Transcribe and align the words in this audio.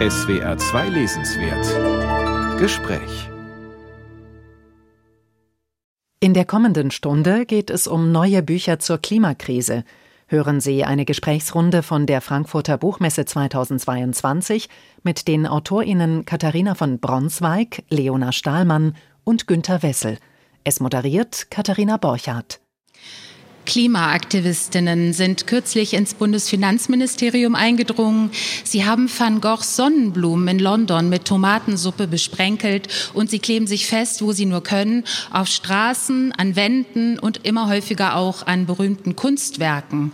SWR 0.00 0.56
2 0.56 0.90
Lesenswert 0.90 2.60
Gespräch 2.60 3.28
In 6.20 6.34
der 6.34 6.44
kommenden 6.44 6.92
Stunde 6.92 7.44
geht 7.44 7.68
es 7.68 7.88
um 7.88 8.12
neue 8.12 8.44
Bücher 8.44 8.78
zur 8.78 8.98
Klimakrise. 8.98 9.82
Hören 10.28 10.60
Sie 10.60 10.84
eine 10.84 11.04
Gesprächsrunde 11.04 11.82
von 11.82 12.06
der 12.06 12.20
Frankfurter 12.20 12.78
Buchmesse 12.78 13.24
2022 13.24 14.68
mit 15.02 15.26
den 15.26 15.48
AutorInnen 15.48 16.24
Katharina 16.24 16.76
von 16.76 17.00
Bronsweig, 17.00 17.82
Leona 17.88 18.30
Stahlmann 18.30 18.94
und 19.24 19.48
Günter 19.48 19.82
Wessel. 19.82 20.18
Es 20.62 20.78
moderiert 20.78 21.50
Katharina 21.50 21.96
Borchardt. 21.96 22.60
Klimaaktivistinnen 23.68 25.12
sind 25.12 25.46
kürzlich 25.46 25.92
ins 25.92 26.14
Bundesfinanzministerium 26.14 27.54
eingedrungen. 27.54 28.30
Sie 28.64 28.86
haben 28.86 29.10
Van 29.14 29.42
Goghs 29.42 29.76
Sonnenblumen 29.76 30.48
in 30.48 30.58
London 30.58 31.10
mit 31.10 31.26
Tomatensuppe 31.26 32.06
besprenkelt 32.06 32.88
und 33.12 33.28
sie 33.28 33.38
kleben 33.38 33.66
sich 33.66 33.86
fest, 33.86 34.22
wo 34.22 34.32
sie 34.32 34.46
nur 34.46 34.62
können, 34.62 35.04
auf 35.30 35.48
Straßen, 35.48 36.32
an 36.32 36.56
Wänden 36.56 37.18
und 37.18 37.44
immer 37.44 37.68
häufiger 37.68 38.16
auch 38.16 38.46
an 38.46 38.64
berühmten 38.64 39.16
Kunstwerken. 39.16 40.12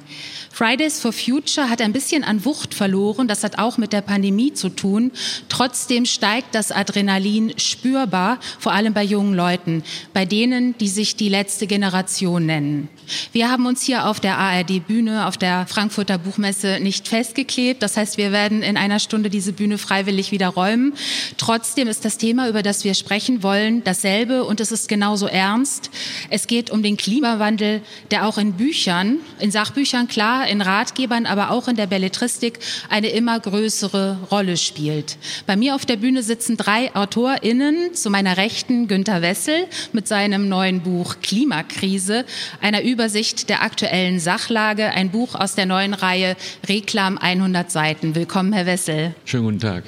Fridays 0.55 1.01
for 1.01 1.13
Future 1.13 1.69
hat 1.69 1.81
ein 1.81 1.93
bisschen 1.93 2.23
an 2.23 2.45
Wucht 2.45 2.75
verloren. 2.75 3.27
Das 3.27 3.43
hat 3.43 3.59
auch 3.59 3.77
mit 3.77 3.93
der 3.93 4.03
Pandemie 4.03 4.53
zu 4.53 4.69
tun. 4.69 5.11
Trotzdem 5.49 6.07
steigt 6.07 6.55
das 6.55 6.71
Adrenalin 6.71 7.55
spürbar, 7.59 8.39
vor 8.61 8.71
allem 8.71 8.95
bei 8.95 9.03
jungen 9.03 9.35
Leuten, 9.35 9.83
bei 10.13 10.25
denen, 10.25 10.79
die 10.79 10.87
sich 10.87 11.17
die 11.17 11.29
letzte 11.29 11.67
Generation 11.67 12.47
nennen. 12.47 12.89
Wir 13.33 13.51
haben 13.51 13.67
uns 13.67 13.83
hier 13.83 14.07
auf 14.07 14.21
der 14.21 14.39
ARD-Bühne, 14.39 15.27
auf 15.27 15.37
der 15.37 15.67
Frankfurter 15.67 16.19
Buchmesse 16.19 16.79
nicht 16.81 17.09
festgeklebt. 17.09 17.83
Das 17.83 17.97
heißt, 17.97 18.17
wir 18.17 18.31
werden 18.31 18.63
in 18.63 18.77
einer 18.77 19.01
Stunde 19.01 19.31
diese 19.31 19.53
Bühne 19.53 19.77
freiwillig 19.77 20.31
wieder 20.31 20.49
räumen. 20.49 20.95
Trotzdem 21.37 21.89
ist 21.89 22.05
das 22.05 22.17
Thema, 22.17 22.49
über 22.49 22.63
das 22.63 22.85
wir 22.85 22.95
sprechen 22.95 23.43
wollen, 23.43 23.83
dasselbe 23.83 24.45
und 24.45 24.61
es 24.61 24.71
ist 24.71 24.89
genauso 24.89 25.27
ernst. 25.27 25.91
Es 26.31 26.47
geht 26.47 26.71
um 26.71 26.85
den 26.85 26.97
Klimawandel, 26.97 27.83
der 28.13 28.27
auch 28.27 28.39
in 28.39 28.53
Büchern, 28.53 29.19
in 29.41 29.51
Sachbüchern 29.51 30.07
klar 30.07 30.44
in 30.47 30.61
Ratgebern, 30.61 31.27
aber 31.27 31.51
auch 31.51 31.69
in 31.69 31.77
der 31.77 31.87
Belletristik 31.87 32.59
eine 32.89 33.09
immer 33.09 33.39
größere 33.39 34.19
Rolle 34.31 34.57
spielt. 34.57 35.17
Bei 35.47 35.57
mir 35.57 35.75
auf 35.75 35.87
der 35.87 35.97
Bühne 35.97 36.23
sitzen 36.23 36.57
drei 36.57 36.95
AutorInnen. 36.95 37.95
Zu 37.95 38.11
meiner 38.11 38.37
Rechten 38.37 38.89
Günter 38.89 39.23
Wessel 39.23 39.67
mit 39.93 40.09
seinem 40.09 40.49
neuen 40.49 40.81
Buch 40.81 41.17
Klimakrise, 41.23 42.25
einer 42.61 42.83
Übersicht 42.83 43.49
der 43.49 43.63
aktuellen 43.63 44.21
Sachlage, 44.21 44.91
ein 44.91 45.11
Buch 45.11 45.35
aus 45.35 45.55
der 45.55 45.67
neuen 45.67 45.95
Reihe 45.95 46.37
Reklam 46.69 47.19
100 47.19 47.71
Seiten. 47.71 48.15
Willkommen, 48.15 48.53
Herr 48.53 48.67
Wessel. 48.67 49.15
Schönen 49.25 49.45
guten 49.45 49.61
Tag. 49.61 49.85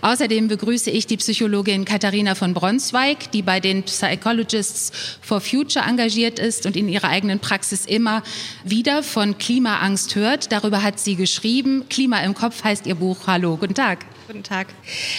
Außerdem 0.00 0.48
begrüße 0.48 0.90
ich 0.90 1.06
die 1.06 1.16
Psychologin 1.18 1.84
Katharina 1.84 2.34
von 2.34 2.54
Bronsweig, 2.54 3.30
die 3.32 3.42
bei 3.42 3.60
den 3.60 3.82
Psychologists 3.82 4.92
for 5.20 5.40
Future 5.40 5.84
engagiert 5.84 6.38
ist 6.38 6.64
und 6.66 6.76
in 6.76 6.88
ihrer 6.88 7.08
eigenen 7.08 7.38
Praxis 7.38 7.84
immer 7.84 8.22
wieder 8.64 9.02
von 9.02 9.36
Klima 9.38 9.80
Angst 9.82 10.14
hört. 10.14 10.52
Darüber 10.52 10.82
hat 10.82 10.98
sie 10.98 11.16
geschrieben. 11.16 11.84
Klima 11.90 12.20
im 12.20 12.34
Kopf 12.34 12.64
heißt 12.64 12.86
ihr 12.86 12.94
Buch. 12.94 13.26
Hallo, 13.26 13.56
guten 13.56 13.74
Tag. 13.74 14.06
Guten 14.26 14.44
Tag. 14.44 14.68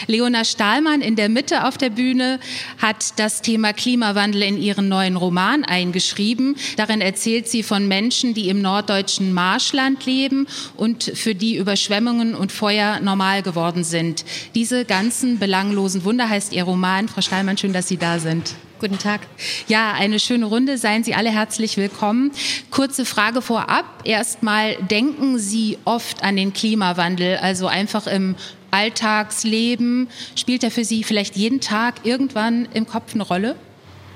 Leona 0.08 0.46
Stahlmann 0.46 1.02
in 1.02 1.16
der 1.16 1.30
Mitte 1.30 1.68
auf 1.68 1.78
der 1.78 1.90
Bühne 1.90 2.40
hat 2.82 3.20
das 3.20 3.42
Thema 3.42 3.74
Klimawandel 3.74 4.42
in 4.42 4.58
ihren 4.58 4.88
neuen 4.88 5.18
Roman 5.18 5.66
eingeschrieben. 5.66 6.56
Darin 6.78 7.02
erzählt 7.02 7.48
sie 7.48 7.64
von 7.64 7.88
Menschen, 7.88 8.34
die 8.34 8.50
im 8.50 8.62
norddeutschen 8.62 9.34
Marschland 9.34 10.06
leben 10.06 10.48
und 10.78 11.04
für 11.04 11.36
die 11.36 11.58
Überschwemmungen 11.58 12.34
und 12.34 12.52
Feuer 12.52 13.02
normal 13.02 13.44
geworden 13.44 13.84
sind. 13.84 14.24
Diese 14.56 14.86
ganzen 14.86 15.38
belanglosen 15.38 16.06
Wunder 16.06 16.30
heißt 16.30 16.54
ihr 16.54 16.64
Roman. 16.64 17.10
Frau 17.10 17.22
Stahlmann, 17.22 17.58
schön, 17.58 17.74
dass 17.74 17.90
Sie 17.90 17.98
da 17.98 18.20
sind. 18.20 18.56
Guten 18.84 19.00
Tag. 19.00 19.22
Ja, 19.70 19.94
eine 19.94 20.20
schöne 20.20 20.44
Runde. 20.44 20.78
Seien 20.78 21.06
Sie 21.06 21.16
alle 21.16 21.32
herzlich 21.32 21.78
willkommen. 21.78 22.34
Kurze 22.70 23.06
Frage 23.06 23.42
vorab. 23.42 23.86
Erstmal, 24.04 24.76
denken 24.76 25.40
Sie 25.40 25.78
oft 25.86 26.22
an 26.22 26.36
den 26.36 26.52
Klimawandel, 26.52 27.38
also 27.38 27.68
einfach 27.68 28.08
im 28.08 28.36
Alltagsleben? 28.72 30.10
Spielt 30.36 30.66
er 30.66 30.72
für 30.72 30.84
Sie 30.84 31.06
vielleicht 31.06 31.38
jeden 31.38 31.62
Tag 31.62 32.02
irgendwann 32.04 32.68
im 32.74 32.86
Kopf 32.86 33.14
eine 33.14 33.24
Rolle? 33.24 33.56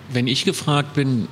Wenn 0.10 0.28
ich 0.28 0.44
gefragt 0.44 0.96
bin, 0.96 1.30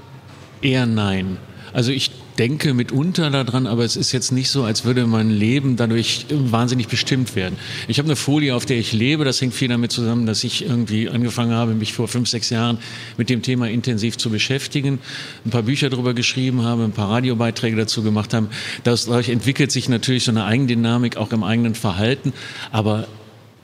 eher 0.62 0.86
nein. 0.86 1.36
Also 1.74 1.92
ich 1.92 2.12
denke 2.38 2.74
mitunter 2.74 3.30
daran, 3.30 3.68
aber 3.68 3.84
es 3.84 3.96
ist 3.96 4.12
jetzt 4.12 4.32
nicht 4.32 4.50
so, 4.50 4.64
als 4.64 4.84
würde 4.84 5.08
mein 5.08 5.30
Leben 5.30 5.76
dadurch 5.76 6.26
wahnsinnig 6.30 6.88
bestimmt 6.88 7.36
werden. 7.36 7.58
Ich 7.88 7.98
habe 7.98 8.08
eine 8.08 8.16
Folie, 8.16 8.56
auf 8.56 8.66
der 8.66 8.78
ich 8.78 8.94
lebe. 8.94 9.24
Das 9.26 9.42
hängt 9.42 9.54
viel 9.54 9.70
damit 9.70 9.92
zusammen, 9.92 10.26
dass 10.26 10.44
ich 10.44 10.66
irgendwie 10.66 11.10
angefangen 11.10 11.54
habe, 11.54 11.74
mich 11.74 11.94
vor 11.94 12.08
fünf, 12.08 12.30
sechs 12.30 12.50
Jahren 12.50 12.78
mit 13.18 13.30
dem 13.30 13.42
Thema 13.42 13.70
intensiv 13.70 14.18
zu 14.18 14.30
beschäftigen, 14.30 15.00
ein 15.46 15.50
paar 15.50 15.64
Bücher 15.64 15.90
darüber 15.90 16.14
geschrieben 16.14 16.64
habe, 16.64 16.84
ein 16.84 16.92
paar 16.92 17.10
Radiobeiträge 17.10 17.78
dazu 17.78 18.04
gemacht 18.04 18.34
haben. 18.34 18.50
Dadurch 18.84 19.30
entwickelt 19.30 19.72
sich 19.72 19.90
natürlich 19.90 20.26
so 20.26 20.32
eine 20.32 20.46
Eigendynamik 20.46 21.18
auch 21.18 21.32
im 21.32 21.44
eigenen 21.44 21.76
Verhalten, 21.76 22.34
aber 22.72 23.08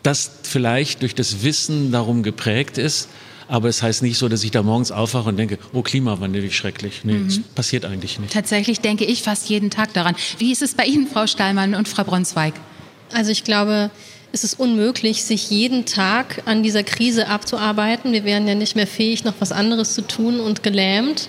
das 0.03 0.31
vielleicht 0.43 1.01
durch 1.01 1.15
das 1.15 1.43
Wissen 1.43 1.91
darum 1.91 2.23
geprägt 2.23 2.77
ist, 2.77 3.09
aber 3.51 3.67
es 3.67 3.83
heißt 3.83 4.01
nicht 4.01 4.17
so, 4.17 4.29
dass 4.29 4.45
ich 4.45 4.51
da 4.51 4.63
morgens 4.63 4.93
aufwache 4.93 5.27
und 5.27 5.35
denke, 5.35 5.59
oh, 5.73 5.81
Klimawandel, 5.81 6.41
wie 6.41 6.51
schrecklich. 6.51 7.01
Nee, 7.03 7.15
mhm. 7.15 7.27
das 7.27 7.39
passiert 7.39 7.83
eigentlich 7.83 8.17
nicht. 8.17 8.31
Tatsächlich 8.31 8.79
denke 8.79 9.03
ich 9.03 9.23
fast 9.23 9.49
jeden 9.49 9.69
Tag 9.69 9.93
daran. 9.93 10.15
Wie 10.37 10.53
ist 10.53 10.61
es 10.61 10.73
bei 10.73 10.85
Ihnen, 10.85 11.05
Frau 11.05 11.27
Stahlmann 11.27 11.75
und 11.75 11.89
Frau 11.89 12.05
Bronsweig? 12.05 12.53
Also 13.11 13.29
ich 13.29 13.43
glaube, 13.43 13.91
es 14.31 14.45
ist 14.45 14.57
unmöglich, 14.57 15.25
sich 15.25 15.49
jeden 15.49 15.85
Tag 15.85 16.43
an 16.45 16.63
dieser 16.63 16.83
Krise 16.83 17.27
abzuarbeiten. 17.27 18.13
Wir 18.13 18.23
wären 18.23 18.47
ja 18.47 18.55
nicht 18.55 18.77
mehr 18.77 18.87
fähig, 18.87 19.25
noch 19.25 19.33
was 19.39 19.51
anderes 19.51 19.95
zu 19.95 20.07
tun 20.07 20.39
und 20.39 20.63
gelähmt. 20.63 21.27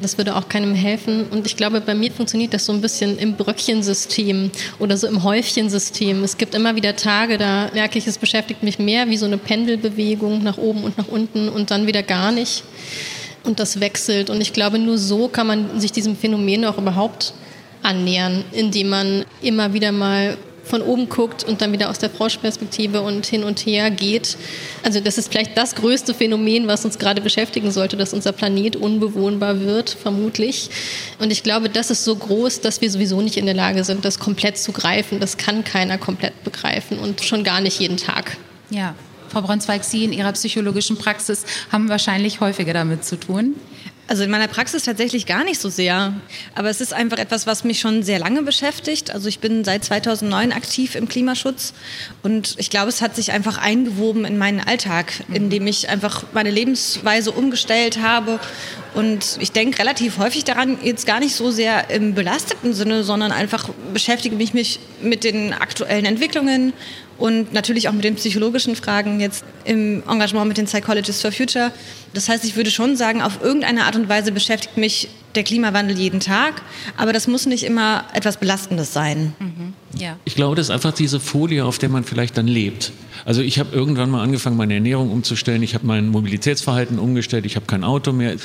Das 0.00 0.16
würde 0.16 0.36
auch 0.36 0.48
keinem 0.48 0.74
helfen. 0.74 1.26
Und 1.30 1.46
ich 1.46 1.56
glaube, 1.56 1.80
bei 1.80 1.94
mir 1.94 2.12
funktioniert 2.12 2.54
das 2.54 2.64
so 2.64 2.72
ein 2.72 2.80
bisschen 2.80 3.18
im 3.18 3.34
Bröckchensystem 3.34 4.50
oder 4.78 4.96
so 4.96 5.08
im 5.08 5.24
Häufchensystem. 5.24 6.22
Es 6.22 6.36
gibt 6.36 6.54
immer 6.54 6.76
wieder 6.76 6.94
Tage, 6.94 7.36
da 7.36 7.70
merke 7.74 7.98
ich, 7.98 8.06
es 8.06 8.18
beschäftigt 8.18 8.62
mich 8.62 8.78
mehr 8.78 9.08
wie 9.08 9.16
so 9.16 9.26
eine 9.26 9.38
Pendelbewegung 9.38 10.42
nach 10.44 10.56
oben 10.56 10.84
und 10.84 10.96
nach 10.98 11.08
unten 11.08 11.48
und 11.48 11.70
dann 11.70 11.86
wieder 11.86 12.02
gar 12.02 12.30
nicht. 12.30 12.62
Und 13.42 13.58
das 13.58 13.80
wechselt. 13.80 14.30
Und 14.30 14.40
ich 14.40 14.52
glaube, 14.52 14.78
nur 14.78 14.98
so 14.98 15.26
kann 15.28 15.46
man 15.46 15.80
sich 15.80 15.90
diesem 15.90 16.16
Phänomen 16.16 16.64
auch 16.64 16.78
überhaupt 16.78 17.34
annähern, 17.82 18.44
indem 18.52 18.90
man 18.90 19.24
immer 19.42 19.72
wieder 19.72 19.92
mal 19.92 20.36
von 20.68 20.82
oben 20.82 21.08
guckt 21.08 21.44
und 21.44 21.60
dann 21.60 21.72
wieder 21.72 21.90
aus 21.90 21.98
der 21.98 22.10
Froschperspektive 22.10 23.00
und 23.00 23.26
hin 23.26 23.42
und 23.42 23.60
her 23.60 23.90
geht. 23.90 24.36
Also 24.82 25.00
das 25.00 25.18
ist 25.18 25.30
vielleicht 25.30 25.56
das 25.56 25.74
größte 25.74 26.14
Phänomen, 26.14 26.68
was 26.68 26.84
uns 26.84 26.98
gerade 26.98 27.20
beschäftigen 27.20 27.70
sollte, 27.70 27.96
dass 27.96 28.12
unser 28.12 28.32
Planet 28.32 28.76
unbewohnbar 28.76 29.60
wird, 29.60 29.90
vermutlich. 29.90 30.70
Und 31.18 31.32
ich 31.32 31.42
glaube, 31.42 31.68
das 31.68 31.90
ist 31.90 32.04
so 32.04 32.14
groß, 32.14 32.60
dass 32.60 32.80
wir 32.80 32.90
sowieso 32.90 33.20
nicht 33.20 33.36
in 33.36 33.46
der 33.46 33.54
Lage 33.54 33.84
sind, 33.84 34.04
das 34.04 34.18
komplett 34.18 34.58
zu 34.58 34.72
greifen. 34.72 35.20
Das 35.20 35.36
kann 35.36 35.64
keiner 35.64 35.98
komplett 35.98 36.44
begreifen 36.44 36.98
und 36.98 37.22
schon 37.22 37.44
gar 37.44 37.60
nicht 37.60 37.80
jeden 37.80 37.96
Tag. 37.96 38.36
Ja. 38.70 38.94
Frau 39.28 39.42
Bronsweig, 39.42 39.84
Sie 39.84 40.04
in 40.04 40.12
Ihrer 40.12 40.32
psychologischen 40.32 40.96
Praxis 40.96 41.44
haben 41.70 41.88
wahrscheinlich 41.88 42.40
häufiger 42.40 42.72
damit 42.72 43.04
zu 43.04 43.16
tun. 43.16 43.56
Also 44.08 44.22
in 44.22 44.30
meiner 44.30 44.48
Praxis 44.48 44.84
tatsächlich 44.84 45.26
gar 45.26 45.44
nicht 45.44 45.60
so 45.60 45.68
sehr. 45.68 46.14
Aber 46.54 46.70
es 46.70 46.80
ist 46.80 46.94
einfach 46.94 47.18
etwas, 47.18 47.46
was 47.46 47.62
mich 47.62 47.78
schon 47.78 48.02
sehr 48.02 48.18
lange 48.18 48.42
beschäftigt. 48.42 49.10
Also 49.10 49.28
ich 49.28 49.38
bin 49.38 49.64
seit 49.64 49.84
2009 49.84 50.52
aktiv 50.52 50.94
im 50.94 51.08
Klimaschutz 51.08 51.74
und 52.22 52.54
ich 52.56 52.70
glaube, 52.70 52.88
es 52.88 53.02
hat 53.02 53.14
sich 53.14 53.32
einfach 53.32 53.58
eingewoben 53.58 54.24
in 54.24 54.38
meinen 54.38 54.60
Alltag, 54.60 55.12
in 55.30 55.50
dem 55.50 55.66
ich 55.66 55.90
einfach 55.90 56.24
meine 56.32 56.50
Lebensweise 56.50 57.32
umgestellt 57.32 58.00
habe. 58.00 58.40
Und 58.94 59.36
ich 59.40 59.52
denke 59.52 59.78
relativ 59.78 60.16
häufig 60.16 60.44
daran, 60.44 60.78
jetzt 60.82 61.06
gar 61.06 61.20
nicht 61.20 61.34
so 61.34 61.50
sehr 61.50 61.90
im 61.90 62.14
belasteten 62.14 62.72
Sinne, 62.72 63.04
sondern 63.04 63.30
einfach 63.30 63.68
beschäftige 63.92 64.36
mich 64.36 64.80
mit 65.02 65.22
den 65.22 65.52
aktuellen 65.52 66.06
Entwicklungen 66.06 66.72
und 67.18 67.52
natürlich 67.52 67.88
auch 67.88 67.92
mit 67.92 68.04
den 68.04 68.14
psychologischen 68.14 68.76
Fragen 68.76 69.20
jetzt 69.20 69.44
im 69.64 70.02
Engagement 70.08 70.48
mit 70.48 70.56
den 70.56 70.66
Psychologists 70.66 71.20
for 71.20 71.32
Future. 71.32 71.72
Das 72.14 72.28
heißt, 72.28 72.44
ich 72.44 72.56
würde 72.56 72.70
schon 72.70 72.96
sagen, 72.96 73.22
auf 73.22 73.42
irgendeine 73.42 73.84
Art 73.84 73.96
und 73.96 74.08
Weise 74.08 74.32
beschäftigt 74.32 74.76
mich 74.76 75.08
der 75.34 75.42
Klimawandel 75.42 75.98
jeden 75.98 76.20
Tag, 76.20 76.62
aber 76.96 77.12
das 77.12 77.28
muss 77.28 77.46
nicht 77.46 77.64
immer 77.64 78.04
etwas 78.14 78.38
Belastendes 78.38 78.92
sein. 78.92 79.34
Mhm. 79.38 79.74
Ja. 79.98 80.16
Ich 80.24 80.36
glaube, 80.36 80.56
das 80.56 80.66
ist 80.66 80.70
einfach 80.70 80.92
diese 80.92 81.20
Folie, 81.20 81.64
auf 81.64 81.78
der 81.78 81.88
man 81.88 82.04
vielleicht 82.04 82.38
dann 82.38 82.46
lebt. 82.46 82.92
Also 83.24 83.42
ich 83.42 83.58
habe 83.58 83.74
irgendwann 83.74 84.10
mal 84.10 84.22
angefangen, 84.22 84.56
meine 84.56 84.74
Ernährung 84.74 85.10
umzustellen, 85.10 85.62
ich 85.62 85.74
habe 85.74 85.86
mein 85.86 86.08
Mobilitätsverhalten 86.08 86.98
umgestellt, 86.98 87.46
ich 87.46 87.56
habe 87.56 87.66
kein 87.66 87.84
Auto 87.84 88.12
mehr. 88.12 88.36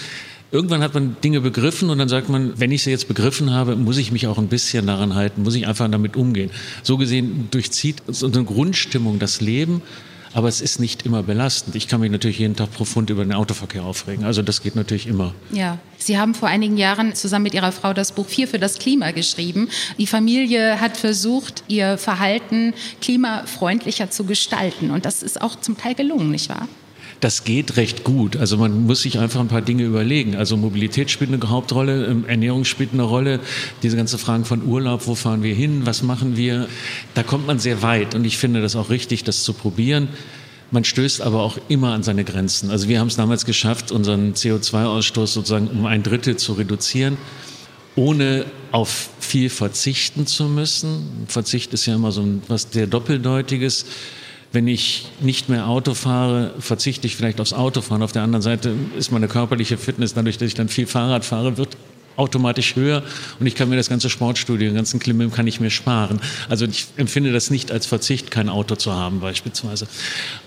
Irgendwann 0.53 0.83
hat 0.83 0.93
man 0.93 1.17
Dinge 1.23 1.41
begriffen 1.41 1.89
und 1.89 1.97
dann 1.97 2.09
sagt 2.09 2.29
man, 2.29 2.53
wenn 2.59 2.71
ich 2.71 2.83
sie 2.83 2.91
jetzt 2.91 3.07
begriffen 3.07 3.49
habe, 3.49 3.75
muss 3.75 3.97
ich 3.97 4.11
mich 4.11 4.27
auch 4.27 4.37
ein 4.37 4.49
bisschen 4.49 4.85
daran 4.85 5.15
halten, 5.15 5.41
muss 5.41 5.55
ich 5.55 5.67
einfach 5.67 5.89
damit 5.89 6.15
umgehen. 6.15 6.51
So 6.83 6.97
gesehen 6.97 7.47
durchzieht 7.49 8.03
unsere 8.07 8.43
Grundstimmung 8.43 9.17
das 9.17 9.41
Leben 9.41 9.81
aber 10.33 10.47
es 10.47 10.61
ist 10.61 10.79
nicht 10.79 11.05
immer 11.05 11.23
belastend. 11.23 11.75
Ich 11.75 11.87
kann 11.87 12.01
mich 12.01 12.11
natürlich 12.11 12.39
jeden 12.39 12.55
Tag 12.55 12.71
profund 12.71 13.09
über 13.09 13.23
den 13.23 13.33
Autoverkehr 13.33 13.83
aufregen. 13.83 14.25
Also 14.25 14.41
das 14.41 14.61
geht 14.61 14.75
natürlich 14.75 15.07
immer. 15.07 15.33
Ja, 15.51 15.77
Sie 15.97 16.17
haben 16.17 16.33
vor 16.33 16.49
einigen 16.49 16.77
Jahren 16.77 17.15
zusammen 17.15 17.43
mit 17.43 17.53
Ihrer 17.53 17.71
Frau 17.71 17.93
das 17.93 18.11
Buch 18.11 18.27
Vier 18.27 18.47
für 18.47 18.59
das 18.59 18.79
Klima 18.79 19.11
geschrieben. 19.11 19.69
Die 19.97 20.07
Familie 20.07 20.81
hat 20.81 20.97
versucht, 20.97 21.63
ihr 21.67 21.97
Verhalten 21.97 22.73
klimafreundlicher 22.99 24.09
zu 24.09 24.25
gestalten 24.25 24.89
und 24.89 25.05
das 25.05 25.23
ist 25.23 25.39
auch 25.41 25.59
zum 25.59 25.77
Teil 25.77 25.95
gelungen, 25.95 26.31
nicht 26.31 26.49
wahr? 26.49 26.67
Das 27.23 27.45
geht 27.45 27.77
recht 27.77 28.03
gut. 28.03 28.35
Also 28.35 28.57
man 28.57 28.85
muss 28.85 29.03
sich 29.03 29.17
einfach 29.17 29.39
ein 29.39 29.47
paar 29.47 29.61
Dinge 29.61 29.83
überlegen. 29.83 30.35
Also 30.35 30.57
Mobilität 30.57 31.09
spielt 31.09 31.31
eine 31.31 31.49
Hauptrolle, 31.49 32.05
ähm, 32.05 32.25
Ernährung 32.27 32.65
spielt 32.65 32.91
eine 32.91 33.03
Rolle, 33.03 33.39
diese 33.81 33.95
ganze 33.95 34.17
Fragen 34.17 34.43
von 34.43 34.63
Urlaub, 34.63 35.07
wo 35.07 35.15
fahren 35.15 35.41
wir 35.41 35.55
hin, 35.55 35.85
was 35.85 36.03
machen 36.03 36.35
wir, 36.35 36.67
da 37.13 37.23
kommt 37.23 37.47
man 37.47 37.59
sehr 37.59 37.81
weit 37.81 38.13
und 38.13 38.25
ich 38.25 38.37
finde 38.37 38.61
das 38.61 38.75
auch 38.75 38.89
richtig, 38.89 39.23
das 39.23 39.43
zu 39.43 39.53
probieren. 39.53 40.09
Man 40.71 40.83
stößt 40.83 41.21
aber 41.21 41.43
auch 41.43 41.57
immer 41.69 41.93
an 41.93 42.03
seine 42.03 42.25
Grenzen. 42.25 42.71
Also 42.71 42.89
wir 42.89 42.99
haben 42.99 43.07
es 43.07 43.15
damals 43.15 43.45
geschafft, 43.45 43.91
unseren 43.91 44.33
CO2-Ausstoß 44.33 45.27
sozusagen 45.27 45.67
um 45.67 45.85
ein 45.85 46.03
Drittel 46.03 46.35
zu 46.35 46.53
reduzieren, 46.53 47.17
ohne 47.95 48.45
auf 48.71 49.09
viel 49.19 49.49
verzichten 49.49 50.27
zu 50.27 50.45
müssen. 50.45 51.25
Verzicht 51.27 51.73
ist 51.73 51.85
ja 51.85 51.95
immer 51.95 52.11
so 52.11 52.27
was 52.49 52.67
sehr 52.71 52.87
Doppeldeutiges 52.87 53.85
wenn 54.53 54.67
ich 54.67 55.07
nicht 55.19 55.49
mehr 55.49 55.67
Auto 55.67 55.95
fahre, 55.95 56.53
verzichte 56.59 57.07
ich 57.07 57.15
vielleicht 57.15 57.41
aufs 57.41 57.53
Autofahren. 57.53 58.03
Auf 58.03 58.11
der 58.11 58.21
anderen 58.21 58.43
Seite 58.43 58.73
ist 58.97 59.11
meine 59.11 59.27
körperliche 59.27 59.77
Fitness, 59.77 60.13
dadurch, 60.13 60.37
dass 60.37 60.47
ich 60.47 60.53
dann 60.53 60.69
viel 60.69 60.85
Fahrrad 60.85 61.25
fahre, 61.25 61.57
wird 61.57 61.75
automatisch 62.15 62.75
höher 62.75 63.01
und 63.39 63.47
ich 63.47 63.55
kann 63.55 63.69
mir 63.69 63.75
das 63.75 63.89
ganze 63.89 64.07
Sportstudio, 64.07 64.69
den 64.69 64.75
ganzen 64.75 64.99
Klimbim 64.99 65.31
kann 65.31 65.47
ich 65.47 65.59
mir 65.59 65.71
sparen. 65.71 66.21
Also 66.47 66.65
ich 66.65 66.85
empfinde 66.97 67.31
das 67.31 67.49
nicht 67.49 67.71
als 67.71 67.87
Verzicht, 67.87 68.29
kein 68.29 68.49
Auto 68.49 68.75
zu 68.75 68.93
haben 68.93 69.19
beispielsweise. 69.19 69.87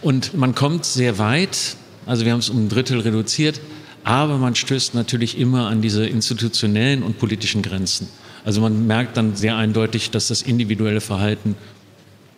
Und 0.01 0.35
man 0.35 0.55
kommt 0.55 0.85
sehr 0.85 1.19
weit, 1.19 1.77
also 2.07 2.25
wir 2.25 2.31
haben 2.31 2.39
es 2.39 2.49
um 2.49 2.67
ein 2.67 2.69
Drittel 2.69 3.01
reduziert, 3.01 3.61
aber 4.05 4.39
man 4.39 4.55
stößt 4.55 4.95
natürlich 4.95 5.37
immer 5.37 5.67
an 5.67 5.83
diese 5.83 6.07
institutionellen 6.07 7.03
und 7.03 7.19
politischen 7.19 7.63
Grenzen. 7.63 8.09
Also 8.45 8.61
man 8.61 8.87
merkt 8.87 9.17
dann 9.17 9.35
sehr 9.35 9.57
eindeutig, 9.57 10.13
dass 10.13 10.29
das 10.29 10.43
individuelle 10.43 11.01
Verhalten 11.01 11.57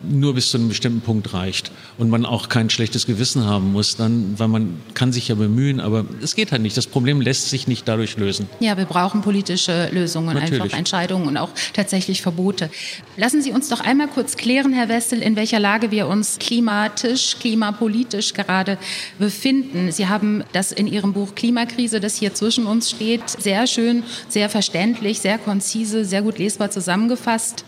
nur 0.01 0.35
bis 0.35 0.51
zu 0.51 0.59
einem 0.59 0.69
bestimmten 0.69 1.01
Punkt 1.01 1.35
reicht 1.35 1.73
und 1.99 2.09
man 2.09 2.25
auch 2.25 2.49
kein 2.49 2.71
schlechtes 2.71 3.07
Gewissen 3.07 3.45
haben 3.45 3.73
muss, 3.73 3.97
dann, 3.97 4.39
weil 4.39 4.49
man 4.49 4.81
kann 4.95 5.13
sich 5.13 5.29
ja 5.29 5.35
bemühen, 5.35 5.81
aber 5.81 6.05
es 6.23 6.37
geht 6.37 6.53
halt 6.53 6.63
nicht. 6.63 6.77
Das 6.77 6.87
Problem 6.87 7.21
lässt 7.21 7.51
sich 7.51 7.67
nicht 7.67 7.89
dadurch 7.89 8.17
lösen. 8.17 8.49
Ja, 8.61 8.77
wir 8.77 8.85
brauchen 8.85 9.23
politische 9.23 9.89
Lösungen, 9.91 10.35
Natürlich. 10.35 10.63
einfach 10.63 10.79
Entscheidungen 10.79 11.27
und 11.27 11.37
auch 11.37 11.51
tatsächlich 11.73 12.23
Verbote. 12.23 12.71
Lassen 13.17 13.43
Sie 13.43 13.51
uns 13.51 13.69
doch 13.69 13.81
einmal 13.81 14.07
kurz 14.09 14.37
klären, 14.37 14.73
Herr 14.73 14.89
Wessel, 14.89 15.21
in 15.21 15.35
welcher 15.35 15.59
Lage 15.59 15.91
wir 15.91 16.07
uns 16.07 16.39
klimatisch, 16.39 17.37
klimapolitisch 17.41 18.35
gerade 18.35 18.79
befinden. 19.19 19.91
Sie 19.91 20.07
haben 20.07 20.45
das 20.53 20.71
in 20.71 20.87
Ihrem 20.87 21.13
Buch 21.13 21.35
Klimakrise, 21.35 21.99
das 21.99 22.15
hier 22.15 22.35
zwischen 22.35 22.67
uns 22.67 22.91
steht, 22.91 23.29
sehr 23.29 23.67
schön, 23.67 24.05
sehr 24.29 24.49
verständlich, 24.49 25.19
sehr 25.19 25.39
konzise, 25.39 26.05
sehr 26.05 26.23
gut 26.23 26.39
lesbar 26.39 26.71
zusammengefasst. 26.71 27.65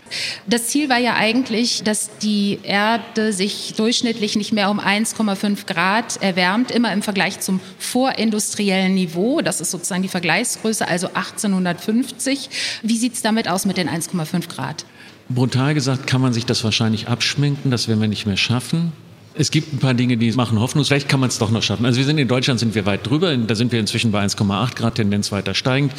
Das 0.47 0.67
Ziel 0.67 0.87
war 0.87 0.99
ja 0.99 1.15
eigentlich, 1.15 1.83
dass 1.83 2.09
die 2.21 2.59
Erde 2.63 3.33
sich 3.33 3.73
durchschnittlich 3.75 4.35
nicht 4.35 4.53
mehr 4.53 4.69
um 4.69 4.79
1,5 4.79 5.65
Grad 5.65 6.21
erwärmt, 6.21 6.71
immer 6.71 6.93
im 6.93 7.01
Vergleich 7.01 7.39
zum 7.39 7.59
vorindustriellen 7.79 8.93
Niveau. 8.93 9.41
Das 9.41 9.61
ist 9.61 9.71
sozusagen 9.71 10.01
die 10.01 10.07
Vergleichsgröße, 10.07 10.87
also 10.87 11.07
1850. 11.07 12.49
Wie 12.83 12.97
sieht 12.97 13.13
es 13.13 13.21
damit 13.21 13.47
aus 13.47 13.65
mit 13.65 13.77
den 13.77 13.89
1,5 13.89 14.49
Grad? 14.49 14.85
Brutal 15.29 15.73
gesagt 15.73 16.07
kann 16.07 16.21
man 16.21 16.33
sich 16.33 16.45
das 16.45 16.63
wahrscheinlich 16.63 17.07
abschminken, 17.07 17.71
das 17.71 17.87
werden 17.87 18.01
wir 18.01 18.07
nicht 18.07 18.25
mehr 18.25 18.37
schaffen. 18.37 18.91
Es 19.33 19.49
gibt 19.49 19.73
ein 19.73 19.79
paar 19.79 19.93
Dinge, 19.93 20.17
die 20.17 20.29
machen 20.33 20.59
Hoffnung. 20.59 20.83
Vielleicht 20.83 21.07
kann 21.07 21.21
man 21.21 21.29
es 21.29 21.37
doch 21.37 21.51
noch 21.51 21.63
schaffen. 21.63 21.85
Also 21.85 21.99
wir 21.99 22.05
sind 22.05 22.17
in 22.17 22.27
Deutschland 22.27 22.59
sind 22.59 22.75
wir 22.75 22.85
weit 22.85 23.07
drüber. 23.07 23.35
Da 23.37 23.55
sind 23.55 23.71
wir 23.71 23.79
inzwischen 23.79 24.11
bei 24.11 24.21
1,8 24.25 24.75
Grad, 24.75 24.95
Tendenz 24.95 25.31
weiter 25.31 25.53
steigend. 25.53 25.93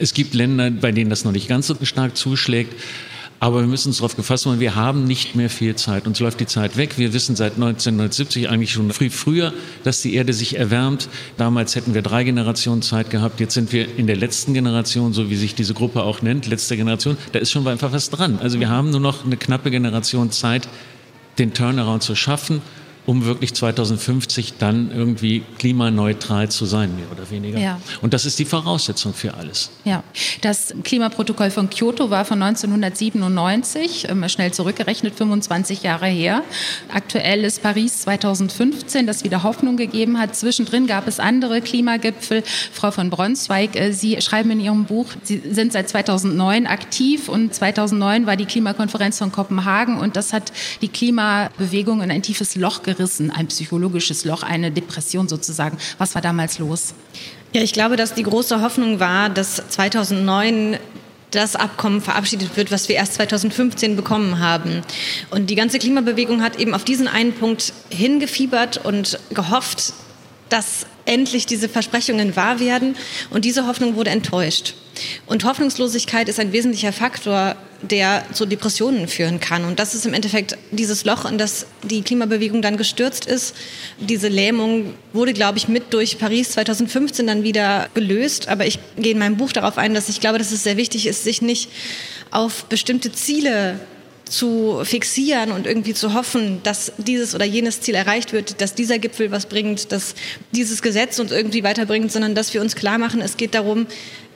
Es 0.00 0.12
gibt 0.12 0.34
Länder, 0.34 0.72
bei 0.72 0.90
denen 0.90 1.08
das 1.08 1.24
noch 1.24 1.30
nicht 1.30 1.46
ganz 1.46 1.68
so 1.68 1.76
stark 1.82 2.16
zuschlägt. 2.16 2.74
Aber 3.40 3.60
wir 3.60 3.66
müssen 3.66 3.88
uns 3.88 3.98
darauf 3.98 4.16
gefasst 4.16 4.46
machen, 4.46 4.60
wir 4.60 4.74
haben 4.74 5.04
nicht 5.04 5.34
mehr 5.34 5.50
viel 5.50 5.74
Zeit. 5.76 6.06
Uns 6.06 6.18
läuft 6.20 6.40
die 6.40 6.46
Zeit 6.46 6.76
weg. 6.76 6.96
Wir 6.96 7.12
wissen 7.12 7.36
seit 7.36 7.54
1970 7.54 8.48
eigentlich 8.48 8.72
schon 8.72 8.90
viel 8.92 9.10
früher, 9.10 9.52
dass 9.82 10.00
die 10.00 10.14
Erde 10.14 10.32
sich 10.32 10.56
erwärmt. 10.56 11.08
Damals 11.36 11.76
hätten 11.76 11.94
wir 11.94 12.02
drei 12.02 12.24
Generationen 12.24 12.80
Zeit 12.80 13.10
gehabt. 13.10 13.40
Jetzt 13.40 13.54
sind 13.54 13.72
wir 13.72 13.98
in 13.98 14.06
der 14.06 14.16
letzten 14.16 14.54
Generation, 14.54 15.12
so 15.12 15.28
wie 15.28 15.36
sich 15.36 15.54
diese 15.54 15.74
Gruppe 15.74 16.02
auch 16.02 16.22
nennt, 16.22 16.46
letzte 16.46 16.76
Generation. 16.76 17.18
Da 17.32 17.38
ist 17.38 17.50
schon 17.50 17.66
einfach 17.66 17.92
was 17.92 18.08
dran. 18.08 18.38
Also 18.40 18.60
wir 18.60 18.70
haben 18.70 18.90
nur 18.90 19.00
noch 19.00 19.24
eine 19.24 19.36
knappe 19.36 19.70
Generation 19.70 20.30
Zeit, 20.30 20.68
den 21.38 21.52
Turnaround 21.52 22.02
zu 22.02 22.14
schaffen 22.14 22.62
um 23.06 23.24
wirklich 23.24 23.54
2050 23.54 24.54
dann 24.58 24.90
irgendwie 24.90 25.42
klimaneutral 25.58 26.48
zu 26.48 26.64
sein, 26.64 26.96
mehr 26.96 27.10
oder 27.12 27.30
weniger. 27.30 27.58
Ja. 27.58 27.78
Und 28.00 28.14
das 28.14 28.24
ist 28.24 28.38
die 28.38 28.46
Voraussetzung 28.46 29.12
für 29.12 29.34
alles. 29.34 29.70
Ja, 29.84 30.02
das 30.40 30.74
Klimaprotokoll 30.82 31.50
von 31.50 31.68
Kyoto 31.68 32.10
war 32.10 32.24
von 32.24 32.42
1997, 32.42 34.08
ähm, 34.08 34.26
schnell 34.28 34.52
zurückgerechnet, 34.52 35.14
25 35.14 35.82
Jahre 35.82 36.06
her. 36.06 36.42
Aktuell 36.92 37.44
ist 37.44 37.62
Paris 37.62 38.00
2015, 38.02 39.06
das 39.06 39.22
wieder 39.22 39.42
Hoffnung 39.42 39.76
gegeben 39.76 40.18
hat. 40.18 40.34
Zwischendrin 40.34 40.86
gab 40.86 41.06
es 41.06 41.20
andere 41.20 41.60
Klimagipfel. 41.60 42.42
Frau 42.72 42.90
von 42.90 43.10
Bronsweig, 43.10 43.76
äh, 43.76 43.92
Sie 43.92 44.20
schreiben 44.22 44.50
in 44.50 44.60
Ihrem 44.60 44.84
Buch, 44.86 45.08
Sie 45.22 45.42
sind 45.50 45.72
seit 45.72 45.90
2009 45.90 46.66
aktiv 46.66 47.28
und 47.28 47.54
2009 47.54 48.26
war 48.26 48.36
die 48.36 48.46
Klimakonferenz 48.46 49.18
von 49.18 49.30
Kopenhagen 49.30 49.98
und 49.98 50.16
das 50.16 50.32
hat 50.32 50.52
die 50.80 50.88
Klimabewegung 50.88 52.00
in 52.00 52.10
ein 52.10 52.22
tiefes 52.22 52.54
Loch 52.56 52.82
gerissen 52.82 52.93
gerissen, 52.94 53.30
ein 53.30 53.48
psychologisches 53.48 54.24
Loch, 54.24 54.42
eine 54.42 54.70
Depression 54.70 55.28
sozusagen. 55.28 55.78
Was 55.98 56.14
war 56.14 56.22
damals 56.22 56.58
los? 56.58 56.94
Ja, 57.52 57.62
ich 57.62 57.72
glaube, 57.72 57.96
dass 57.96 58.14
die 58.14 58.22
große 58.22 58.60
Hoffnung 58.62 59.00
war, 59.00 59.30
dass 59.30 59.62
2009 59.68 60.78
das 61.30 61.56
Abkommen 61.56 62.00
verabschiedet 62.00 62.56
wird, 62.56 62.70
was 62.70 62.88
wir 62.88 62.96
erst 62.96 63.14
2015 63.14 63.96
bekommen 63.96 64.38
haben. 64.38 64.82
Und 65.30 65.50
die 65.50 65.54
ganze 65.54 65.78
Klimabewegung 65.78 66.42
hat 66.42 66.58
eben 66.58 66.74
auf 66.74 66.84
diesen 66.84 67.08
einen 67.08 67.32
Punkt 67.32 67.72
hingefiebert 67.90 68.84
und 68.84 69.18
gehofft, 69.30 69.94
dass 70.48 70.86
endlich 71.06 71.46
diese 71.46 71.68
Versprechungen 71.68 72.36
wahr 72.36 72.60
werden. 72.60 72.96
Und 73.30 73.44
diese 73.44 73.66
Hoffnung 73.66 73.96
wurde 73.96 74.10
enttäuscht. 74.10 74.74
Und 75.26 75.44
Hoffnungslosigkeit 75.44 76.28
ist 76.28 76.38
ein 76.38 76.52
wesentlicher 76.52 76.92
Faktor, 76.92 77.56
der 77.90 78.24
zu 78.32 78.46
Depressionen 78.46 79.08
führen 79.08 79.40
kann. 79.40 79.64
Und 79.64 79.78
das 79.78 79.94
ist 79.94 80.06
im 80.06 80.14
Endeffekt 80.14 80.56
dieses 80.70 81.04
Loch, 81.04 81.24
in 81.24 81.38
das 81.38 81.66
die 81.82 82.02
Klimabewegung 82.02 82.62
dann 82.62 82.76
gestürzt 82.76 83.26
ist. 83.26 83.54
Diese 83.98 84.28
Lähmung 84.28 84.94
wurde, 85.12 85.32
glaube 85.32 85.58
ich, 85.58 85.68
mit 85.68 85.92
durch 85.92 86.18
Paris 86.18 86.50
2015 86.50 87.26
dann 87.26 87.42
wieder 87.42 87.88
gelöst. 87.94 88.48
Aber 88.48 88.66
ich 88.66 88.78
gehe 88.96 89.12
in 89.12 89.18
meinem 89.18 89.36
Buch 89.36 89.52
darauf 89.52 89.78
ein, 89.78 89.94
dass 89.94 90.08
ich 90.08 90.20
glaube, 90.20 90.38
dass 90.38 90.52
es 90.52 90.62
sehr 90.62 90.76
wichtig 90.76 91.06
ist, 91.06 91.24
sich 91.24 91.42
nicht 91.42 91.70
auf 92.30 92.64
bestimmte 92.64 93.12
Ziele 93.12 93.78
zu 94.24 94.80
fixieren 94.84 95.52
und 95.52 95.66
irgendwie 95.66 95.94
zu 95.94 96.14
hoffen, 96.14 96.60
dass 96.62 96.92
dieses 96.98 97.34
oder 97.34 97.44
jenes 97.44 97.80
Ziel 97.80 97.94
erreicht 97.94 98.32
wird, 98.32 98.60
dass 98.60 98.74
dieser 98.74 98.98
Gipfel 98.98 99.30
was 99.30 99.46
bringt, 99.46 99.92
dass 99.92 100.14
dieses 100.52 100.82
Gesetz 100.82 101.18
uns 101.18 101.30
irgendwie 101.30 101.62
weiterbringt, 101.62 102.10
sondern 102.10 102.34
dass 102.34 102.54
wir 102.54 102.60
uns 102.60 102.74
klar 102.74 102.98
machen, 102.98 103.20
es 103.20 103.36
geht 103.36 103.54
darum, 103.54 103.86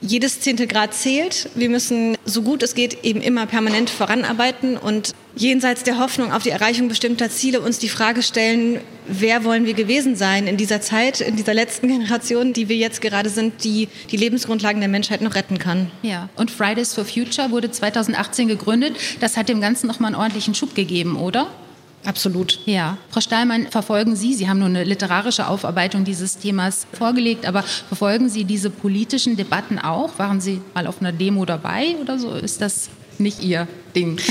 jedes 0.01 0.41
Zehntel 0.41 0.67
Grad 0.67 0.95
zählt. 0.95 1.51
Wir 1.55 1.69
müssen 1.69 2.17
so 2.25 2.43
gut 2.43 2.63
es 2.63 2.75
geht 2.75 3.05
eben 3.05 3.21
immer 3.21 3.47
permanent 3.47 3.91
voranarbeiten 3.91 4.77
und 4.77 5.15
jenseits 5.37 5.83
der 5.83 5.99
Hoffnung 5.99 6.33
auf 6.33 6.43
die 6.43 6.51
Erreichung 6.51 6.89
bestimmter 6.89 7.31
Ziele 7.31 7.61
uns 7.61 7.79
die 7.79 7.89
Frage 7.89 8.23
stellen, 8.23 8.81
wer 9.07 9.45
wollen 9.45 9.67
wir 9.67 9.75
gewesen 9.75 10.17
sein 10.17 10.47
in 10.47 10.57
dieser 10.57 10.81
Zeit, 10.81 11.21
in 11.21 11.37
dieser 11.37 11.55
letzten 11.55 11.89
Generation, 11.89 12.53
die 12.53 12.69
wir 12.69 12.77
jetzt 12.77 13.01
gerade 13.01 13.31
sind, 13.31 13.65
die 13.65 13.89
die 14.11 14.17
Lebensgrundlagen 14.17 14.81
der 14.81 14.89
Menschheit 14.89 15.21
noch 15.21 15.35
retten 15.35 15.59
kann. 15.59 15.91
Ja, 16.03 16.29
und 16.37 16.51
Fridays 16.51 16.95
for 16.95 17.05
Future 17.05 17.51
wurde 17.51 17.71
2018 17.71 18.49
gegründet. 18.49 18.97
Das 19.21 19.37
hat 19.37 19.49
dem 19.49 19.61
Ganzen 19.61 19.87
noch 19.87 20.01
mal 20.01 20.09
einen 20.09 20.17
ordentlichen 20.17 20.55
Schub 20.55 20.75
gegeben, 20.75 21.17
oder? 21.17 21.49
Absolut. 22.05 22.61
Ja. 22.65 22.97
Frau 23.11 23.21
Stahlmann, 23.21 23.67
verfolgen 23.69 24.17
Sie, 24.17 24.35
Sie 24.35 24.49
haben 24.49 24.59
nur 24.59 24.69
eine 24.69 24.85
literarische 24.85 25.47
Aufarbeitung 25.49 26.05
dieses 26.05 26.39
Themas 26.39 26.87
vorgelegt, 26.93 27.45
aber 27.45 27.63
verfolgen 27.63 28.29
Sie 28.29 28.45
diese 28.45 28.71
politischen 28.71 29.37
Debatten 29.37 29.79
auch? 29.79 30.19
Waren 30.19 30.41
Sie 30.41 30.61
mal 30.75 30.87
auf 30.87 31.01
einer 31.01 31.13
Demo 31.13 31.45
dabei 31.45 31.97
oder 32.01 32.19
so? 32.19 32.33
Ist 32.35 32.61
das 32.61 32.89
nicht 33.19 33.43
Ihr 33.43 33.67
Ding? 33.95 34.21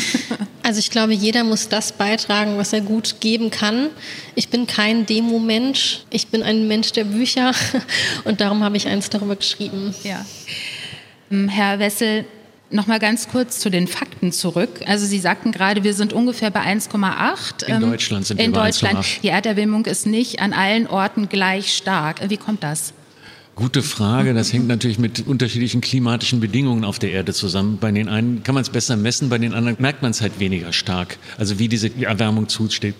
Also 0.63 0.79
ich 0.79 0.91
glaube, 0.91 1.13
jeder 1.13 1.45
muss 1.45 1.69
das 1.69 1.93
beitragen, 1.93 2.57
was 2.57 2.73
er 2.73 2.81
gut 2.81 3.21
geben 3.21 3.51
kann. 3.51 3.87
Ich 4.35 4.49
bin 4.49 4.67
kein 4.67 5.05
Demo-Mensch, 5.05 6.01
ich 6.09 6.27
bin 6.27 6.43
ein 6.43 6.67
Mensch 6.67 6.91
der 6.91 7.05
Bücher 7.05 7.53
und 8.25 8.41
darum 8.41 8.65
habe 8.65 8.75
ich 8.75 8.85
eins 8.85 9.09
darüber 9.09 9.37
geschrieben. 9.37 9.95
Ja. 10.03 10.25
Herr 11.47 11.79
Wessel, 11.79 12.25
noch 12.69 12.87
mal 12.87 12.99
ganz 12.99 13.29
kurz 13.29 13.59
zu 13.59 13.69
den 13.69 13.87
Fakten 13.87 14.31
zurück. 14.31 14.81
Also 14.85 15.05
Sie 15.05 15.19
sagten 15.19 15.51
gerade, 15.51 15.83
wir 15.83 15.93
sind 15.93 16.13
ungefähr 16.13 16.51
bei 16.51 16.61
1,8. 16.61 17.65
In 17.65 17.75
ähm, 17.75 17.81
Deutschland 17.81 18.25
sind 18.25 18.39
in 18.39 18.51
wir 18.51 18.59
bei 18.59 18.65
Deutschland. 18.67 19.23
Die 19.23 19.29
Erderwärmung 19.29 19.85
ist 19.85 20.05
nicht 20.05 20.41
an 20.41 20.53
allen 20.53 20.87
Orten 20.87 21.29
gleich 21.29 21.75
stark. 21.75 22.29
Wie 22.29 22.37
kommt 22.37 22.63
das? 22.63 22.93
Gute 23.57 23.81
Frage. 23.81 24.35
Das 24.35 24.53
hängt 24.53 24.67
natürlich 24.67 24.99
mit 24.99 25.25
unterschiedlichen 25.25 25.81
klimatischen 25.81 26.39
Bedingungen 26.39 26.83
auf 26.83 26.99
der 26.99 27.11
Erde 27.11 27.33
zusammen. 27.33 27.79
Bei 27.81 27.91
den 27.91 28.07
einen 28.07 28.43
kann 28.43 28.53
man 28.53 28.61
es 28.61 28.69
besser 28.69 28.95
messen, 28.95 29.29
bei 29.29 29.39
den 29.39 29.55
anderen 29.55 29.77
merkt 29.79 30.03
man 30.03 30.11
es 30.11 30.21
halt 30.21 30.39
weniger 30.39 30.71
stark. 30.73 31.17
Also 31.39 31.57
wie 31.57 31.67
diese 31.67 31.89
Erwärmung 31.99 32.49
zusteht. 32.49 32.93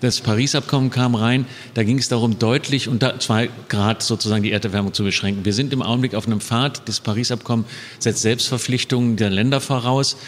Das 0.00 0.20
Paris-Abkommen 0.20 0.90
kam 0.90 1.14
rein, 1.14 1.46
da 1.72 1.82
ging 1.82 1.96
es 1.96 2.10
darum, 2.10 2.38
deutlich 2.38 2.88
unter 2.88 3.18
zwei 3.20 3.48
Grad 3.70 4.02
sozusagen 4.02 4.42
die 4.42 4.52
Erderwärmung 4.52 4.92
zu 4.92 5.02
beschränken. 5.02 5.46
Wir 5.46 5.54
sind 5.54 5.72
im 5.72 5.80
Augenblick 5.80 6.14
auf 6.14 6.26
einem 6.26 6.42
Pfad. 6.42 6.86
Das 6.90 7.00
Paris-Abkommen 7.00 7.64
setzt 7.98 8.20
Selbstverpflichtungen 8.20 9.16
der 9.16 9.30
Länder 9.30 9.62
voraus. 9.62 10.18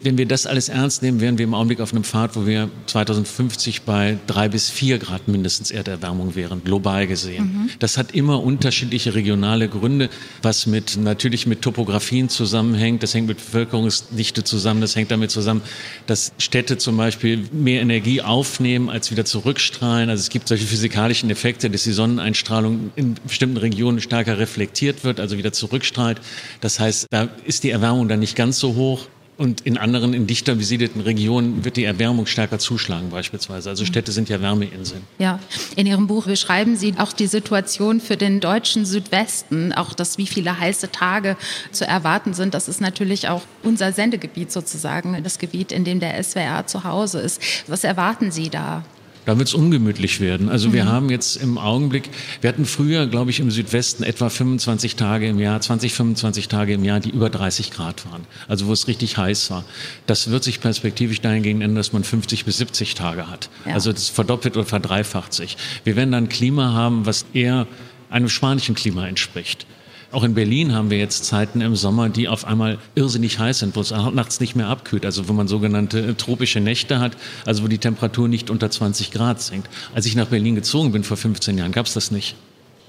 Wenn 0.00 0.18
wir 0.18 0.26
das 0.26 0.46
alles 0.46 0.68
ernst 0.68 1.02
nehmen, 1.02 1.20
wären 1.20 1.38
wir 1.38 1.44
im 1.44 1.54
Augenblick 1.54 1.80
auf 1.80 1.92
einem 1.92 2.04
Pfad, 2.04 2.36
wo 2.36 2.46
wir 2.46 2.68
2050 2.86 3.82
bei 3.82 4.18
drei 4.26 4.48
bis 4.48 4.68
vier 4.70 4.98
Grad 4.98 5.28
mindestens 5.28 5.70
Erderwärmung 5.70 6.34
wären, 6.34 6.62
global 6.62 7.06
gesehen. 7.06 7.44
Mhm. 7.44 7.70
Das 7.78 7.96
hat 7.96 8.12
immer 8.12 8.42
unterschiedliche 8.42 9.14
regionale 9.14 9.68
Gründe, 9.68 10.10
was 10.42 10.66
mit, 10.66 10.96
natürlich 10.96 11.46
mit 11.46 11.62
Topografien 11.62 12.28
zusammenhängt. 12.28 13.02
Das 13.02 13.14
hängt 13.14 13.28
mit 13.28 13.38
Bevölkerungsdichte 13.38 14.44
zusammen. 14.44 14.80
Das 14.80 14.96
hängt 14.96 15.10
damit 15.10 15.30
zusammen, 15.30 15.62
dass 16.06 16.32
Städte 16.38 16.78
zum 16.78 16.96
Beispiel 16.96 17.44
mehr 17.52 17.80
Energie 17.80 18.20
aufnehmen, 18.22 18.90
als 18.90 19.10
wieder 19.10 19.24
zurückstrahlen. 19.24 20.10
Also 20.10 20.20
es 20.20 20.30
gibt 20.30 20.48
solche 20.48 20.66
physikalischen 20.66 21.30
Effekte, 21.30 21.70
dass 21.70 21.84
die 21.84 21.92
Sonneneinstrahlung 21.92 22.90
in 22.96 23.14
bestimmten 23.26 23.56
Regionen 23.56 24.00
stärker 24.00 24.38
reflektiert 24.38 25.04
wird, 25.04 25.20
also 25.20 25.38
wieder 25.38 25.52
zurückstrahlt. 25.52 26.20
Das 26.60 26.78
heißt, 26.80 27.06
da 27.10 27.28
ist 27.44 27.64
die 27.64 27.70
Erwärmung 27.70 28.08
dann 28.08 28.20
nicht 28.20 28.36
ganz 28.36 28.58
so 28.58 28.74
hoch. 28.74 29.06
Und 29.38 29.60
in 29.62 29.76
anderen, 29.76 30.14
in 30.14 30.26
dichter 30.26 30.54
besiedelten 30.54 31.02
Regionen 31.02 31.64
wird 31.64 31.76
die 31.76 31.84
Erwärmung 31.84 32.24
stärker 32.24 32.58
zuschlagen 32.58 33.10
beispielsweise. 33.10 33.68
Also 33.68 33.84
Städte 33.84 34.10
sind 34.10 34.30
ja 34.30 34.40
Wärmeinseln. 34.40 35.02
Ja, 35.18 35.40
in 35.76 35.86
Ihrem 35.86 36.06
Buch 36.06 36.24
beschreiben 36.24 36.76
Sie 36.76 36.94
auch 36.96 37.12
die 37.12 37.26
Situation 37.26 38.00
für 38.00 38.16
den 38.16 38.40
deutschen 38.40 38.86
Südwesten, 38.86 39.74
auch 39.74 39.92
das, 39.92 40.16
wie 40.16 40.26
viele 40.26 40.58
heiße 40.58 40.90
Tage 40.90 41.36
zu 41.70 41.86
erwarten 41.86 42.32
sind. 42.32 42.54
Das 42.54 42.66
ist 42.66 42.80
natürlich 42.80 43.28
auch 43.28 43.42
unser 43.62 43.92
Sendegebiet 43.92 44.50
sozusagen, 44.50 45.22
das 45.22 45.38
Gebiet, 45.38 45.70
in 45.70 45.84
dem 45.84 46.00
der 46.00 46.22
SWR 46.22 46.66
zu 46.66 46.84
Hause 46.84 47.20
ist. 47.20 47.42
Was 47.66 47.84
erwarten 47.84 48.30
Sie 48.30 48.48
da? 48.48 48.84
Da 49.26 49.36
wird 49.38 49.48
es 49.48 49.54
ungemütlich 49.54 50.20
werden. 50.20 50.48
Also 50.48 50.68
mhm. 50.68 50.72
wir 50.72 50.86
haben 50.86 51.10
jetzt 51.10 51.36
im 51.36 51.58
Augenblick, 51.58 52.08
wir 52.40 52.48
hatten 52.48 52.64
früher, 52.64 53.06
glaube 53.06 53.30
ich, 53.30 53.40
im 53.40 53.50
Südwesten 53.50 54.04
etwa 54.04 54.30
25 54.30 54.96
Tage 54.96 55.28
im 55.28 55.38
Jahr, 55.38 55.60
20, 55.60 55.92
25 55.92 56.48
Tage 56.48 56.72
im 56.72 56.84
Jahr, 56.84 57.00
die 57.00 57.10
über 57.10 57.28
30 57.28 57.72
Grad 57.72 58.06
waren. 58.10 58.24
Also 58.48 58.68
wo 58.68 58.72
es 58.72 58.86
richtig 58.86 59.18
heiß 59.18 59.50
war. 59.50 59.64
Das 60.06 60.30
wird 60.30 60.44
sich 60.44 60.60
perspektivisch 60.60 61.20
dahingehend 61.20 61.62
ändern, 61.62 61.76
dass 61.76 61.92
man 61.92 62.04
50 62.04 62.44
bis 62.44 62.58
70 62.58 62.94
Tage 62.94 63.28
hat. 63.28 63.50
Ja. 63.66 63.74
Also 63.74 63.92
das 63.92 64.08
verdoppelt 64.08 64.56
oder 64.56 64.64
verdreifacht 64.64 65.34
sich. 65.34 65.56
Wir 65.84 65.96
werden 65.96 66.12
dann 66.12 66.24
ein 66.24 66.28
Klima 66.28 66.72
haben, 66.72 67.04
was 67.04 67.26
eher 67.34 67.66
einem 68.08 68.28
spanischen 68.28 68.76
Klima 68.76 69.08
entspricht. 69.08 69.66
Auch 70.12 70.22
in 70.22 70.34
Berlin 70.34 70.72
haben 70.72 70.90
wir 70.90 70.98
jetzt 70.98 71.24
Zeiten 71.24 71.60
im 71.60 71.76
Sommer, 71.76 72.08
die 72.08 72.28
auf 72.28 72.44
einmal 72.44 72.78
irrsinnig 72.94 73.38
heiß 73.38 73.58
sind, 73.58 73.76
wo 73.76 73.80
es 73.80 73.90
nachts 73.90 74.40
nicht 74.40 74.54
mehr 74.56 74.68
abkühlt. 74.68 75.04
Also 75.04 75.28
wo 75.28 75.32
man 75.32 75.48
sogenannte 75.48 76.00
äh, 76.00 76.14
tropische 76.14 76.60
Nächte 76.60 77.00
hat, 77.00 77.16
also 77.44 77.62
wo 77.64 77.68
die 77.68 77.78
Temperatur 77.78 78.28
nicht 78.28 78.50
unter 78.50 78.70
20 78.70 79.10
Grad 79.10 79.40
sinkt. 79.40 79.68
Als 79.94 80.06
ich 80.06 80.14
nach 80.14 80.26
Berlin 80.26 80.54
gezogen 80.54 80.92
bin 80.92 81.04
vor 81.04 81.16
15 81.16 81.58
Jahren, 81.58 81.72
gab 81.72 81.86
es 81.86 81.94
das 81.94 82.10
nicht. 82.10 82.36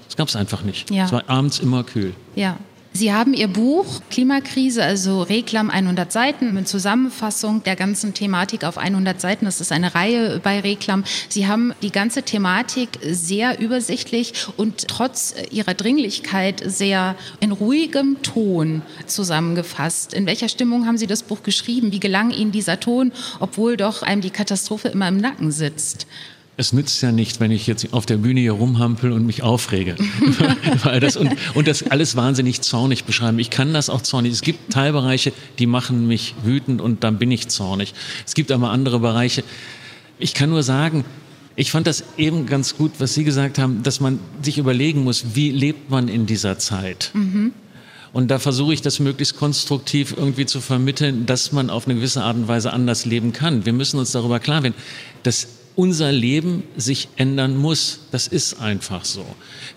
Das 0.06 0.16
gab 0.16 0.28
es 0.28 0.36
einfach 0.36 0.62
nicht. 0.62 0.90
Ja. 0.90 1.04
Es 1.06 1.12
war 1.12 1.24
abends 1.28 1.58
immer 1.58 1.84
kühl. 1.84 2.14
Ja. 2.34 2.56
Sie 2.98 3.12
haben 3.12 3.32
Ihr 3.32 3.46
Buch 3.46 4.00
Klimakrise, 4.10 4.82
also 4.82 5.22
Reklam 5.22 5.70
100 5.70 6.10
Seiten, 6.10 6.52
mit 6.52 6.66
Zusammenfassung 6.66 7.62
der 7.62 7.76
ganzen 7.76 8.12
Thematik 8.12 8.64
auf 8.64 8.76
100 8.76 9.20
Seiten. 9.20 9.44
Das 9.44 9.60
ist 9.60 9.70
eine 9.70 9.94
Reihe 9.94 10.40
bei 10.40 10.58
Reklam. 10.58 11.04
Sie 11.28 11.46
haben 11.46 11.72
die 11.80 11.92
ganze 11.92 12.24
Thematik 12.24 12.98
sehr 13.08 13.60
übersichtlich 13.60 14.32
und 14.56 14.88
trotz 14.88 15.32
ihrer 15.52 15.74
Dringlichkeit 15.74 16.60
sehr 16.66 17.14
in 17.38 17.52
ruhigem 17.52 18.20
Ton 18.22 18.82
zusammengefasst. 19.06 20.12
In 20.12 20.26
welcher 20.26 20.48
Stimmung 20.48 20.84
haben 20.84 20.98
Sie 20.98 21.06
das 21.06 21.22
Buch 21.22 21.44
geschrieben? 21.44 21.92
Wie 21.92 22.00
gelang 22.00 22.32
Ihnen 22.32 22.50
dieser 22.50 22.80
Ton, 22.80 23.12
obwohl 23.38 23.76
doch 23.76 24.02
einem 24.02 24.22
die 24.22 24.30
Katastrophe 24.30 24.88
immer 24.88 25.06
im 25.06 25.18
Nacken 25.18 25.52
sitzt? 25.52 26.08
Es 26.58 26.72
nützt 26.72 27.00
ja 27.02 27.12
nicht, 27.12 27.38
wenn 27.38 27.52
ich 27.52 27.68
jetzt 27.68 27.94
auf 27.94 28.04
der 28.04 28.16
Bühne 28.16 28.40
hier 28.40 28.52
rumhampel 28.52 29.12
und 29.12 29.24
mich 29.24 29.44
aufrege. 29.44 29.94
Weil 30.82 30.98
das, 30.98 31.16
und, 31.16 31.36
und 31.54 31.68
das 31.68 31.84
alles 31.84 32.16
wahnsinnig 32.16 32.62
zornig 32.62 33.04
beschreiben. 33.04 33.38
Ich 33.38 33.48
kann 33.48 33.72
das 33.72 33.88
auch 33.88 34.02
zornig. 34.02 34.32
Es 34.32 34.42
gibt 34.42 34.72
Teilbereiche, 34.72 35.32
die 35.60 35.66
machen 35.66 36.08
mich 36.08 36.34
wütend 36.42 36.80
und 36.80 37.04
dann 37.04 37.16
bin 37.18 37.30
ich 37.30 37.46
zornig. 37.46 37.94
Es 38.26 38.34
gibt 38.34 38.50
aber 38.50 38.70
andere 38.70 38.98
Bereiche. 38.98 39.44
Ich 40.18 40.34
kann 40.34 40.50
nur 40.50 40.64
sagen, 40.64 41.04
ich 41.54 41.70
fand 41.70 41.86
das 41.86 42.02
eben 42.16 42.46
ganz 42.46 42.76
gut, 42.76 42.90
was 42.98 43.14
Sie 43.14 43.22
gesagt 43.22 43.60
haben, 43.60 43.84
dass 43.84 44.00
man 44.00 44.18
sich 44.42 44.58
überlegen 44.58 45.04
muss, 45.04 45.36
wie 45.36 45.52
lebt 45.52 45.90
man 45.90 46.08
in 46.08 46.26
dieser 46.26 46.58
Zeit? 46.58 47.12
Mhm. 47.14 47.52
Und 48.12 48.32
da 48.32 48.40
versuche 48.40 48.74
ich 48.74 48.82
das 48.82 48.98
möglichst 48.98 49.36
konstruktiv 49.36 50.12
irgendwie 50.16 50.46
zu 50.46 50.60
vermitteln, 50.60 51.24
dass 51.24 51.52
man 51.52 51.70
auf 51.70 51.86
eine 51.86 51.94
gewisse 51.94 52.24
Art 52.24 52.36
und 52.36 52.48
Weise 52.48 52.72
anders 52.72 53.04
leben 53.04 53.32
kann. 53.32 53.64
Wir 53.64 53.72
müssen 53.72 54.00
uns 54.00 54.10
darüber 54.10 54.40
klar 54.40 54.64
werden, 54.64 54.74
dass 55.22 55.46
unser 55.78 56.10
Leben 56.10 56.64
sich 56.76 57.08
ändern 57.14 57.56
muss. 57.56 58.00
Das 58.10 58.26
ist 58.26 58.60
einfach 58.60 59.04
so. 59.04 59.24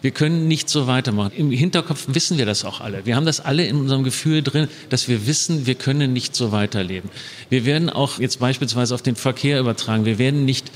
Wir 0.01 0.10
können 0.10 0.48
nicht 0.48 0.67
so 0.67 0.88
weitermachen. 0.88 1.31
Im 1.38 1.51
Hinterkopf 1.51 2.05
wissen 2.08 2.39
wir 2.39 2.48
das 2.48 2.65
auch 2.65 2.81
alle. 2.81 3.05
Wir 3.05 3.15
haben 3.15 3.27
das 3.27 3.39
alle 3.39 3.67
in 3.67 3.75
unserem 3.75 4.03
Gefühl 4.03 4.41
drin, 4.41 4.67
dass 4.89 5.08
wir 5.08 5.27
wissen, 5.27 5.67
wir 5.67 5.75
können 5.75 6.12
nicht 6.12 6.36
so 6.36 6.51
weiterleben. 6.51 7.12
Wir 7.50 7.65
werden 7.65 7.91
auch 7.91 8.17
jetzt 8.17 8.39
beispielsweise 8.39 8.96
auf 8.96 9.03
den 9.03 9.15
Verkehr 9.15 9.60
übertragen. 9.60 10.03
Wir 10.05 10.17
werden 10.17 10.43
nicht 10.43 10.72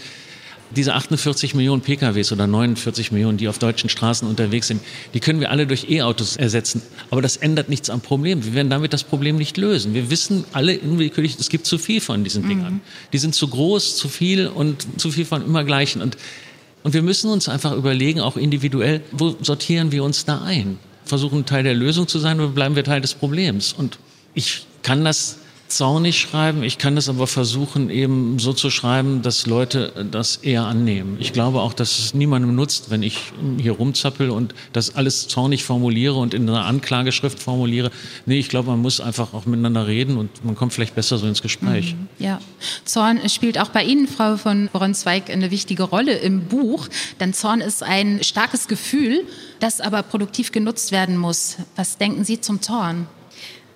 diese 0.72 0.94
48 0.94 1.54
Millionen 1.54 1.82
PKWs 1.82 2.32
oder 2.32 2.48
49 2.48 3.12
Millionen, 3.12 3.38
die 3.38 3.48
auf 3.48 3.60
deutschen 3.60 3.90
Straßen 3.90 4.28
unterwegs 4.28 4.68
sind, 4.68 4.82
die 5.14 5.20
können 5.20 5.40
wir 5.40 5.52
alle 5.52 5.68
durch 5.68 5.90
E-Autos 5.90 6.38
ersetzen. 6.38 6.82
Aber 7.12 7.22
das 7.22 7.38
ändert 7.38 7.70
nichts 7.70 7.90
am 7.90 8.02
Problem. 8.02 8.44
Wir 8.44 8.54
werden 8.54 8.70
damit 8.70 8.94
das 8.94 9.04
Problem 9.04 9.38
nicht 9.38 9.58
lösen. 9.58 9.94
Wir 9.94 10.10
wissen 10.10 10.46
alle 10.54 10.80
unwillkürlich, 10.80 11.38
es 11.40 11.50
gibt 11.50 11.66
zu 11.66 11.78
viel 11.78 12.02
von 12.02 12.24
diesen 12.24 12.44
mhm. 12.44 12.50
Dingern. 12.50 12.82
Die 13.14 13.18
sind 13.18 13.36
zu 13.36 13.48
groß, 13.48 13.96
zu 13.98 14.10
viel 14.10 14.48
und 14.48 15.00
zu 15.00 15.12
viel 15.12 15.26
von 15.26 15.46
immer 15.46 15.64
gleichen. 15.64 16.02
Und, 16.02 16.18
und 16.84 16.94
wir 16.94 17.02
müssen 17.02 17.30
uns 17.30 17.48
einfach 17.48 17.74
überlegen, 17.74 18.20
auch 18.20 18.38
individuell, 18.38 19.02
wo 19.12 19.36
sortieren 19.42 19.92
wir 19.92 20.04
uns 20.04 20.26
da 20.26 20.42
ein? 20.42 20.78
Versuchen 21.06 21.46
Teil 21.46 21.64
der 21.64 21.76
Lösung 21.76 22.08
zu 22.08 22.18
sein 22.18 22.40
oder 22.40 22.50
bleiben 22.50 22.76
wir 22.76 22.84
Teil 22.84 23.02
des 23.02 23.14
Problems? 23.14 23.74
Und 23.74 24.00
ich 24.34 24.66
kann 24.82 25.06
das 25.06 25.38
zornig 25.68 26.20
schreiben. 26.20 26.64
Ich 26.64 26.78
kann 26.78 26.96
das 26.96 27.10
aber 27.10 27.28
versuchen, 27.28 27.90
eben 27.90 28.40
so 28.40 28.54
zu 28.54 28.70
schreiben, 28.70 29.22
dass 29.22 29.46
Leute 29.46 30.08
das 30.12 30.38
eher 30.38 30.66
annehmen. 30.66 31.18
Ich 31.20 31.34
glaube 31.34 31.62
auch, 31.62 31.74
dass 31.74 32.00
es 32.00 32.14
niemandem 32.14 32.56
nutzt, 32.56 32.90
wenn 32.92 33.04
ich 33.04 33.34
hier 33.58 33.74
rumzappel 33.74 34.30
und 34.30 34.54
das 34.74 34.96
alles 34.96 35.28
zornig 35.28 35.64
formuliere 35.64 36.16
und 36.16 36.34
in 36.34 36.48
einer 36.48 36.66
Anklageschrift 36.66 37.40
formuliere. 37.40 37.92
Nee, 38.26 38.40
ich 38.40 38.50
glaube, 38.50 38.70
man 38.70 38.82
muss 38.82 39.00
einfach 39.00 39.34
auch 39.34 39.46
miteinander 39.46 39.88
reden 39.88 40.18
und 40.18 40.46
man 40.46 40.56
kommt 40.56 40.74
vielleicht 40.74 40.96
besser 40.96 41.18
so 41.18 41.28
ins 41.28 41.42
Gespräch. 41.42 41.96
Mhm, 41.96 42.08
ja, 42.20 42.40
Zorn 42.86 43.28
spielt 43.30 43.60
auch 43.60 43.70
bei 43.70 43.84
Ihnen, 43.84 44.08
Frau 44.08 44.38
von 44.38 44.70
Bronzweig, 44.72 45.30
eine 45.30 45.52
wichtige 45.52 45.84
Rolle 45.84 46.14
im 46.14 46.46
Buch, 46.46 46.88
denn 47.20 47.34
Zorn 47.34 47.62
ist 47.62 47.84
ein 47.84 48.24
starkes 48.24 48.68
Gefühl, 48.68 49.26
das 49.60 49.82
aber 49.82 50.04
produktiv 50.04 50.52
genutzt 50.52 50.92
werden 50.92 51.18
muss. 51.18 51.58
Was 51.76 51.98
denken 51.98 52.24
Sie 52.24 52.40
zum 52.40 52.62
Zorn? 52.62 53.08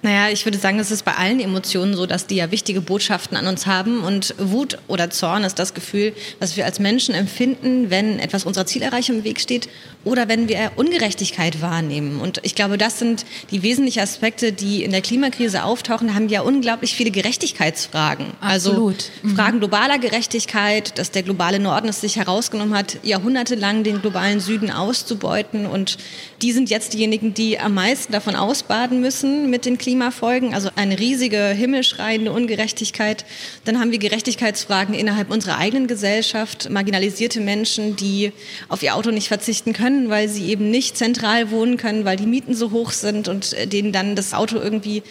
Naja, 0.01 0.31
ich 0.31 0.45
würde 0.45 0.57
sagen, 0.57 0.79
es 0.79 0.91
ist 0.91 1.03
bei 1.03 1.15
allen 1.15 1.41
Emotionen 1.41 1.93
so, 1.93 2.05
dass 2.05 2.25
die 2.25 2.37
ja 2.37 2.51
wichtige 2.51 2.79
Botschaften 2.79 3.35
an 3.35 3.47
uns 3.47 3.67
haben. 3.67 4.01
Und 4.01 4.33
Wut 4.37 4.77
oder 4.87 5.09
Zorn 5.09 5.43
ist 5.43 5.59
das 5.59 5.73
Gefühl, 5.73 6.13
was 6.39 6.55
wir 6.55 6.63
als 6.63 6.79
Menschen 6.79 7.13
empfinden, 7.13 7.89
wenn 7.89 8.17
etwas 8.19 8.45
unserer 8.45 8.65
Zielerreichung 8.65 9.17
im 9.17 9.23
Weg 9.25 9.41
steht 9.41 9.67
oder 10.03 10.27
wenn 10.27 10.47
wir 10.47 10.71
Ungerechtigkeit 10.75 11.61
wahrnehmen. 11.61 12.21
Und 12.21 12.39
ich 12.43 12.55
glaube, 12.55 12.77
das 12.77 12.99
sind 12.99 13.25
die 13.51 13.63
wesentlichen 13.63 13.99
Aspekte, 13.99 14.51
die 14.53 14.83
in 14.83 14.91
der 14.91 15.01
Klimakrise 15.01 15.63
auftauchen. 15.63 16.07
Da 16.07 16.13
haben 16.13 16.29
wir 16.29 16.35
ja 16.35 16.41
unglaublich 16.41 16.93
viele 16.93 17.11
Gerechtigkeitsfragen. 17.11 18.27
Also 18.39 18.69
Absolut. 18.69 18.95
Also 18.95 19.09
mhm. 19.23 19.35
Fragen 19.35 19.59
globaler 19.59 19.99
Gerechtigkeit, 19.99 20.97
dass 20.97 21.11
der 21.11 21.23
globale 21.23 21.59
Norden 21.59 21.89
es 21.89 22.01
sich 22.01 22.15
herausgenommen 22.15 22.77
hat, 22.77 22.99
jahrhundertelang 23.03 23.83
den 23.83 24.01
globalen 24.01 24.39
Süden 24.39 24.71
auszubeuten. 24.71 25.65
Und 25.65 25.97
die 26.41 26.51
sind 26.51 26.69
jetzt 26.69 26.93
diejenigen, 26.93 27.33
die 27.33 27.59
am 27.59 27.73
meisten 27.73 28.13
davon 28.13 28.35
ausbaden 28.35 29.01
müssen 29.01 29.49
mit 29.49 29.65
den. 29.65 29.79
Klimafolgen, 29.79 30.53
also 30.53 30.69
eine 30.75 30.99
riesige 30.99 31.47
himmelschreiende 31.47 32.31
Ungerechtigkeit. 32.31 33.25
Dann 33.65 33.79
haben 33.79 33.91
wir 33.91 33.97
Gerechtigkeitsfragen 33.97 34.93
innerhalb 34.93 35.31
unserer 35.31 35.57
eigenen 35.57 35.87
Gesellschaft, 35.87 36.69
marginalisierte 36.69 37.39
Menschen, 37.39 37.95
die 37.95 38.31
auf 38.67 38.83
ihr 38.83 38.95
Auto 38.95 39.09
nicht 39.09 39.29
verzichten 39.29 39.73
können, 39.73 39.88
weil 40.09 40.29
sie 40.29 40.49
eben 40.49 40.69
nicht 40.69 40.97
zentral 40.97 41.51
wohnen 41.51 41.77
können, 41.77 42.05
weil 42.05 42.17
die 42.17 42.25
Mieten 42.25 42.53
so 42.53 42.71
hoch 42.71 42.91
sind 42.91 43.27
und 43.27 43.53
äh, 43.53 43.67
denen 43.67 43.91
dann 43.91 44.15
das 44.15 44.33
Auto 44.33 44.57
irgendwie 44.57 45.03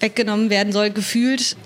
weggenommen 0.00 0.50
werden 0.50 0.72
soll, 0.72 0.90
gefühlt 0.90 1.56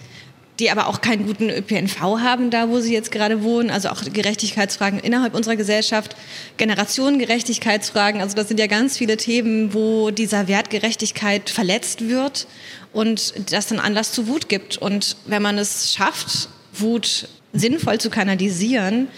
die 0.58 0.70
aber 0.70 0.88
auch 0.88 1.00
keinen 1.00 1.26
guten 1.26 1.50
ÖPNV 1.50 2.00
haben, 2.00 2.50
da 2.50 2.68
wo 2.68 2.80
sie 2.80 2.92
jetzt 2.92 3.12
gerade 3.12 3.42
wohnen. 3.42 3.70
Also 3.70 3.90
auch 3.90 4.02
Gerechtigkeitsfragen 4.02 4.98
innerhalb 4.98 5.34
unserer 5.34 5.56
Gesellschaft, 5.56 6.16
Generationengerechtigkeitsfragen. 6.56 8.20
Also 8.20 8.34
das 8.34 8.48
sind 8.48 8.58
ja 8.58 8.66
ganz 8.66 8.96
viele 8.96 9.16
Themen, 9.16 9.72
wo 9.72 10.10
dieser 10.10 10.48
Wert 10.48 10.70
Gerechtigkeit 10.70 11.48
verletzt 11.48 12.08
wird 12.08 12.48
und 12.92 13.52
das 13.52 13.68
dann 13.68 13.78
Anlass 13.78 14.12
zu 14.12 14.26
Wut 14.26 14.48
gibt. 14.48 14.78
Und 14.78 15.16
wenn 15.26 15.42
man 15.42 15.58
es 15.58 15.94
schafft, 15.94 16.48
Wut 16.72 17.28
sinnvoll 17.52 17.98
zu 17.98 18.10
kanalisieren, 18.10 19.08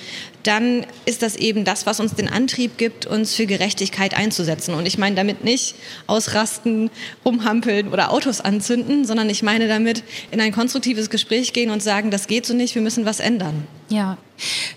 dann 0.43 0.87
ist 1.05 1.23
das 1.23 1.37
eben 1.37 1.65
das, 1.65 1.87
was 1.87 2.01
uns 2.01 2.15
den 2.15 2.29
Antrieb 2.29 2.79
gibt, 2.79 3.07
uns 3.07 3.35
für 3.35 3.47
Gerechtigkeit 3.47 4.15
einzusetzen. 4.15 4.75
Und 4.75 4.87
ich 4.87 4.99
meine 4.99 5.17
damit 5.17 5.45
nicht 5.45 5.75
ausrasten, 6.07 6.91
rumhampeln 7.25 7.89
oder 7.89 8.13
Autos 8.13 8.41
anzünden, 8.41 9.05
sondern 9.05 9.29
ich 9.29 9.43
meine 9.43 9.69
damit 9.69 10.03
in 10.31 10.41
ein 10.41 10.53
konstruktives 10.53 11.11
Gespräch 11.11 11.53
gehen 11.53 11.71
und 11.71 11.83
sagen, 11.83 12.11
das 12.11 12.27
geht 12.27 12.47
so 12.47 12.55
nicht, 12.55 12.75
wir 12.75 12.83
müssen 12.83 13.05
was 13.05 13.21
ändern. 13.21 13.67
Ja, 13.91 14.19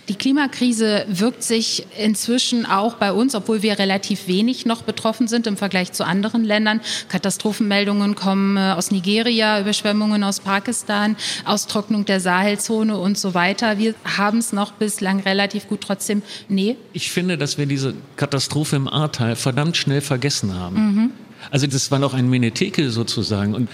die 0.10 0.16
Klimakrise 0.16 1.06
wirkt 1.08 1.44
sich 1.44 1.86
inzwischen 1.98 2.66
auch 2.66 2.96
bei 2.96 3.14
uns, 3.14 3.36
obwohl 3.36 3.62
wir 3.62 3.78
relativ 3.78 4.28
wenig 4.28 4.66
noch 4.66 4.82
betroffen 4.82 5.28
sind 5.28 5.46
im 5.46 5.56
Vergleich 5.56 5.94
zu 5.94 6.04
anderen 6.04 6.44
Ländern. 6.44 6.82
Katastrophenmeldungen 7.10 8.16
kommen 8.16 8.58
äh, 8.58 8.74
aus 8.76 8.90
Nigeria, 8.90 9.62
Überschwemmungen 9.62 10.24
aus 10.24 10.40
Pakistan, 10.40 11.16
Austrocknung 11.46 12.06
der 12.06 12.20
Sahelzone 12.20 12.98
und 12.98 13.18
so 13.18 13.36
weiter. 13.36 13.78
Wir 13.78 13.94
haben 14.18 14.40
es 14.40 14.52
noch 14.52 14.72
bislang 14.74 15.20
relativ 15.20 15.68
gut. 15.68 15.82
Trotzdem, 15.82 16.24
nee. 16.50 16.76
Ich 16.92 17.12
finde, 17.12 17.38
dass 17.38 17.60
wir 17.60 17.68
diese 17.68 17.94
Katastrophe 18.18 18.76
im 18.76 18.88
Ahrtal 18.88 19.36
verdammt 19.36 19.78
schnell 19.78 20.02
vergessen 20.02 20.56
haben. 20.56 20.76
Mhm. 20.76 21.12
Also 21.52 21.68
das 21.68 21.92
war 21.92 22.00
noch 22.00 22.14
ein 22.14 22.30
Menetheke 22.30 22.90
sozusagen. 22.90 23.54
Und 23.54 23.70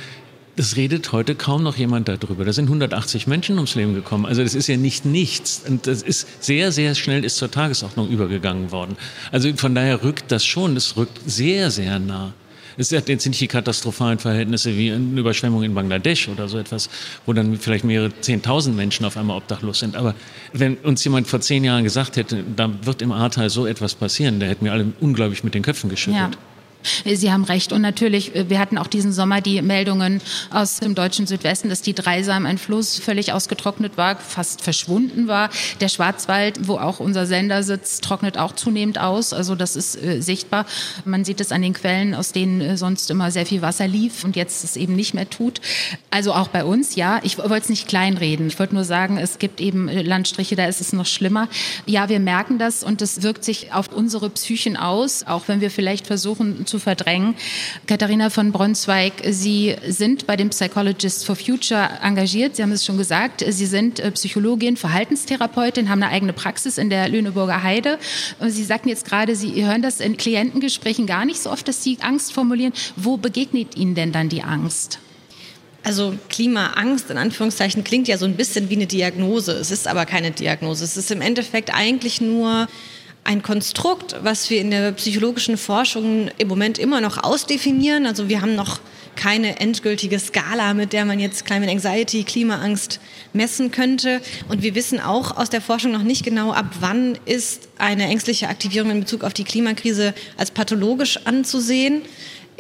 es 0.60 0.76
redet 0.76 1.14
heute 1.14 1.36
kaum 1.36 1.64
noch 1.64 1.78
jemand 1.78 2.10
darüber. 2.10 2.44
Da 2.44 2.52
sind 2.52 2.66
180 2.66 3.28
Menschen 3.28 3.56
ums 3.56 3.76
Leben 3.76 3.94
gekommen. 3.94 4.26
Also 4.26 4.44
das 4.44 4.56
ist 4.56 4.68
ja 4.68 4.76
nicht 4.76 5.06
nichts. 5.06 5.64
Und 5.66 5.88
das 5.88 6.02
ist 6.02 6.44
sehr, 6.44 6.74
sehr 6.74 6.96
schnell 6.96 7.24
ist 7.24 7.38
zur 7.38 7.50
Tagesordnung 7.50 8.10
übergegangen 8.10 8.72
worden. 8.72 8.98
Also 9.32 9.52
von 9.56 9.74
daher 9.74 10.04
rückt 10.04 10.32
das 10.32 10.46
schon, 10.46 10.76
das 10.76 10.98
rückt 10.98 11.18
sehr, 11.26 11.72
sehr 11.72 11.98
nah. 11.98 12.34
Es 12.76 12.90
sind 12.90 13.10
jetzt 13.10 13.26
nicht 13.26 13.42
die 13.42 13.48
katastrophalen 13.48 14.20
Verhältnisse 14.20 14.78
wie 14.78 14.92
eine 14.92 15.20
Überschwemmung 15.20 15.64
in 15.64 15.74
Bangladesch 15.74 16.30
oder 16.30 16.48
so 16.48 16.58
etwas, 16.58 16.90
wo 17.26 17.34
dann 17.34 17.58
vielleicht 17.58 17.84
mehrere 17.84 18.12
Zehntausend 18.22 18.76
Menschen 18.76 19.06
auf 19.06 19.18
einmal 19.18 19.38
obdachlos 19.38 19.80
sind. 19.80 19.96
Aber 19.96 20.14
wenn 20.54 20.76
uns 20.78 21.04
jemand 21.04 21.28
vor 21.28 21.42
zehn 21.42 21.64
Jahren 21.64 21.84
gesagt 21.84 22.16
hätte, 22.16 22.44
da 22.56 22.70
wird 22.84 23.02
im 23.02 23.12
Ahrtal 23.12 23.50
so 23.50 23.66
etwas 23.66 23.96
passieren, 23.96 24.40
da 24.40 24.46
hätten 24.46 24.66
wir 24.66 24.74
alle 24.74 24.94
unglaublich 25.00 25.44
mit 25.44 25.56
den 25.56 25.64
Köpfen 25.64 25.90
geschüttelt. 25.90 26.36
Ja. 26.36 26.49
Sie 27.06 27.32
haben 27.32 27.44
recht. 27.44 27.74
Und 27.74 27.82
natürlich, 27.82 28.36
äh, 28.36 28.50
wir 28.50 28.60
hatten 28.60 28.78
auch 28.78 28.88
diesen 28.88 29.12
Sommer 29.12 29.42
die 29.42 29.62
Meldungen 29.62 30.22
aus 30.52 30.80
dem 30.80 30.96
deutschen 30.96 31.28
Südwesten, 31.28 31.70
dass 31.70 31.82
die 31.82 31.94
Dreisam, 31.94 32.46
ein 32.46 32.58
Fluss, 32.58 32.98
völlig 32.98 33.34
ausgetrocknet 33.34 33.98
war, 33.98 34.18
fast 34.18 34.62
verschwunden 34.62 35.28
war. 35.28 35.50
Der 35.82 35.90
Schwarzwald, 35.90 36.68
wo 36.68 36.78
auch 36.78 37.00
unser 37.00 37.26
Sender 37.26 37.64
sitzt, 37.64 38.04
trocknet 38.04 38.38
auch 38.38 38.54
zunehmend 38.54 39.00
aus. 39.00 39.34
Also 39.34 39.56
das 39.56 39.76
ist 39.76 40.02
äh, 40.02 40.22
sichtbar. 40.22 40.66
Man 41.06 41.26
sieht 41.26 41.42
es 41.42 41.52
an 41.52 41.62
den 41.62 41.74
Quellen, 41.74 42.16
aus 42.16 42.32
denen 42.32 42.62
äh, 42.62 42.78
sonst 42.78 43.12
immer 43.12 43.32
sehr 43.32 43.46
viel 43.46 43.62
Wasser 43.62 43.88
lief 43.88 44.24
und 44.24 44.36
jetzt 44.36 44.64
es 44.64 44.76
eben 44.76 44.96
nicht 44.96 45.14
mehr 45.14 45.30
tut. 45.30 45.62
Also 46.12 46.34
auch 46.34 46.48
bei 46.48 46.64
uns, 46.64 46.96
ja. 46.96 47.20
Ich 47.24 47.38
wollte 47.38 47.56
es 47.56 47.70
nicht 47.70 47.88
kleinreden. 47.88 48.48
Ich 48.48 48.60
wollte 48.60 48.76
nur 48.76 48.84
sagen, 48.84 49.18
es 49.18 49.40
gibt 49.40 49.60
eben 49.60 49.90
äh, 49.90 50.02
Landstriche, 50.02 50.56
da 50.56 50.66
ist 50.66 50.82
es 50.82 50.94
noch 50.94 51.06
schlimmer. 51.06 51.50
Ja, 51.86 52.10
wir 52.10 52.20
merken 52.20 52.58
das 52.58 52.84
und 52.84 53.02
es 53.02 53.22
wirkt 53.22 53.44
sich 53.44 53.74
auf 53.74 53.90
unsere 53.94 54.30
Psychen 54.30 54.78
aus, 54.78 55.26
auch 55.26 55.48
wenn 55.48 55.62
wir 55.62 55.72
vielleicht 55.72 56.08
versuchen, 56.08 56.66
zu 56.70 56.80
verdrängen. 56.80 57.36
Katharina 57.88 58.30
von 58.30 58.52
Bronsweig, 58.52 59.14
Sie 59.30 59.76
sind 59.88 60.28
bei 60.28 60.38
dem 60.38 60.52
Psychologists 60.52 61.24
for 61.24 61.36
Future 61.36 61.90
engagiert. 62.02 62.56
Sie 62.56 62.64
haben 62.64 62.72
es 62.72 62.86
schon 62.86 62.98
gesagt. 62.98 63.44
Sie 63.48 63.66
sind 63.66 64.00
äh, 64.00 64.12
Psychologin, 64.12 64.78
Verhaltenstherapeutin, 64.78 65.90
haben 65.90 66.02
eine 66.04 66.12
eigene 66.12 66.34
Praxis 66.34 66.78
in 66.78 66.90
der 66.90 67.10
Lüneburger 67.10 67.64
Heide. 67.64 67.98
Sie 68.48 68.64
sagten 68.64 68.90
jetzt 68.90 69.06
gerade, 69.06 69.36
Sie 69.36 69.66
hören 69.66 69.82
das 69.82 70.00
in 70.00 70.16
Klientengesprächen 70.16 71.08
gar 71.08 71.26
nicht 71.26 71.42
so 71.42 71.52
oft, 71.52 71.68
dass 71.68 71.84
Sie 71.84 71.98
Angst 72.02 72.32
formulieren. 72.32 72.74
Wo 72.96 73.18
begegnet 73.18 73.76
Ihnen 73.76 73.96
denn 73.96 74.12
dann 74.12 74.30
die 74.30 74.44
Angst? 74.44 75.00
Also 75.84 76.14
Klimaangst 76.30 77.10
in 77.10 77.18
Anführungszeichen 77.18 77.84
klingt 77.84 78.08
ja 78.08 78.18
so 78.18 78.26
ein 78.26 78.36
bisschen 78.36 78.70
wie 78.70 78.76
eine 78.76 78.86
Diagnose. 78.86 79.54
Es 79.54 79.72
ist 79.72 79.88
aber 79.88 80.06
keine 80.06 80.32
Diagnose. 80.32 80.84
Es 80.84 80.98
ist 80.98 81.10
im 81.10 81.22
Endeffekt 81.22 81.74
eigentlich 81.74 82.22
nur 82.22 82.68
ein 83.30 83.44
Konstrukt, 83.44 84.16
was 84.24 84.50
wir 84.50 84.60
in 84.60 84.72
der 84.72 84.92
psychologischen 84.94 85.56
Forschung 85.56 86.32
im 86.40 86.48
Moment 86.48 86.80
immer 86.80 87.00
noch 87.00 87.24
ausdefinieren. 87.24 88.08
Also 88.08 88.28
wir 88.28 88.42
haben 88.42 88.56
noch 88.56 88.80
keine 89.16 89.60
endgültige 89.60 90.18
Skala, 90.18 90.74
mit 90.74 90.94
der 90.94 91.06
man 91.06 91.20
jetzt 91.20 91.46
Climate 91.46 91.72
Anxiety, 91.72 92.24
Klimaangst 92.24 93.00
messen 93.34 93.70
könnte. 93.70 94.22
Und 94.48 94.64
wir 94.64 94.74
wissen 94.74 95.00
auch 95.00 95.38
aus 95.38 95.52
der 95.52 95.62
Forschung 95.62 95.92
noch 95.92 96.02
nicht 96.02 96.26
genau, 96.26 96.54
ab 96.54 96.74
wann 96.80 97.20
ist 97.26 97.68
eine 97.78 98.06
ängstliche 98.06 98.48
Aktivierung 98.48 98.90
in 98.90 99.02
Bezug 99.02 99.24
auf 99.24 99.36
die 99.36 99.44
Klimakrise 99.44 100.16
als 100.36 100.50
pathologisch 100.50 101.20
anzusehen. 101.26 102.02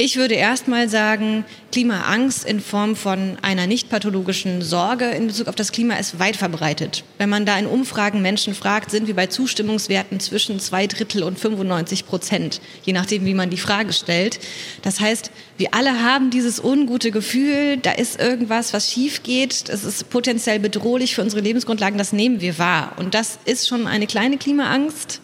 Ich 0.01 0.15
würde 0.15 0.35
erstmal 0.35 0.87
sagen, 0.87 1.43
Klimaangst 1.73 2.45
in 2.45 2.61
Form 2.61 2.95
von 2.95 3.37
einer 3.41 3.67
nicht 3.67 3.89
pathologischen 3.89 4.61
Sorge 4.61 5.09
in 5.09 5.27
Bezug 5.27 5.49
auf 5.49 5.55
das 5.55 5.73
Klima 5.73 5.95
ist 5.95 6.19
weit 6.19 6.37
verbreitet. 6.37 7.03
Wenn 7.17 7.27
man 7.27 7.45
da 7.45 7.59
in 7.59 7.65
Umfragen 7.65 8.21
Menschen 8.21 8.53
fragt, 8.53 8.91
sind 8.91 9.07
wir 9.07 9.13
bei 9.13 9.27
Zustimmungswerten 9.27 10.21
zwischen 10.21 10.61
zwei 10.61 10.87
Drittel 10.87 11.21
und 11.21 11.37
95 11.37 12.05
Prozent, 12.05 12.61
je 12.85 12.93
nachdem, 12.93 13.25
wie 13.25 13.33
man 13.33 13.49
die 13.49 13.57
Frage 13.57 13.91
stellt. 13.91 14.39
Das 14.83 15.01
heißt, 15.01 15.31
wir 15.57 15.73
alle 15.73 16.01
haben 16.01 16.29
dieses 16.29 16.63
ungute 16.63 17.11
Gefühl, 17.11 17.75
da 17.75 17.91
ist 17.91 18.21
irgendwas, 18.21 18.71
was 18.71 18.89
schief 18.89 19.23
geht, 19.23 19.67
das 19.67 19.83
ist 19.83 20.09
potenziell 20.09 20.59
bedrohlich 20.61 21.13
für 21.13 21.23
unsere 21.23 21.41
Lebensgrundlagen, 21.41 21.97
das 21.97 22.13
nehmen 22.13 22.39
wir 22.39 22.57
wahr. 22.57 22.93
Und 22.99 23.15
das 23.15 23.37
ist 23.43 23.67
schon 23.67 23.85
eine 23.85 24.07
kleine 24.07 24.37
Klimaangst. 24.37 25.19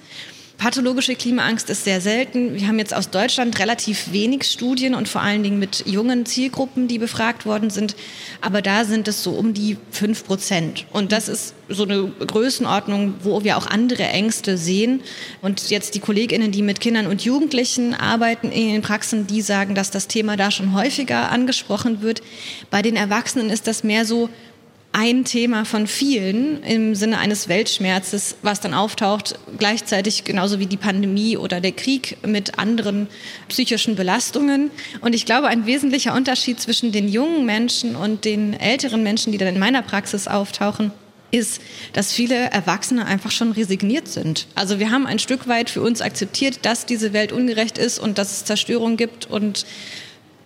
Pathologische 0.58 1.16
Klimaangst 1.16 1.70
ist 1.70 1.84
sehr 1.84 2.00
selten. 2.00 2.56
Wir 2.56 2.68
haben 2.68 2.80
jetzt 2.80 2.94
aus 2.94 3.10
Deutschland 3.10 3.60
relativ 3.60 4.14
wenig 4.14 4.46
Studien 4.46 4.96
und 4.96 5.10
vor 5.10 5.22
allen 5.22 5.44
Dingen 5.44 5.60
mit 5.60 5.86
jungen 5.86 6.26
Zielgruppen, 6.26 6.88
die 6.88 6.98
befragt 6.98 7.46
worden 7.46 7.70
sind. 7.70 7.96
Aber 8.40 8.62
da 8.62 8.86
sind 8.86 9.08
es 9.10 9.22
so 9.22 9.32
um 9.32 9.54
die 9.54 9.78
fünf 9.92 10.26
Prozent. 10.26 10.86
Und 10.94 11.12
das 11.12 11.28
ist 11.28 11.56
so 11.68 11.84
eine 11.84 12.08
Größenordnung, 12.26 13.16
wo 13.22 13.44
wir 13.44 13.58
auch 13.58 13.68
andere 13.68 14.04
Ängste 14.04 14.58
sehen. 14.58 15.02
Und 15.42 15.70
jetzt 15.70 15.94
die 15.94 16.00
Kolleginnen, 16.00 16.52
die 16.52 16.62
mit 16.62 16.80
Kindern 16.80 17.08
und 17.08 17.26
Jugendlichen 17.26 17.94
arbeiten 17.94 18.52
in 18.52 18.70
den 18.70 18.82
Praxen, 18.82 19.28
die 19.28 19.42
sagen, 19.42 19.76
dass 19.76 19.92
das 19.92 20.08
Thema 20.08 20.38
da 20.38 20.52
schon 20.52 20.74
häufiger 20.74 21.32
angesprochen 21.32 22.02
wird. 22.02 22.22
Bei 22.70 22.82
den 22.82 22.96
Erwachsenen 22.96 23.50
ist 23.50 23.68
das 23.68 23.84
mehr 23.84 24.06
so 24.06 24.30
ein 24.98 25.26
Thema 25.26 25.66
von 25.66 25.88
vielen 25.88 26.64
im 26.64 26.96
Sinne 26.96 27.18
eines 27.18 27.50
Weltschmerzes, 27.50 28.38
was 28.44 28.62
dann 28.62 28.74
auftaucht, 28.74 29.38
gleichzeitig 29.58 30.24
genauso 30.24 30.58
wie 30.60 30.68
die 30.68 30.78
Pandemie 30.78 31.36
oder 31.36 31.60
der 31.60 31.74
Krieg 31.74 32.18
mit 32.26 32.58
anderen 32.58 33.08
psychischen 33.50 33.98
Belastungen. 33.98 34.72
Und 35.02 35.14
ich 35.14 35.26
glaube, 35.26 35.48
ein 35.48 35.66
wesentlicher 35.66 36.16
Unterschied 36.16 36.62
zwischen 36.62 36.94
den 36.94 37.10
jungen 37.10 37.46
Menschen 37.46 37.98
und 37.98 38.24
den 38.24 38.54
älteren 38.54 39.04
Menschen, 39.04 39.34
die 39.34 39.38
dann 39.38 39.50
in 39.50 39.60
meiner 39.60 39.82
Praxis 39.82 40.30
auftauchen, 40.30 40.92
ist, 41.30 41.62
dass 41.92 42.14
viele 42.14 42.50
Erwachsene 42.52 43.06
einfach 43.06 43.32
schon 43.32 43.52
resigniert 43.52 44.08
sind. 44.08 44.48
Also 44.56 44.80
wir 44.80 44.92
haben 44.92 45.08
ein 45.08 45.20
Stück 45.20 45.50
weit 45.50 45.70
für 45.70 45.82
uns 45.82 46.00
akzeptiert, 46.00 46.60
dass 46.62 46.86
diese 46.86 47.12
Welt 47.12 47.34
ungerecht 47.34 47.78
ist 47.78 48.00
und 48.00 48.18
dass 48.18 48.32
es 48.32 48.46
Zerstörung 48.46 48.96
gibt 48.96 49.30
und 49.30 49.66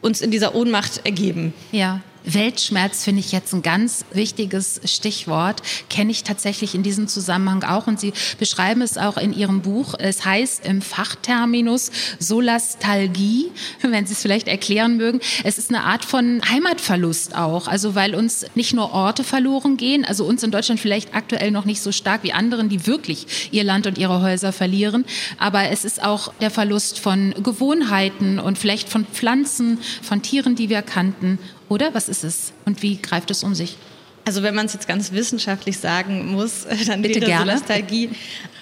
uns 0.02 0.22
in 0.22 0.32
dieser 0.32 0.56
Ohnmacht 0.56 1.02
ergeben. 1.04 1.54
Ja, 1.72 2.02
Weltschmerz 2.24 3.04
finde 3.04 3.22
ich 3.22 3.32
jetzt 3.32 3.54
ein 3.54 3.62
ganz 3.62 4.06
wichtiges 4.12 4.82
Stichwort, 4.86 5.62
kenne 5.90 6.12
ich 6.12 6.24
tatsächlich 6.24 6.76
in 6.76 6.84
diesem 6.84 7.08
Zusammenhang 7.08 7.64
auch 7.64 7.88
und 7.88 8.00
Sie 8.00 8.14
beschreiben 8.38 8.82
es 8.82 8.98
auch 8.98 9.18
in 9.18 9.34
Ihrem 9.34 9.62
Buch. 9.62 9.96
Es 9.98 10.26
heißt 10.26 10.66
im 10.66 10.82
Fachterminus 10.82 11.92
Solastalgie, 12.20 13.52
wenn 13.82 14.06
Sie 14.06 14.14
es 14.14 14.22
vielleicht 14.22 14.48
erklären 14.48 14.98
mögen. 14.98 15.20
Es 15.44 15.58
ist 15.58 15.70
eine 15.70 15.84
Art 15.84 16.06
von 16.06 16.42
Heimatverlust 16.50 17.36
auch, 17.36 17.68
also 17.68 17.96
weil 17.96 18.16
uns 18.16 18.46
nicht 18.56 18.74
nur 18.74 18.92
Orte 18.94 19.24
verloren 19.24 19.78
gehen, 19.78 20.06
also 20.06 20.26
uns 20.26 20.44
in 20.44 20.52
Deutschland 20.52 20.80
vielleicht 20.80 21.16
aktuell 21.16 21.52
noch 21.52 21.66
nicht 21.66 21.82
so 21.82 21.92
stark 21.92 22.24
wie 22.24 22.34
anderen, 22.34 22.70
die 22.70 22.86
wirklich 22.86 23.50
ihr 23.52 23.64
Land 23.64 23.88
und 23.88 23.98
ihre 23.98 24.22
Häuser 24.22 24.52
verlieren, 24.52 25.06
aber 25.38 25.70
es 25.70 25.86
ist 25.86 26.04
auch 26.04 26.34
der 26.42 26.52
Verlust 26.52 27.00
von 27.00 27.34
Gewohnheiten 27.44 28.40
und 28.40 28.58
vielleicht 28.58 28.90
von 28.90 29.06
Pflanzen, 29.06 29.80
von 30.02 30.22
Tieren, 30.22 30.56
die 30.56 30.70
wir 30.70 30.82
kannten 30.82 31.40
oder 31.70 31.94
was 31.94 32.10
ist 32.10 32.24
es 32.24 32.52
und 32.66 32.82
wie 32.82 32.98
greift 32.98 33.32
es 33.32 33.44
um 33.44 33.56
sich? 33.56 33.78
Also 34.26 34.44
wenn 34.44 34.54
man 34.54 34.68
es 34.68 34.74
jetzt 34.74 34.88
ganz 34.88 35.12
wissenschaftlich 35.12 35.80
sagen 35.80 36.32
muss, 36.32 36.68
dann 36.88 37.02
Bitte 37.02 37.22
wäre 37.22 37.32
gerne. 37.32 37.54
Nostalgie 37.54 38.10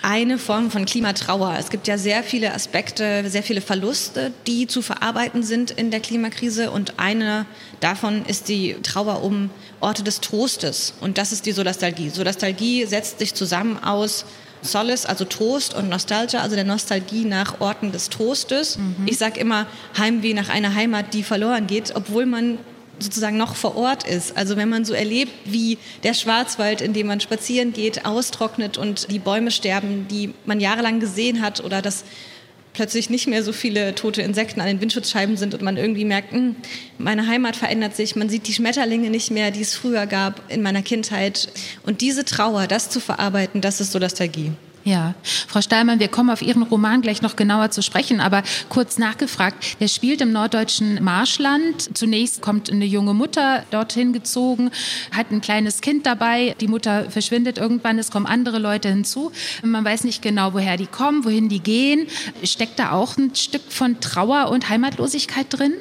eine 0.01 0.37
Form 0.37 0.71
von 0.71 0.85
Klimatrauer. 0.85 1.55
Es 1.59 1.69
gibt 1.69 1.87
ja 1.87 1.97
sehr 1.97 2.23
viele 2.23 2.53
Aspekte, 2.53 3.29
sehr 3.29 3.43
viele 3.43 3.61
Verluste, 3.61 4.31
die 4.45 4.67
zu 4.67 4.81
verarbeiten 4.81 5.43
sind 5.43 5.71
in 5.71 5.91
der 5.91 5.99
Klimakrise 5.99 6.71
und 6.71 6.99
eine 6.99 7.45
davon 7.79 8.23
ist 8.25 8.47
die 8.47 8.75
Trauer 8.83 9.23
um 9.23 9.49
Orte 9.81 10.03
des 10.03 10.21
Trostes 10.21 10.93
und 11.01 11.17
das 11.17 11.31
ist 11.31 11.45
die 11.45 11.51
Solastalgie. 11.51 12.09
Solastalgie 12.11 12.85
setzt 12.85 13.19
sich 13.19 13.33
zusammen 13.33 13.83
aus 13.83 14.25
Solace, 14.61 15.05
also 15.05 15.25
Trost 15.25 15.73
und 15.73 15.89
Nostalgia, 15.89 16.41
also 16.41 16.55
der 16.55 16.65
Nostalgie 16.65 17.25
nach 17.25 17.59
Orten 17.59 17.91
des 17.91 18.09
Trostes. 18.09 18.77
Mhm. 18.77 18.95
Ich 19.05 19.17
sage 19.17 19.39
immer 19.39 19.67
Heimweh 19.97 20.33
nach 20.33 20.49
einer 20.49 20.73
Heimat, 20.73 21.13
die 21.13 21.23
verloren 21.23 21.67
geht, 21.67 21.95
obwohl 21.95 22.25
man 22.25 22.57
sozusagen 22.99 23.38
noch 23.38 23.55
vor 23.55 23.75
Ort 23.75 24.07
ist. 24.07 24.38
Also 24.38 24.57
wenn 24.57 24.69
man 24.69 24.86
so 24.86 24.93
erlebt, 24.93 25.31
wie 25.45 25.77
der 26.03 26.13
Schwarzwald, 26.13 26.81
in 26.81 26.93
dem 26.93 27.07
man 27.07 27.19
spazieren 27.19 27.73
geht, 27.73 28.05
austrocknet 28.05 28.77
und 28.77 29.12
die 29.12 29.19
Bäume 29.19 29.51
sterben, 29.51 30.07
die 30.10 30.33
man 30.45 30.60
jahrelang 30.60 30.99
gesehen 30.99 31.41
hat 31.41 31.63
oder 31.63 31.81
dass 31.81 32.03
plötzlich 32.73 33.10
nicht 33.10 33.27
mehr 33.27 33.43
so 33.43 33.53
viele 33.53 33.95
tote 33.95 34.21
Insekten 34.21 34.62
an 34.62 34.67
den 34.67 34.79
Windschutzscheiben 34.79 35.36
sind 35.36 35.55
und 35.55 35.63
man 35.63 35.77
irgendwie 35.77 36.05
merkt, 36.05 36.31
mh, 36.31 36.39
hm, 36.39 36.55
meine 36.99 37.25
Heimat 37.25 37.55
verändert 37.55 37.95
sich, 37.95 38.15
man 38.15 38.29
sieht 38.29 38.47
die 38.47 38.53
Schmetterlinge 38.53 39.10
nicht 39.10 39.31
mehr, 39.31 39.49
die 39.49 39.62
es 39.62 39.73
früher 39.73 40.05
gab 40.05 40.41
in 40.51 40.62
meiner 40.62 40.83
Kindheit. 40.83 41.49
Und 41.86 42.01
diese 42.01 42.23
Trauer, 42.23 42.67
das 42.67 42.91
zu 42.91 42.99
verarbeiten, 42.99 43.62
das 43.62 43.81
ist 43.81 43.91
so 43.91 43.99
Nostalgie. 43.99 44.51
Ja, 44.88 45.15
Frau 45.50 45.60
Steilmann, 45.60 46.00
wir 46.00 46.08
kommen 46.08 46.30
auf 46.30 46.41
Ihren 46.41 46.63
Roman 46.63 47.02
gleich 47.02 47.21
noch 47.21 47.36
genauer 47.36 47.71
zu 47.71 47.82
sprechen, 47.82 48.21
aber 48.21 48.41
kurz 48.69 48.97
nachgefragt, 48.97 49.82
der 49.82 49.89
spielt 49.89 50.21
im 50.21 50.32
norddeutschen 50.32 51.04
Marschland. 51.04 51.89
Zunächst 51.97 52.41
kommt 52.41 52.71
eine 52.71 52.86
junge 52.86 53.13
Mutter 53.13 53.65
dorthin 53.69 54.13
gezogen, 54.13 54.71
hat 55.12 55.30
ein 55.30 55.41
kleines 55.41 55.82
Kind 55.82 56.06
dabei, 56.06 56.56
die 56.62 56.69
Mutter 56.69 57.12
verschwindet 57.12 57.58
irgendwann, 57.58 58.00
es 58.00 58.12
kommen 58.12 58.28
andere 58.28 58.60
Leute 58.60 58.88
hinzu. 58.88 59.34
Man 59.62 59.84
weiß 59.84 60.06
nicht 60.06 60.21
genau, 60.21 60.54
woher 60.54 60.78
die 60.78 60.88
kommen, 60.88 61.26
wohin 61.26 61.50
die 61.50 61.60
gehen. 61.60 62.08
Steckt 62.43 62.80
da 62.80 62.93
auch 62.93 63.17
ein 63.17 63.36
Stück 63.36 63.63
von 63.67 64.00
Trauer 64.00 64.50
und 64.52 64.69
Heimatlosigkeit 64.69 65.47
drin? 65.50 65.73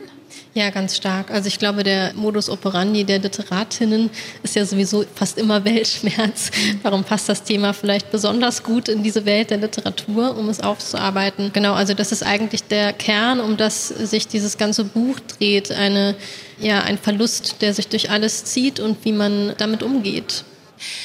Ja, 0.57 0.71
ganz 0.71 0.97
stark. 0.97 1.31
Also 1.31 1.49
ich 1.49 1.59
glaube, 1.59 1.83
der 1.83 2.14
Modus 2.14 2.49
operandi 2.49 3.05
der 3.05 3.19
Literatinnen 3.19 4.09
ist 4.42 4.57
ja 4.57 4.64
sowieso 4.64 5.05
fast 5.14 5.37
immer 5.37 5.62
Weltschmerz. 5.66 6.51
Darum 6.83 7.05
passt 7.05 7.29
das 7.29 7.42
Thema 7.42 7.75
vielleicht 7.75 8.11
besonders 8.11 8.62
gut 8.62 8.88
in 8.88 9.03
diese 9.03 9.27
Welt 9.27 9.51
der 9.51 9.59
Literatur, 9.59 10.35
um 10.35 10.49
es 10.49 10.61
aufzuarbeiten. 10.61 11.51
Genau, 11.53 11.75
also 11.75 11.92
das 11.92 12.11
ist 12.11 12.23
eigentlich 12.23 12.64
der 12.64 12.95
Kern, 12.95 13.40
um 13.40 13.59
das 13.59 13.88
sich 13.88 14.29
dieses 14.29 14.57
ganze 14.57 14.85
Buch 14.85 15.21
dreht. 15.21 15.71
Eine, 15.73 16.14
ja, 16.59 16.81
ein 16.81 16.97
Verlust, 16.97 17.57
der 17.61 17.75
sich 17.75 17.88
durch 17.88 18.11
alles 18.11 18.47
zieht 18.47 18.81
und 18.81 19.05
wie 19.05 19.12
man 19.12 19.53
damit 19.59 19.83
umgeht 19.83 20.47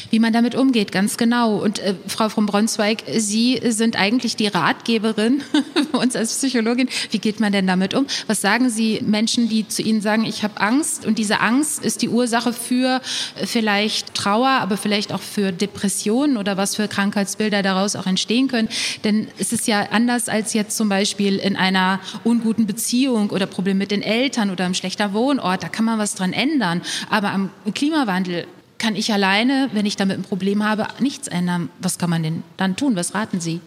wie 0.09 0.19
man 0.19 0.33
damit 0.33 0.55
umgeht, 0.55 0.91
ganz 0.91 1.17
genau. 1.17 1.57
Und 1.57 1.79
äh, 1.79 1.95
Frau 2.07 2.29
von 2.29 2.45
Braunzweig, 2.45 3.03
Sie 3.17 3.59
sind 3.63 3.95
eigentlich 3.95 4.35
die 4.35 4.47
Ratgeberin 4.47 5.41
für 5.91 5.97
uns 5.97 6.15
als 6.15 6.33
Psychologin. 6.35 6.89
Wie 7.11 7.19
geht 7.19 7.39
man 7.39 7.51
denn 7.51 7.67
damit 7.67 7.93
um? 7.93 8.05
Was 8.27 8.41
sagen 8.41 8.69
Sie 8.69 9.01
Menschen, 9.05 9.49
die 9.49 9.67
zu 9.67 9.81
Ihnen 9.81 10.01
sagen, 10.01 10.25
ich 10.25 10.43
habe 10.43 10.59
Angst 10.59 11.05
und 11.05 11.17
diese 11.17 11.39
Angst 11.39 11.83
ist 11.83 12.01
die 12.01 12.09
Ursache 12.09 12.53
für 12.53 13.01
äh, 13.35 13.45
vielleicht 13.45 14.13
Trauer, 14.13 14.49
aber 14.49 14.77
vielleicht 14.77 15.13
auch 15.13 15.21
für 15.21 15.51
Depressionen 15.51 16.37
oder 16.37 16.57
was 16.57 16.75
für 16.75 16.87
Krankheitsbilder 16.87 17.61
daraus 17.63 17.95
auch 17.95 18.07
entstehen 18.07 18.47
können? 18.47 18.69
Denn 19.03 19.27
es 19.37 19.53
ist 19.53 19.67
ja 19.67 19.87
anders 19.91 20.29
als 20.29 20.53
jetzt 20.53 20.77
zum 20.77 20.89
Beispiel 20.89 21.37
in 21.37 21.55
einer 21.55 21.99
unguten 22.23 22.65
Beziehung 22.65 23.29
oder 23.29 23.45
Problem 23.45 23.77
mit 23.77 23.91
den 23.91 24.01
Eltern 24.01 24.49
oder 24.49 24.65
einem 24.65 24.73
schlechter 24.73 25.13
Wohnort. 25.13 25.63
Da 25.63 25.69
kann 25.69 25.85
man 25.85 25.99
was 25.99 26.15
dran 26.15 26.33
ändern. 26.33 26.81
Aber 27.09 27.31
am 27.31 27.49
Klimawandel 27.73 28.45
kann 28.81 28.95
ich 28.95 29.13
alleine, 29.13 29.69
wenn 29.73 29.85
ich 29.85 29.95
damit 29.95 30.17
ein 30.17 30.23
Problem 30.23 30.67
habe, 30.67 30.87
nichts 30.99 31.27
ändern. 31.27 31.69
Was 31.79 31.99
kann 31.99 32.09
man 32.09 32.23
denn 32.23 32.41
dann 32.57 32.75
tun? 32.75 32.95
Was 32.95 33.13
raten 33.13 33.39
Sie? 33.39 33.61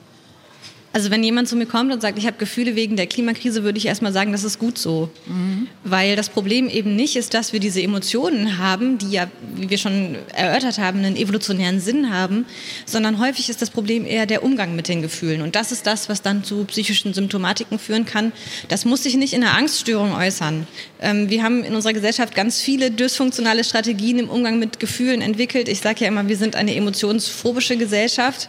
Also 0.94 1.11
wenn 1.11 1.24
jemand 1.24 1.48
zu 1.48 1.57
mir 1.57 1.66
kommt 1.66 1.92
und 1.92 2.00
sagt, 2.00 2.18
ich 2.18 2.26
habe 2.26 2.37
Gefühle 2.38 2.76
wegen 2.76 2.94
der 2.94 3.09
Klimakrise, 3.09 3.64
würde 3.64 3.78
ich 3.78 3.87
erstmal 3.87 4.12
sagen, 4.12 4.30
das 4.30 4.44
ist 4.44 4.61
gut 4.61 4.78
so. 4.78 5.11
Mhm. 5.26 5.66
Weil 5.83 6.14
das 6.14 6.28
Problem 6.28 6.68
eben 6.68 6.94
nicht 6.94 7.16
ist, 7.16 7.35
dass 7.35 7.52
wir 7.52 7.59
diese 7.59 7.83
Emotionen 7.83 8.59
haben, 8.59 8.98
die 8.98 9.11
ja, 9.11 9.26
wie 9.57 9.68
wir 9.70 9.78
schon 9.78 10.14
erörtert 10.33 10.78
haben, 10.78 11.00
einen 11.00 11.16
evolutionären 11.16 11.80
Sinn 11.80 12.12
haben, 12.12 12.46
sondern 12.87 13.18
häufig 13.18 13.50
ist 13.50 13.61
das 13.61 13.70
Problem 13.70 14.07
eher 14.07 14.26
der 14.26 14.44
Umgang 14.44 14.76
mit 14.76 14.87
den 14.87 15.02
Gefühlen. 15.02 15.42
Und 15.42 15.57
das 15.57 15.72
ist 15.72 15.85
das, 15.88 16.09
was 16.09 16.22
dann 16.22 16.44
zu 16.44 16.64
psychischen 16.66 17.12
Symptomatiken 17.12 17.80
führen 17.80 18.04
kann. 18.04 18.30
Das 18.68 18.85
muss 18.85 19.02
sich 19.02 19.16
nicht 19.16 19.33
in 19.33 19.42
einer 19.42 19.59
Angststörung 19.59 20.14
äußern. 20.14 20.68
Ähm, 21.00 21.28
wir 21.28 21.42
haben 21.42 21.64
in 21.64 21.74
unserer 21.74 21.92
Gesellschaft 21.92 22.37
ganz 22.37 22.61
viele 22.61 22.92
dysfunktionale 22.92 23.64
Strategien 23.64 24.20
im 24.20 24.30
Umgang 24.30 24.61
mit 24.61 24.78
Gefühlen 24.78 25.22
entwickelt. 25.22 25.68
Ich 25.68 25.80
sage 25.80 26.04
ja 26.04 26.07
immer, 26.07 26.28
wir 26.28 26.37
sind 26.37 26.54
eine 26.54 26.72
emotionsphobische 26.76 27.76
Gesellschaft. 27.76 28.48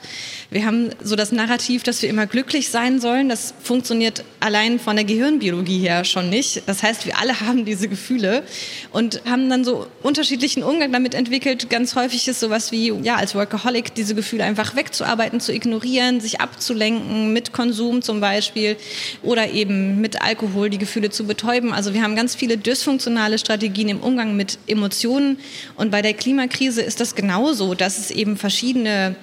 Wir 0.51 0.63
haben 0.63 0.91
so 1.03 1.15
das 1.15 1.31
Narrativ, 1.31 1.81
dass 1.81 2.03
wir 2.03 2.10
immer 2.10 2.27
glücklich 2.36 2.67
sein 2.67 3.00
sollen. 3.00 3.30
Das 3.30 3.54
funktioniert 3.63 4.26
allein 4.41 4.78
von 4.78 4.98
der 4.98 5.06
Gehirnbiologie 5.06 5.80
her 5.80 6.04
schon 6.04 6.30
nicht. 6.30 6.63
Das 6.65 6.84
heißt, 6.84 7.06
wir 7.06 7.17
alle 7.17 7.39
haben 7.48 7.63
diese 7.63 7.88
Gefühle 7.88 8.43
und 8.91 9.21
haben 9.26 9.50
dann 9.50 9.63
so 9.63 9.88
unterschiedlichen 10.04 10.62
Umgang 10.62 10.91
damit 10.91 11.13
entwickelt. 11.13 11.69
Ganz 11.69 11.95
häufig 11.95 12.28
ist 12.28 12.41
sowas 12.41 12.74
wie, 12.74 12.91
ja, 13.04 13.15
als 13.15 13.36
Workaholic 13.36 13.95
diese 13.95 14.15
Gefühle 14.15 14.43
einfach 14.43 14.76
wegzuarbeiten, 14.76 15.39
zu 15.39 15.54
ignorieren, 15.54 16.19
sich 16.19 16.41
abzulenken 16.41 17.32
mit 17.32 17.54
Konsum 17.54 18.02
zum 18.02 18.19
Beispiel 18.19 18.76
oder 19.24 19.52
eben 19.52 20.02
mit 20.02 20.21
Alkohol 20.21 20.69
die 20.69 20.78
Gefühle 20.78 21.12
zu 21.12 21.26
betäuben. 21.26 21.71
Also 21.71 21.93
wir 21.93 22.04
haben 22.04 22.17
ganz 22.17 22.36
viele 22.36 22.58
dysfunktionale 22.58 23.38
Strategien 23.38 23.88
im 23.88 24.02
Umgang 24.02 24.36
mit 24.36 24.60
Emotionen 24.67 25.39
und 25.78 25.89
bei 25.89 26.02
der 26.02 26.13
Klimakrise 26.13 26.82
ist 26.82 27.00
das 27.00 27.15
genauso, 27.15 27.76
dass 27.76 27.98
es 27.98 28.12
eben 28.12 28.36
verschiedene 28.36 29.15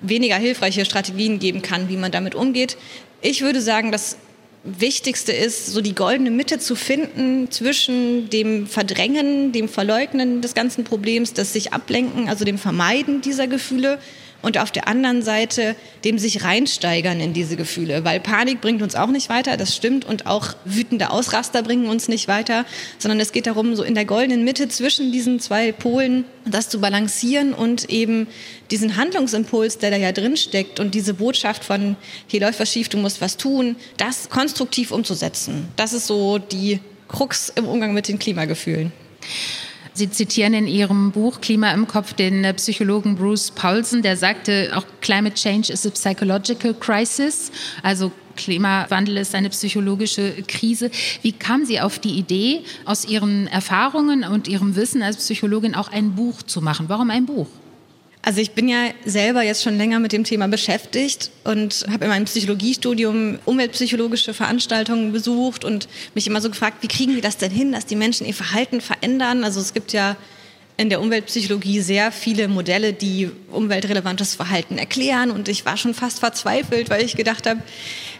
weniger 0.00 0.36
hilfreiche 0.36 0.84
Strategien 0.84 1.38
geben 1.38 1.62
kann, 1.62 1.88
wie 1.88 1.96
man 1.96 2.12
damit 2.12 2.34
umgeht. 2.34 2.76
Ich 3.22 3.42
würde 3.42 3.60
sagen, 3.60 3.92
das 3.92 4.16
Wichtigste 4.64 5.32
ist, 5.32 5.66
so 5.66 5.82
die 5.82 5.94
goldene 5.94 6.30
Mitte 6.30 6.58
zu 6.58 6.74
finden 6.74 7.50
zwischen 7.50 8.30
dem 8.30 8.66
Verdrängen, 8.66 9.52
dem 9.52 9.68
Verleugnen 9.68 10.40
des 10.40 10.54
ganzen 10.54 10.84
Problems, 10.84 11.34
das 11.34 11.52
sich 11.52 11.74
ablenken, 11.74 12.30
also 12.30 12.46
dem 12.46 12.56
Vermeiden 12.56 13.20
dieser 13.20 13.46
Gefühle 13.46 13.98
und 14.44 14.58
auf 14.58 14.70
der 14.70 14.86
anderen 14.86 15.22
Seite 15.22 15.74
dem 16.04 16.18
sich 16.18 16.44
reinsteigern 16.44 17.20
in 17.20 17.32
diese 17.32 17.56
Gefühle, 17.56 18.04
weil 18.04 18.20
Panik 18.20 18.60
bringt 18.60 18.82
uns 18.82 18.94
auch 18.94 19.08
nicht 19.08 19.28
weiter, 19.28 19.56
das 19.56 19.74
stimmt, 19.74 20.04
und 20.04 20.26
auch 20.26 20.54
wütende 20.64 21.10
Ausraster 21.10 21.62
bringen 21.62 21.86
uns 21.88 22.08
nicht 22.08 22.28
weiter, 22.28 22.66
sondern 22.98 23.20
es 23.20 23.32
geht 23.32 23.46
darum, 23.46 23.74
so 23.74 23.82
in 23.82 23.94
der 23.94 24.04
goldenen 24.04 24.44
Mitte 24.44 24.68
zwischen 24.68 25.12
diesen 25.12 25.40
zwei 25.40 25.72
Polen 25.72 26.24
das 26.44 26.68
zu 26.68 26.80
balancieren 26.80 27.54
und 27.54 27.88
eben 27.90 28.26
diesen 28.70 28.96
Handlungsimpuls, 28.96 29.78
der 29.78 29.90
da 29.90 29.96
ja 29.96 30.12
drin 30.12 30.36
steckt 30.36 30.78
und 30.78 30.94
diese 30.94 31.14
Botschaft 31.14 31.64
von 31.64 31.96
hier 32.26 32.40
läuft 32.40 32.60
was 32.60 32.70
schief, 32.70 32.88
du 32.88 32.98
musst 32.98 33.20
was 33.20 33.36
tun, 33.36 33.76
das 33.96 34.28
konstruktiv 34.28 34.90
umzusetzen. 34.90 35.68
Das 35.76 35.92
ist 35.92 36.06
so 36.06 36.38
die 36.38 36.80
Krux 37.08 37.50
im 37.54 37.66
Umgang 37.66 37.94
mit 37.94 38.08
den 38.08 38.18
Klimagefühlen. 38.18 38.92
Sie 39.96 40.10
zitieren 40.10 40.54
in 40.54 40.66
Ihrem 40.66 41.12
Buch 41.12 41.40
Klima 41.40 41.72
im 41.72 41.86
Kopf 41.86 42.14
den 42.14 42.42
äh, 42.42 42.52
Psychologen 42.54 43.14
Bruce 43.14 43.52
Paulson, 43.52 44.02
der 44.02 44.16
sagte, 44.16 44.72
auch 44.74 44.84
Climate 45.00 45.36
Change 45.36 45.72
is 45.72 45.86
a 45.86 45.90
psychological 45.90 46.74
crisis, 46.74 47.52
also 47.80 48.10
Klimawandel 48.34 49.18
ist 49.18 49.36
eine 49.36 49.50
psychologische 49.50 50.32
Krise. 50.48 50.90
Wie 51.22 51.30
kam 51.30 51.64
Sie 51.64 51.80
auf 51.80 52.00
die 52.00 52.18
Idee, 52.18 52.64
aus 52.84 53.04
Ihren 53.04 53.46
Erfahrungen 53.46 54.24
und 54.24 54.48
Ihrem 54.48 54.74
Wissen 54.74 55.00
als 55.00 55.18
Psychologin 55.18 55.76
auch 55.76 55.92
ein 55.92 56.16
Buch 56.16 56.42
zu 56.42 56.60
machen? 56.60 56.86
Warum 56.88 57.10
ein 57.10 57.26
Buch? 57.26 57.46
Also 58.26 58.40
ich 58.40 58.52
bin 58.52 58.70
ja 58.70 58.88
selber 59.04 59.42
jetzt 59.42 59.62
schon 59.62 59.76
länger 59.76 60.00
mit 60.00 60.12
dem 60.12 60.24
Thema 60.24 60.48
beschäftigt 60.48 61.30
und 61.44 61.84
habe 61.90 62.04
in 62.04 62.10
meinem 62.10 62.24
Psychologiestudium 62.24 63.38
umweltpsychologische 63.44 64.32
Veranstaltungen 64.32 65.12
besucht 65.12 65.62
und 65.62 65.88
mich 66.14 66.26
immer 66.26 66.40
so 66.40 66.48
gefragt, 66.48 66.78
wie 66.80 66.88
kriegen 66.88 67.14
wir 67.14 67.20
das 67.20 67.36
denn 67.36 67.50
hin, 67.50 67.72
dass 67.72 67.84
die 67.84 67.96
Menschen 67.96 68.26
ihr 68.26 68.32
Verhalten 68.32 68.80
verändern? 68.80 69.44
Also 69.44 69.60
es 69.60 69.74
gibt 69.74 69.92
ja 69.92 70.16
in 70.78 70.88
der 70.88 71.02
Umweltpsychologie 71.02 71.80
sehr 71.80 72.10
viele 72.12 72.48
Modelle, 72.48 72.94
die 72.94 73.30
umweltrelevantes 73.50 74.34
Verhalten 74.34 74.78
erklären. 74.78 75.30
Und 75.30 75.48
ich 75.48 75.66
war 75.66 75.76
schon 75.76 75.92
fast 75.92 76.20
verzweifelt, 76.20 76.88
weil 76.88 77.04
ich 77.04 77.16
gedacht 77.16 77.46
habe, 77.46 77.60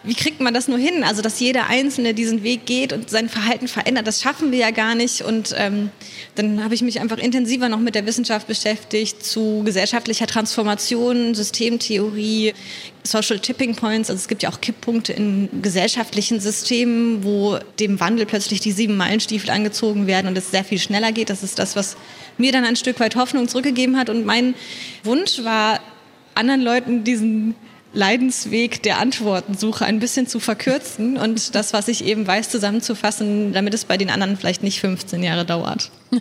wie 0.04 0.14
kriegt 0.14 0.40
man 0.40 0.52
das 0.52 0.68
nur 0.68 0.78
hin? 0.78 1.02
Also, 1.02 1.22
dass 1.22 1.40
jeder 1.40 1.66
Einzelne 1.68 2.12
diesen 2.12 2.42
Weg 2.42 2.66
geht 2.66 2.92
und 2.92 3.08
sein 3.08 3.30
Verhalten 3.30 3.68
verändert, 3.68 4.06
das 4.06 4.20
schaffen 4.20 4.52
wir 4.52 4.58
ja 4.58 4.70
gar 4.70 4.94
nicht. 4.94 5.22
Und 5.22 5.54
ähm, 5.56 5.90
dann 6.34 6.62
habe 6.62 6.74
ich 6.74 6.82
mich 6.82 7.00
einfach 7.00 7.16
intensiver 7.16 7.70
noch 7.70 7.80
mit 7.80 7.94
der 7.94 8.04
Wissenschaft 8.04 8.46
beschäftigt 8.46 9.24
zu 9.24 9.62
gesellschaftlicher 9.64 10.26
Transformation, 10.26 11.34
Systemtheorie, 11.34 12.52
Social 13.02 13.38
Tipping 13.38 13.76
Points. 13.76 14.10
Also 14.10 14.20
es 14.20 14.28
gibt 14.28 14.42
ja 14.42 14.50
auch 14.50 14.60
Kipppunkte 14.60 15.14
in 15.14 15.48
gesellschaftlichen 15.62 16.38
Systemen, 16.38 17.24
wo 17.24 17.58
dem 17.80 17.98
Wandel 17.98 18.26
plötzlich 18.26 18.60
die 18.60 18.72
sieben 18.72 18.98
Meilenstiefel 18.98 19.48
angezogen 19.48 20.06
werden 20.06 20.26
und 20.26 20.36
es 20.36 20.50
sehr 20.50 20.64
viel 20.64 20.78
schneller 20.78 21.12
geht. 21.12 21.30
Das 21.30 21.42
ist 21.42 21.58
das, 21.58 21.76
was 21.76 21.96
mir 22.36 22.52
dann 22.52 22.64
ein 22.64 22.76
Stück 22.76 23.00
weit 23.00 23.16
Hoffnung 23.16 23.48
zurückgegeben 23.48 23.96
hat. 23.96 24.10
Und 24.10 24.26
mein 24.26 24.54
Wunsch 25.02 25.42
war, 25.44 25.80
anderen 26.34 26.62
Leuten 26.62 27.04
diesen 27.04 27.54
Leidensweg 27.94 28.82
der 28.82 28.98
Antwortensuche 28.98 29.84
ein 29.84 30.00
bisschen 30.00 30.26
zu 30.26 30.40
verkürzen 30.40 31.16
und 31.16 31.54
das, 31.54 31.72
was 31.72 31.88
ich 31.88 32.04
eben 32.04 32.26
weiß, 32.26 32.50
zusammenzufassen, 32.50 33.52
damit 33.52 33.72
es 33.72 33.84
bei 33.84 33.96
den 33.96 34.10
anderen 34.10 34.36
vielleicht 34.36 34.62
nicht 34.62 34.80
15 34.80 35.22
Jahre 35.22 35.44
dauert. 35.44 35.90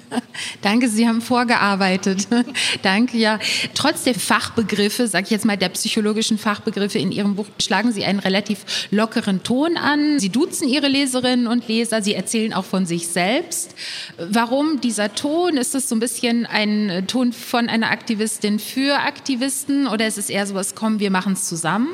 Danke, 0.62 0.88
Sie 0.90 1.08
haben 1.08 1.22
vorgearbeitet. 1.22 2.28
Danke, 2.82 3.18
ja. 3.18 3.40
Trotz 3.74 4.04
der 4.04 4.16
Fachbegriffe, 4.16 5.08
sage 5.08 5.26
ich 5.26 5.32
jetzt 5.32 5.46
mal, 5.46 5.58
der 5.58 5.70
psychologischen 5.70 6.38
Fachbegriffe 6.38 7.00
in 7.00 7.12
Ihrem 7.12 7.36
Buch, 7.36 7.48
schlagen 7.62 7.92
Sie 7.92 8.06
einen 8.06 8.20
relativ 8.20 8.88
lockeren 8.92 9.44
Ton 9.44 9.78
an. 9.78 10.20
Sie 10.20 10.30
duzen 10.30 10.68
Ihre 10.68 10.88
Leserinnen 10.88 11.48
und 11.48 11.68
Leser, 11.68 12.02
Sie 12.02 12.14
erzählen 12.14 12.54
auch 12.54 12.66
von 12.66 12.86
sich 12.86 13.08
selbst. 13.08 13.76
Warum 14.18 14.82
dieser 14.82 15.14
Ton? 15.14 15.58
Ist 15.58 15.76
es 15.76 15.90
so 15.90 15.96
ein 15.96 16.00
bisschen 16.00 16.46
ein 16.46 17.06
Ton 17.08 17.34
von 17.34 17.70
einer 17.70 17.92
Aktivistin 17.92 18.60
für 18.60 19.00
Aktivisten 19.00 19.88
oder 19.88 20.08
ist 20.08 20.18
es 20.18 20.30
eher 20.30 20.46
so 20.48 20.56
was, 20.56 20.76
komm, 20.76 21.00
wir 21.00 21.12
machen 21.12 21.34
es 21.34 21.50
zusammen? 21.64 21.88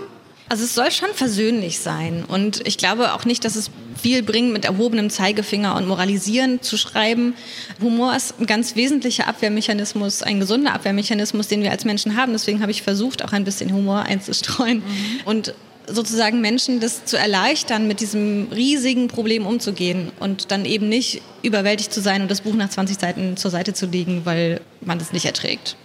Also 0.51 0.63
es 0.63 0.73
soll 0.73 0.89
schon 0.89 1.09
versöhnlich 1.13 1.77
sein. 1.77 2.25
Und 2.27 2.65
ich 2.67 2.79
glaube 2.79 3.13
auch 3.13 3.23
nicht, 3.23 3.45
dass 3.45 3.55
es 3.55 3.69
viel 4.01 4.23
bringt, 4.23 4.51
mit 4.51 4.65
erhobenem 4.65 5.11
Zeigefinger 5.11 5.75
und 5.75 5.87
Moralisieren 5.87 6.63
zu 6.63 6.75
schreiben. 6.75 7.35
Humor 7.79 8.15
ist 8.15 8.33
ein 8.39 8.47
ganz 8.47 8.75
wesentlicher 8.75 9.27
Abwehrmechanismus, 9.27 10.23
ein 10.23 10.39
gesunder 10.39 10.73
Abwehrmechanismus, 10.73 11.49
den 11.49 11.61
wir 11.61 11.69
als 11.69 11.85
Menschen 11.85 12.17
haben. 12.17 12.31
Deswegen 12.31 12.61
habe 12.61 12.71
ich 12.71 12.81
versucht, 12.81 13.23
auch 13.23 13.31
ein 13.31 13.43
bisschen 13.43 13.71
Humor 13.71 14.01
einzustreuen. 14.03 14.77
Mhm. 14.79 15.21
Und 15.25 15.53
sozusagen 15.85 16.41
Menschen 16.41 16.79
das 16.79 17.05
zu 17.05 17.15
erleichtern, 17.15 17.87
mit 17.87 17.99
diesem 17.99 18.47
riesigen 18.51 19.07
Problem 19.07 19.45
umzugehen 19.45 20.11
und 20.19 20.49
dann 20.49 20.65
eben 20.65 20.89
nicht 20.89 21.21
überwältigt 21.43 21.93
zu 21.93 22.01
sein 22.01 22.23
und 22.23 22.31
das 22.31 22.41
Buch 22.41 22.55
nach 22.55 22.69
20 22.69 22.97
Seiten 22.97 23.37
zur 23.37 23.51
Seite 23.51 23.73
zu 23.73 23.85
legen, 23.85 24.21
weil 24.23 24.61
man 24.81 24.97
das 24.97 25.13
nicht 25.13 25.25
erträgt. 25.25 25.75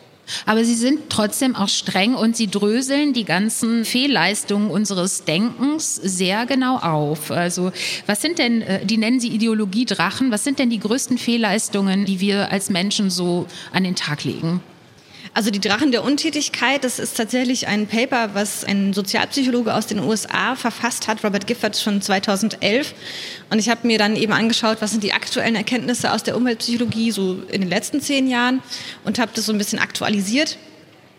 Aber 0.47 0.65
Sie 0.65 0.75
sind 0.75 1.11
trotzdem 1.11 1.57
auch 1.57 1.69
streng 1.69 2.15
und 2.15 2.37
Sie 2.37 2.49
dröseln 2.49 3.13
die 3.13 3.25
ganzen 3.25 3.85
Fehlleistungen 3.85 4.71
unseres 4.71 5.25
Denkens 5.25 5.97
sehr 5.97 6.47
genau 6.47 6.79
auf. 6.79 7.31
Also 7.31 7.73
was 8.07 8.23
sind 8.23 8.39
denn, 8.39 8.63
äh, 8.63 8.85
die 8.85 8.97
nennen 8.97 9.21
Sie 9.21 9.29
Ideologiedrachen, 9.29 10.31
was 10.31 10.45
sind 10.45 10.59
denn 10.59 10.71
die 10.71 10.81
größten 10.81 11.19
Fehlleistungen, 11.19 12.05
die 12.05 12.21
wir 12.21 12.51
als 12.51 12.71
Menschen 12.71 13.11
so 13.11 13.47
an 13.73 13.85
den 13.85 13.95
Tag 13.97 14.25
legen? 14.25 14.61
Also 15.37 15.51
die 15.51 15.61
Drachen 15.61 15.91
der 15.91 16.05
Untätigkeit, 16.05 16.85
das 16.85 17.01
ist 17.01 17.17
tatsächlich 17.17 17.67
ein 17.67 17.89
Paper, 17.89 18.31
was 18.35 18.65
ein 18.65 18.93
Sozialpsychologe 18.93 19.75
aus 19.75 19.89
den 19.89 19.99
USA 19.99 20.55
verfasst 20.55 21.09
hat, 21.09 21.25
Robert 21.25 21.49
Gifford 21.49 21.77
schon 21.77 22.01
2011. 22.01 22.95
Und 23.51 23.59
ich 23.59 23.69
habe 23.69 23.85
mir 23.85 23.99
dann 23.99 24.15
eben 24.15 24.33
angeschaut, 24.33 24.77
was 24.79 24.93
sind 24.93 25.03
die 25.03 25.13
aktuellen 25.13 25.57
Erkenntnisse 25.57 26.13
aus 26.13 26.23
der 26.23 26.37
Umweltpsychologie 26.37 27.11
so 27.11 27.43
in 27.51 27.63
den 27.63 27.69
letzten 27.69 28.01
zehn 28.01 28.29
Jahren 28.29 28.63
und 29.03 29.19
habe 29.19 29.33
das 29.35 29.47
so 29.47 29.53
ein 29.53 29.59
bisschen 29.59 29.81
aktualisiert 29.81 30.57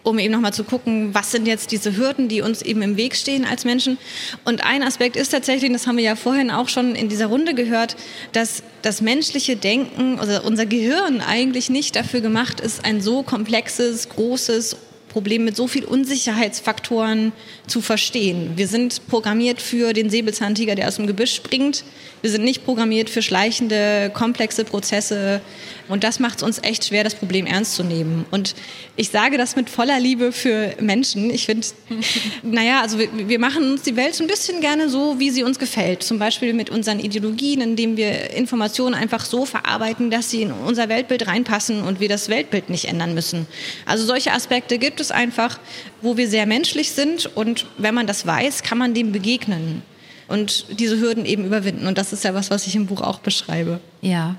um 0.05 0.19
eben 0.19 0.31
nochmal 0.31 0.53
zu 0.53 0.63
gucken, 0.63 1.13
was 1.13 1.31
sind 1.31 1.47
jetzt 1.47 1.71
diese 1.71 1.97
Hürden, 1.97 2.29
die 2.29 2.41
uns 2.41 2.61
eben 2.61 2.81
im 2.81 2.95
Weg 2.95 3.15
stehen 3.15 3.43
als 3.43 3.65
Menschen. 3.65 3.97
Und 4.45 4.63
ein 4.63 4.83
Aspekt 4.83 5.15
ist 5.15 5.29
tatsächlich, 5.29 5.71
das 5.73 5.87
haben 5.87 5.97
wir 5.97 6.03
ja 6.03 6.15
vorhin 6.15 6.51
auch 6.51 6.69
schon 6.69 6.95
in 6.95 7.09
dieser 7.09 7.25
Runde 7.25 7.55
gehört, 7.55 7.97
dass 8.31 8.63
das 8.83 9.01
menschliche 9.01 9.55
Denken, 9.55 10.19
also 10.19 10.41
unser 10.43 10.65
Gehirn 10.67 11.21
eigentlich 11.21 11.69
nicht 11.69 11.95
dafür 11.95 12.21
gemacht 12.21 12.59
ist, 12.59 12.85
ein 12.85 13.01
so 13.01 13.23
komplexes, 13.23 14.09
großes, 14.09 14.77
Problem 15.15 15.45
mit 15.45 15.55
so 15.55 15.65
viel 15.65 15.85
Unsicherheitsfaktoren 15.85 17.31
zu 17.67 17.79
verstehen. 17.79 18.51
Wir 18.57 18.67
sind 18.67 19.07
programmiert 19.07 19.61
für 19.61 19.93
den 19.93 20.09
Säbelzahntiger, 20.09 20.75
der 20.75 20.89
aus 20.89 20.97
dem 20.97 21.07
Gebüsch 21.07 21.33
springt. 21.33 21.85
Wir 22.21 22.31
sind 22.31 22.43
nicht 22.43 22.65
programmiert 22.65 23.09
für 23.09 23.21
schleichende, 23.21 24.11
komplexe 24.13 24.65
Prozesse. 24.65 25.39
Und 25.87 26.03
das 26.03 26.19
macht 26.19 26.39
es 26.39 26.43
uns 26.43 26.59
echt 26.63 26.85
schwer, 26.85 27.03
das 27.03 27.15
Problem 27.15 27.45
ernst 27.45 27.75
zu 27.75 27.83
nehmen. 27.83 28.25
Und 28.31 28.55
ich 28.97 29.09
sage 29.09 29.37
das 29.37 29.55
mit 29.55 29.69
voller 29.69 29.99
Liebe 29.99 30.31
für 30.31 30.73
Menschen. 30.81 31.29
Ich 31.29 31.45
finde, 31.45 31.65
naja, 32.41 32.81
also 32.81 32.99
wir, 32.99 33.07
wir 33.13 33.39
machen 33.39 33.71
uns 33.71 33.83
die 33.83 33.95
Welt 33.95 34.15
so 34.15 34.23
ein 34.23 34.27
bisschen 34.27 34.59
gerne 34.59 34.89
so, 34.89 35.19
wie 35.19 35.29
sie 35.29 35.43
uns 35.43 35.59
gefällt. 35.59 36.03
Zum 36.03 36.19
Beispiel 36.19 36.53
mit 36.53 36.69
unseren 36.69 36.99
Ideologien, 36.99 37.61
indem 37.61 37.95
wir 37.95 38.31
Informationen 38.31 38.95
einfach 38.95 39.23
so 39.23 39.45
verarbeiten, 39.45 40.09
dass 40.09 40.29
sie 40.29 40.41
in 40.41 40.51
unser 40.51 40.89
Weltbild 40.89 41.27
reinpassen 41.27 41.83
und 41.83 41.99
wir 41.99 42.09
das 42.09 42.27
Weltbild 42.27 42.69
nicht 42.69 42.85
ändern 42.85 43.13
müssen. 43.13 43.45
Also 43.85 44.05
solche 44.05 44.33
Aspekte 44.33 44.79
gibt 44.79 44.99
es 44.99 45.04
es 45.05 45.11
einfach, 45.11 45.59
wo 46.01 46.17
wir 46.17 46.27
sehr 46.27 46.45
menschlich 46.45 46.91
sind 46.91 47.27
und 47.35 47.65
wenn 47.77 47.95
man 47.95 48.07
das 48.07 48.25
weiß, 48.25 48.63
kann 48.63 48.77
man 48.77 48.93
dem 48.93 49.11
begegnen 49.11 49.81
und 50.27 50.65
diese 50.79 50.99
Hürden 50.99 51.25
eben 51.25 51.45
überwinden. 51.45 51.87
Und 51.87 51.97
das 51.97 52.13
ist 52.13 52.23
ja 52.23 52.33
was, 52.33 52.49
was 52.49 52.67
ich 52.67 52.75
im 52.75 52.87
Buch 52.87 53.01
auch 53.01 53.19
beschreibe. 53.19 53.79
Ja. 54.01 54.35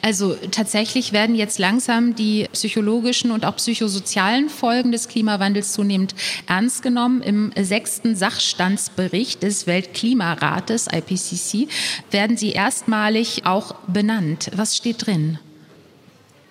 Also 0.00 0.36
tatsächlich 0.52 1.12
werden 1.12 1.34
jetzt 1.34 1.58
langsam 1.58 2.14
die 2.14 2.46
psychologischen 2.52 3.32
und 3.32 3.44
auch 3.44 3.56
psychosozialen 3.56 4.48
Folgen 4.48 4.92
des 4.92 5.08
Klimawandels 5.08 5.72
zunehmend 5.72 6.14
ernst 6.46 6.82
genommen. 6.82 7.20
Im 7.20 7.52
sechsten 7.60 8.14
Sachstandsbericht 8.14 9.42
des 9.42 9.66
Weltklimarates 9.66 10.86
IPCC 10.86 11.68
werden 12.12 12.36
sie 12.36 12.52
erstmalig 12.52 13.44
auch 13.44 13.74
benannt. 13.88 14.50
Was 14.54 14.76
steht 14.76 15.06
drin? 15.06 15.40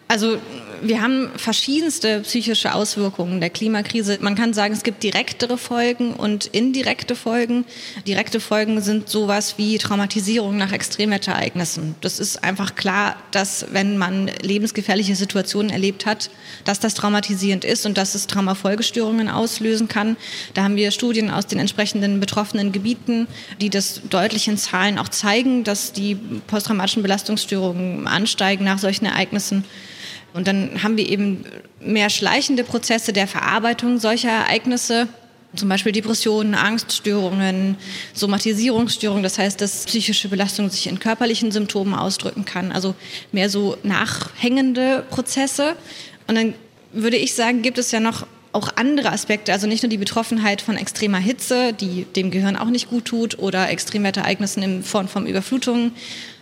Also 0.07 0.37
wir 0.83 1.01
haben 1.01 1.29
verschiedenste 1.35 2.19
psychische 2.21 2.75
Auswirkungen 2.75 3.39
der 3.39 3.49
Klimakrise. 3.49 4.19
Man 4.21 4.35
kann 4.35 4.53
sagen, 4.53 4.73
es 4.73 4.83
gibt 4.83 5.01
direktere 5.01 5.57
Folgen 5.57 6.13
und 6.13 6.45
indirekte 6.45 7.15
Folgen. 7.15 7.65
Direkte 8.05 8.39
Folgen 8.39 8.81
sind 8.81 9.09
sowas 9.09 9.55
wie 9.57 9.79
Traumatisierung 9.79 10.57
nach 10.57 10.71
Extremwetterereignissen. 10.71 11.95
Das 12.01 12.19
ist 12.19 12.43
einfach 12.43 12.75
klar, 12.75 13.15
dass 13.31 13.65
wenn 13.71 13.97
man 13.97 14.29
lebensgefährliche 14.41 15.15
Situationen 15.15 15.71
erlebt 15.71 16.05
hat, 16.05 16.29
dass 16.65 16.79
das 16.79 16.93
traumatisierend 16.93 17.65
ist 17.65 17.87
und 17.87 17.97
dass 17.97 18.13
es 18.13 18.27
Traumafolgestörungen 18.27 19.27
auslösen 19.29 19.87
kann. 19.87 20.17
Da 20.53 20.63
haben 20.63 20.75
wir 20.75 20.91
Studien 20.91 21.31
aus 21.31 21.47
den 21.47 21.57
entsprechenden 21.57 22.19
betroffenen 22.19 22.71
Gebieten, 22.71 23.27
die 23.59 23.71
das 23.71 24.01
deutlich 24.09 24.47
in 24.47 24.57
Zahlen 24.57 24.99
auch 24.99 25.09
zeigen, 25.09 25.63
dass 25.63 25.93
die 25.93 26.15
posttraumatischen 26.45 27.01
Belastungsstörungen 27.01 28.07
ansteigen 28.07 28.65
nach 28.65 28.77
solchen 28.77 29.05
Ereignissen. 29.05 29.63
Und 30.35 30.47
dann 30.47 30.83
haben 30.83 30.97
wir 30.97 31.07
eben 31.07 31.45
mehr 31.79 32.09
schleichende 32.09 32.65
Prozesse 32.65 33.13
der 33.13 33.25
Verarbeitung 33.25 33.99
solcher 33.99 34.31
Ereignisse, 34.31 35.07
zum 35.55 35.69
Beispiel 35.69 35.93
Depressionen, 35.93 36.55
Angststörungen, 36.55 37.77
Somatisierungsstörungen, 38.13 39.23
das 39.23 39.37
heißt, 39.37 39.61
dass 39.61 39.85
psychische 39.85 40.27
Belastung 40.27 40.69
sich 40.69 40.87
in 40.87 40.99
körperlichen 40.99 41.53
Symptomen 41.53 41.93
ausdrücken 41.93 42.43
kann, 42.43 42.73
also 42.73 42.95
mehr 43.31 43.49
so 43.49 43.77
nachhängende 43.83 45.05
Prozesse. 45.09 45.77
Und 46.27 46.35
dann 46.35 46.53
würde 46.91 47.15
ich 47.15 47.33
sagen, 47.33 47.61
gibt 47.61 47.77
es 47.77 47.91
ja 47.91 48.01
noch 48.01 48.27
auch 48.51 48.75
andere 48.75 49.13
Aspekte, 49.13 49.53
also 49.53 49.67
nicht 49.67 49.83
nur 49.83 49.89
die 49.89 49.97
Betroffenheit 49.97 50.61
von 50.61 50.75
extremer 50.75 51.19
Hitze, 51.19 51.71
die 51.71 52.03
dem 52.13 52.29
Gehirn 52.29 52.57
auch 52.57 52.69
nicht 52.69 52.89
gut 52.89 53.05
tut, 53.05 53.39
oder 53.39 53.69
Extremwetterereignissen 53.69 54.63
in 54.63 54.83
Form 54.83 55.07
von 55.07 55.27
Überflutungen, 55.27 55.93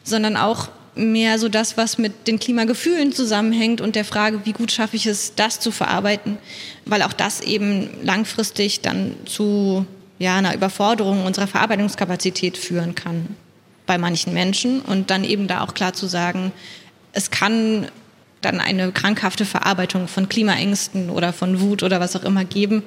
sondern 0.03 0.35
auch 0.35 0.69
mehr 0.95 1.39
so 1.39 1.49
das, 1.49 1.77
was 1.77 1.97
mit 1.97 2.27
den 2.27 2.39
Klimagefühlen 2.39 3.13
zusammenhängt 3.13 3.81
und 3.81 3.95
der 3.95 4.05
Frage, 4.05 4.41
wie 4.45 4.53
gut 4.53 4.71
schaffe 4.71 4.95
ich 4.95 5.05
es, 5.05 5.35
das 5.35 5.59
zu 5.59 5.71
verarbeiten, 5.71 6.37
weil 6.85 7.01
auch 7.01 7.13
das 7.13 7.41
eben 7.41 7.89
langfristig 8.03 8.81
dann 8.81 9.15
zu 9.25 9.85
ja, 10.19 10.37
einer 10.37 10.53
Überforderung 10.53 11.25
unserer 11.25 11.47
Verarbeitungskapazität 11.47 12.57
führen 12.57 12.95
kann 12.95 13.35
bei 13.85 13.97
manchen 13.97 14.33
Menschen 14.33 14.81
und 14.81 15.09
dann 15.09 15.23
eben 15.23 15.47
da 15.47 15.61
auch 15.61 15.73
klar 15.73 15.93
zu 15.93 16.07
sagen, 16.07 16.51
es 17.11 17.31
kann 17.31 17.87
dann 18.41 18.59
eine 18.59 18.91
krankhafte 18.91 19.45
Verarbeitung 19.45 20.07
von 20.07 20.29
Klimaängsten 20.29 21.09
oder 21.09 21.33
von 21.33 21.59
Wut 21.59 21.83
oder 21.83 21.99
was 21.99 22.15
auch 22.15 22.23
immer 22.23 22.45
geben 22.45 22.83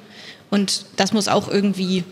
und 0.49 0.85
das 0.95 1.13
muss 1.13 1.27
auch 1.27 1.47
irgendwie 1.47 2.03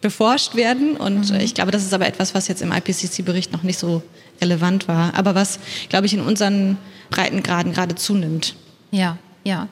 beforscht 0.00 0.54
werden. 0.54 0.96
Und 0.96 1.30
mhm. 1.30 1.40
ich 1.40 1.54
glaube, 1.54 1.70
das 1.70 1.82
ist 1.82 1.94
aber 1.94 2.06
etwas, 2.06 2.34
was 2.34 2.48
jetzt 2.48 2.62
im 2.62 2.72
IPCC-Bericht 2.72 3.52
noch 3.52 3.62
nicht 3.62 3.78
so 3.78 4.02
relevant 4.40 4.88
war, 4.88 5.14
aber 5.14 5.34
was, 5.34 5.58
glaube 5.88 6.06
ich, 6.06 6.14
in 6.14 6.20
unseren 6.20 6.76
Breitengraden 7.10 7.72
gerade 7.72 7.94
zunimmt. 7.94 8.54
Ja, 8.90 9.18
ja. 9.44 9.68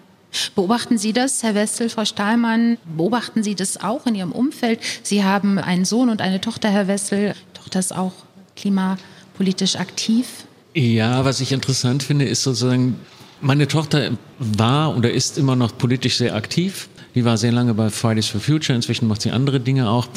Beobachten 0.55 0.99
Sie 0.99 1.13
das, 1.13 1.43
Herr 1.43 1.55
Westel, 1.55 1.89
Frau 1.89 2.05
Stahlmann? 2.05 2.79
Beobachten 2.97 3.45
Sie 3.45 3.55
das 3.55 3.81
auch 3.81 4.07
in 4.07 4.17
Ihrem 4.17 4.33
Umfeld? 4.33 4.81
Sie 5.03 5.23
haben 5.23 5.59
einen 5.59 5.85
Sohn 5.85 6.09
und 6.09 6.21
eine 6.21 6.41
Tochter, 6.41 6.71
Herr 6.71 6.89
Westel. 6.89 7.35
Die 7.35 7.59
Tochter 7.59 7.79
ist 7.79 7.95
auch 7.95 8.13
klimapolitisch 8.57 9.77
aktiv. 9.77 10.27
Ja, 10.75 11.25
was 11.25 11.41
ich 11.41 11.53
interessant 11.53 12.03
finde, 12.03 12.25
ist 12.25 12.43
sozusagen, 12.43 12.99
meine 13.41 13.69
Tochter 13.69 14.11
war 14.41 14.97
oder 14.97 15.13
ist 15.13 15.39
immer 15.39 15.55
noch 15.55 15.79
politisch 15.79 16.17
sehr 16.17 16.35
aktiv. 16.35 16.89
Die 17.15 17.25
war 17.25 17.37
sehr 17.37 17.53
lange 17.53 17.75
bei 17.75 17.91
Fridays 17.91 18.27
for 18.27 18.41
Future, 18.41 18.75
inzwischen 18.75 19.09
macht 19.09 19.23
sie 19.23 19.31
andere 19.31 19.61
Dinge 19.61 19.89
auch. 19.89 20.09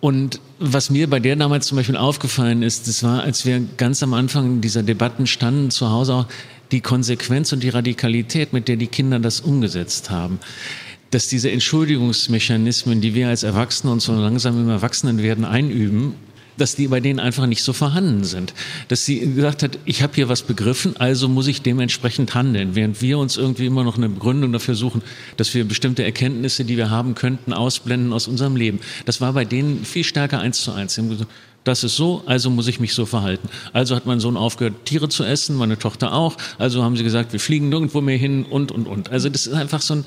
Und 0.00 0.40
was 0.58 0.90
mir 0.90 1.08
bei 1.08 1.20
der 1.20 1.36
damals 1.36 1.66
zum 1.66 1.76
Beispiel 1.76 1.96
aufgefallen 1.96 2.62
ist, 2.62 2.86
das 2.86 3.02
war, 3.02 3.22
als 3.22 3.46
wir 3.46 3.62
ganz 3.76 4.02
am 4.02 4.14
Anfang 4.14 4.60
dieser 4.60 4.82
Debatten 4.82 5.26
standen, 5.26 5.70
zu 5.70 5.90
Hause 5.90 6.14
auch, 6.14 6.26
die 6.70 6.80
Konsequenz 6.80 7.52
und 7.52 7.62
die 7.62 7.68
Radikalität, 7.68 8.52
mit 8.52 8.68
der 8.68 8.76
die 8.76 8.88
Kinder 8.88 9.18
das 9.18 9.40
umgesetzt 9.40 10.10
haben. 10.10 10.38
Dass 11.10 11.28
diese 11.28 11.50
Entschuldigungsmechanismen, 11.50 13.00
die 13.00 13.14
wir 13.14 13.28
als 13.28 13.42
Erwachsene 13.42 13.92
und 13.92 14.00
so 14.00 14.12
langsam 14.12 14.60
im 14.60 14.68
Erwachsenenwerden 14.68 15.44
einüben, 15.44 16.14
dass 16.56 16.74
die 16.74 16.88
bei 16.88 17.00
denen 17.00 17.20
einfach 17.20 17.46
nicht 17.46 17.62
so 17.62 17.72
vorhanden 17.72 18.24
sind. 18.24 18.54
Dass 18.88 19.04
sie 19.04 19.20
gesagt 19.20 19.62
hat, 19.62 19.78
ich 19.84 20.02
habe 20.02 20.14
hier 20.14 20.28
was 20.28 20.42
begriffen, 20.42 20.96
also 20.96 21.28
muss 21.28 21.46
ich 21.46 21.62
dementsprechend 21.62 22.34
handeln. 22.34 22.74
Während 22.74 23.00
wir 23.02 23.18
uns 23.18 23.36
irgendwie 23.36 23.66
immer 23.66 23.84
noch 23.84 23.96
eine 23.96 24.08
Begründung 24.08 24.52
dafür 24.52 24.74
suchen, 24.74 25.02
dass 25.36 25.54
wir 25.54 25.64
bestimmte 25.64 26.04
Erkenntnisse, 26.04 26.64
die 26.64 26.76
wir 26.76 26.90
haben 26.90 27.14
könnten, 27.14 27.52
ausblenden 27.52 28.12
aus 28.12 28.28
unserem 28.28 28.56
Leben. 28.56 28.80
Das 29.04 29.20
war 29.20 29.32
bei 29.32 29.44
denen 29.44 29.84
viel 29.84 30.04
stärker 30.04 30.40
eins 30.40 30.62
zu 30.62 30.72
eins. 30.72 31.00
Das 31.64 31.82
ist 31.82 31.96
so, 31.96 32.22
also 32.26 32.48
muss 32.48 32.68
ich 32.68 32.78
mich 32.78 32.94
so 32.94 33.06
verhalten. 33.06 33.48
Also 33.72 33.96
hat 33.96 34.06
mein 34.06 34.20
Sohn 34.20 34.36
aufgehört, 34.36 34.84
Tiere 34.84 35.08
zu 35.08 35.24
essen, 35.24 35.56
meine 35.56 35.76
Tochter 35.76 36.12
auch. 36.12 36.36
Also 36.58 36.84
haben 36.84 36.96
sie 36.96 37.02
gesagt, 37.02 37.32
wir 37.32 37.40
fliegen 37.40 37.70
nirgendwo 37.70 38.00
mehr 38.00 38.16
hin 38.16 38.44
und, 38.44 38.70
und, 38.70 38.86
und. 38.86 39.10
Also 39.10 39.28
das 39.28 39.48
ist 39.48 39.52
einfach 39.54 39.82
so 39.82 39.94
ein, 39.94 40.04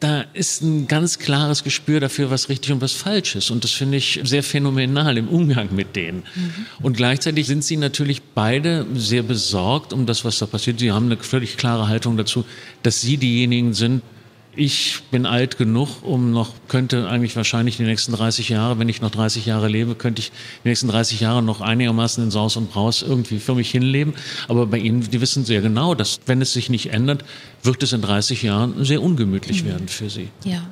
da 0.00 0.20
ist 0.32 0.62
ein 0.62 0.86
ganz 0.86 1.18
klares 1.18 1.64
Gespür 1.64 1.98
dafür, 1.98 2.30
was 2.30 2.48
richtig 2.48 2.70
und 2.70 2.80
was 2.80 2.92
falsch 2.92 3.34
ist. 3.34 3.50
Und 3.50 3.64
das 3.64 3.72
finde 3.72 3.96
ich 3.96 4.20
sehr 4.22 4.44
phänomenal 4.44 5.18
im 5.18 5.28
Umgang 5.28 5.74
mit 5.74 5.96
denen. 5.96 6.22
Mhm. 6.34 6.66
Und 6.82 6.96
gleichzeitig 6.96 7.46
sind 7.46 7.64
sie 7.64 7.76
natürlich 7.76 8.22
beide 8.22 8.86
sehr 8.94 9.24
besorgt 9.24 9.92
um 9.92 10.06
das, 10.06 10.24
was 10.24 10.38
da 10.38 10.46
passiert. 10.46 10.78
Sie 10.78 10.92
haben 10.92 11.06
eine 11.06 11.16
völlig 11.16 11.56
klare 11.56 11.88
Haltung 11.88 12.16
dazu, 12.16 12.44
dass 12.84 13.00
sie 13.00 13.16
diejenigen 13.16 13.74
sind, 13.74 14.02
ich 14.58 15.02
bin 15.12 15.24
alt 15.24 15.56
genug, 15.56 16.02
um 16.02 16.32
noch, 16.32 16.52
könnte 16.66 17.08
eigentlich 17.08 17.36
wahrscheinlich 17.36 17.76
die 17.76 17.84
nächsten 17.84 18.12
30 18.12 18.48
Jahre, 18.48 18.78
wenn 18.80 18.88
ich 18.88 19.00
noch 19.00 19.12
30 19.12 19.46
Jahre 19.46 19.68
lebe, 19.68 19.94
könnte 19.94 20.20
ich 20.20 20.32
die 20.64 20.68
nächsten 20.68 20.88
30 20.88 21.20
Jahre 21.20 21.44
noch 21.44 21.60
einigermaßen 21.60 22.24
in 22.24 22.32
Saus 22.32 22.56
und 22.56 22.72
Braus 22.72 23.02
irgendwie 23.02 23.38
für 23.38 23.54
mich 23.54 23.70
hinleben. 23.70 24.14
Aber 24.48 24.66
bei 24.66 24.78
Ihnen, 24.78 25.08
die 25.08 25.20
wissen 25.20 25.44
sehr 25.44 25.60
genau, 25.60 25.94
dass 25.94 26.18
wenn 26.26 26.42
es 26.42 26.52
sich 26.52 26.70
nicht 26.70 26.92
ändert, 26.92 27.24
wird 27.62 27.82
es 27.84 27.92
in 27.92 28.02
30 28.02 28.42
Jahren 28.42 28.84
sehr 28.84 29.00
ungemütlich 29.00 29.62
mhm. 29.62 29.68
werden 29.68 29.88
für 29.88 30.10
Sie. 30.10 30.28
Ja. 30.42 30.62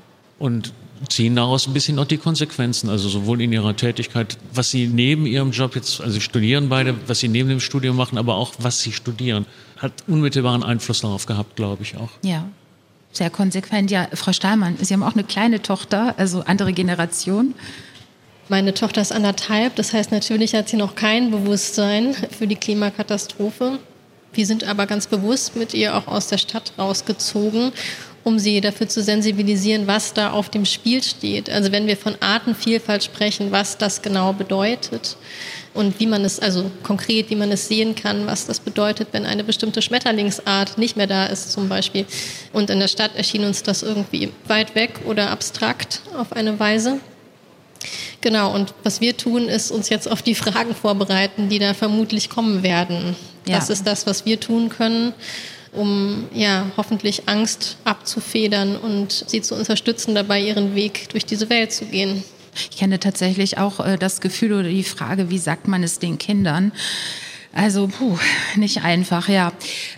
Und 0.41 0.73
ziehen 1.09 1.37
daraus 1.37 1.69
ein 1.69 1.73
bisschen 1.73 1.99
auch 2.01 2.07
die 2.07 2.17
Konsequenzen, 2.17 2.91
also 2.91 3.09
sowohl 3.09 3.41
in 3.41 3.53
ihrer 3.53 3.77
Tätigkeit, 3.77 4.37
was 4.53 4.71
sie 4.71 4.89
neben 4.89 5.27
ihrem 5.27 5.53
Job 5.53 5.77
jetzt, 5.77 6.01
also 6.01 6.15
sie 6.15 6.21
studieren 6.21 6.71
beide, 6.71 6.95
was 7.07 7.21
sie 7.21 7.29
neben 7.29 7.49
dem 7.49 7.61
Studium 7.61 7.97
machen, 7.97 8.19
aber 8.19 8.35
auch 8.35 8.55
was 8.59 8.81
sie 8.81 8.93
studieren. 8.93 9.47
hat 9.77 9.93
unmittelbaren 10.09 10.63
Einfluss 10.63 11.03
darauf 11.03 11.27
gehabt, 11.27 11.55
glaube 11.55 11.83
ich 11.83 11.97
auch. 11.99 12.11
Ja. 12.23 12.49
Sehr 13.13 13.31
konsequent. 13.31 13.91
Ja, 13.91 14.09
Frau 14.13 14.33
Stahlmann, 14.33 14.77
Sie 14.81 14.93
haben 14.93 15.03
auch 15.03 15.15
eine 15.15 15.25
kleine 15.25 15.63
Tochter, 15.63 16.15
also 16.19 16.43
andere 16.47 16.73
Generation. 16.73 17.55
Meine 18.49 18.75
Tochter 18.75 19.01
ist 19.01 19.13
anderthalb, 19.13 19.75
das 19.75 19.93
heißt 19.93 20.13
natürlich 20.13 20.55
hat 20.55 20.69
sie 20.69 20.77
noch 20.77 20.95
kein 20.95 21.33
Bewusstsein 21.33 22.15
für 22.15 22.47
die 22.47 22.55
Klimakatastrophe. 22.55 23.81
Wir 24.33 24.47
sind 24.47 24.65
aber 24.65 24.87
ganz 24.87 25.07
bewusst 25.07 25.57
mit 25.57 25.75
ihr 25.75 25.97
auch 25.97 26.07
aus 26.07 26.29
der 26.29 26.39
Stadt 26.39 26.75
rausgezogen, 26.79 27.73
um 28.23 28.39
sie 28.39 28.61
dafür 28.61 28.89
zu 28.89 29.03
sensibilisieren, 29.03 29.87
was 29.87 30.13
da 30.13 30.31
auf 30.31 30.49
dem 30.49 30.65
Spiel 30.65 31.03
steht. 31.03 31.51
Also 31.51 31.73
wenn 31.73 31.87
wir 31.87 31.97
von 31.97 32.17
Artenvielfalt 32.21 33.03
sprechen, 33.03 33.51
was 33.51 33.79
das 33.79 34.03
genau 34.03 34.33
bedeutet 34.33 35.17
und 35.77 36.01
wie 36.01 36.07
man 36.07 36.25
es, 36.25 36.41
also 36.41 36.71
konkret, 36.83 37.31
wie 37.31 37.37
man 37.37 37.53
es 37.53 37.69
sehen 37.69 37.95
kann, 37.95 38.27
was 38.27 38.47
das 38.47 38.61
bedeutet, 38.61 39.09
wenn 39.13 39.27
eine 39.27 39.45
bestimmte 39.45 39.83
Schmetterlingsart 39.83 40.79
nicht 40.79 40.97
mehr 40.97 41.07
da 41.07 41.27
ist 41.27 41.53
zum 41.53 41.69
Beispiel. 41.69 42.07
Und 42.53 42.71
in 42.71 42.81
der 42.81 42.89
Stadt 42.89 43.15
erschien 43.15 43.45
uns 43.45 43.63
das 43.63 43.83
irgendwie 43.83 44.33
weit 44.47 44.75
weg 44.75 45.01
oder 45.05 45.31
abstrakt 45.31 46.01
auf 46.17 46.33
eine 46.33 46.59
Weise. 46.59 47.01
Genau, 48.21 48.55
und 48.55 48.75
was 48.83 49.01
wir 49.01 49.17
tun, 49.17 49.49
ist 49.49 49.71
uns 49.71 49.89
jetzt 49.89 50.11
auf 50.11 50.23
die 50.23 50.35
Fragen 50.35 50.75
vorbereiten, 50.75 51.49
die 51.49 51.59
da 51.59 51.75
vermutlich 51.75 52.31
kommen 52.31 52.63
werden. 52.63 53.15
Ja. 53.47 53.57
Das 53.57 53.71
ist 53.71 53.87
das, 53.87 54.07
was 54.07 54.25
wir 54.25 54.41
tun 54.41 54.71
können, 54.71 55.13
um 55.73 56.27
ja 56.35 56.67
hoffentlich 56.77 57.29
Angst 57.29 57.77
abzufedern 57.85 58.77
und 58.77 59.25
sie 59.29 59.43
zu 59.43 59.55
unterstützen, 59.55 60.15
dabei 60.15 60.41
ihren 60.41 60.75
Weg 60.75 61.11
durch 61.11 61.25
diese 61.25 61.49
Welt 61.51 61.73
zu 61.73 61.85
gehen. 61.85 62.25
Ich 62.71 62.79
kenne 62.79 62.99
tatsächlich 62.99 63.59
auch 63.59 63.85
äh, 63.85 63.97
das 63.97 64.21
Gefühl 64.21 64.53
oder 64.53 64.69
die 64.69 64.85
Frage, 64.85 65.31
wie 65.31 65.39
sagt 65.39 65.69
man 65.69 65.83
es 65.83 65.99
den 65.99 66.19
Kindern? 66.19 66.73
Also, 67.57 67.89
puh, 67.89 68.19
nicht 68.57 68.85
einfach, 68.85 69.31
ja. 69.31 69.51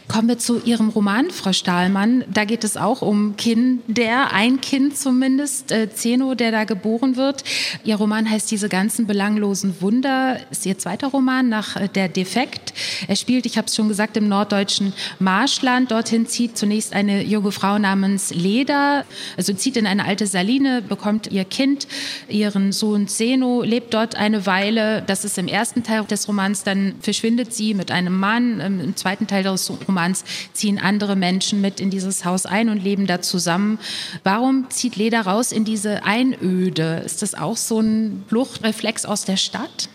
Kommen 0.06 0.28
wir 0.28 0.38
zu 0.38 0.60
Ihrem 0.64 0.90
Roman, 0.90 1.30
Frau 1.30 1.52
Stahlmann. 1.52 2.24
Da 2.32 2.44
geht 2.44 2.62
es 2.62 2.76
auch 2.76 3.02
um 3.02 3.36
Kinder, 3.36 4.32
ein 4.32 4.60
Kind 4.60 4.96
zumindest, 4.96 5.72
äh, 5.72 5.92
Zeno, 5.92 6.34
der 6.34 6.52
da 6.52 6.64
geboren 6.64 7.16
wird. 7.16 7.42
Ihr 7.84 7.96
Roman 7.96 8.30
heißt 8.30 8.50
Diese 8.50 8.68
ganzen 8.68 9.06
belanglosen 9.08 9.82
Wunder, 9.82 10.38
ist 10.50 10.64
Ihr 10.66 10.78
zweiter 10.78 11.08
Roman 11.08 11.48
nach 11.48 11.76
äh, 11.76 11.88
Der 11.88 12.08
Defekt. 12.08 12.72
Er 13.08 13.16
spielt, 13.16 13.44
ich 13.44 13.58
habe 13.58 13.66
es 13.66 13.74
schon 13.74 13.88
gesagt, 13.88 14.16
im 14.16 14.28
norddeutschen 14.28 14.94
Marschland. 15.18 15.90
Dorthin 15.90 16.26
zieht 16.26 16.56
zunächst 16.56 16.94
eine 16.94 17.24
junge 17.24 17.50
Frau 17.50 17.78
namens 17.78 18.32
Leda, 18.32 19.04
also 19.36 19.52
zieht 19.52 19.76
in 19.76 19.86
eine 19.86 20.04
alte 20.04 20.28
Saline, 20.28 20.80
bekommt 20.80 21.26
ihr 21.26 21.44
Kind, 21.44 21.88
ihren 22.28 22.72
Sohn 22.72 23.08
Zeno, 23.08 23.62
lebt 23.62 23.92
dort 23.92 24.14
eine 24.14 24.46
Weile. 24.46 25.02
Das 25.02 25.24
ist 25.24 25.36
im 25.38 25.48
ersten 25.48 25.82
Teil 25.82 26.04
des 26.04 26.28
Romans, 26.28 26.62
dann 26.62 26.94
verschwindet 27.02 27.47
sie 27.52 27.74
mit 27.74 27.90
einem 27.90 28.18
Mann. 28.18 28.60
Im 28.60 28.96
zweiten 28.96 29.26
Teil 29.26 29.42
des 29.42 29.70
Romans 29.86 30.24
ziehen 30.52 30.78
andere 30.78 31.16
Menschen 31.16 31.60
mit 31.60 31.80
in 31.80 31.90
dieses 31.90 32.24
Haus 32.24 32.46
ein 32.46 32.68
und 32.68 32.82
leben 32.82 33.06
da 33.06 33.20
zusammen. 33.20 33.78
Warum 34.24 34.70
zieht 34.70 34.96
Leda 34.96 35.22
raus 35.22 35.52
in 35.52 35.64
diese 35.64 36.04
Einöde? 36.04 37.02
Ist 37.04 37.22
das 37.22 37.34
auch 37.34 37.56
so 37.56 37.80
ein 37.80 38.24
Fluchtreflex 38.28 39.04
aus 39.04 39.24
der 39.24 39.36
Stadt? 39.36 39.88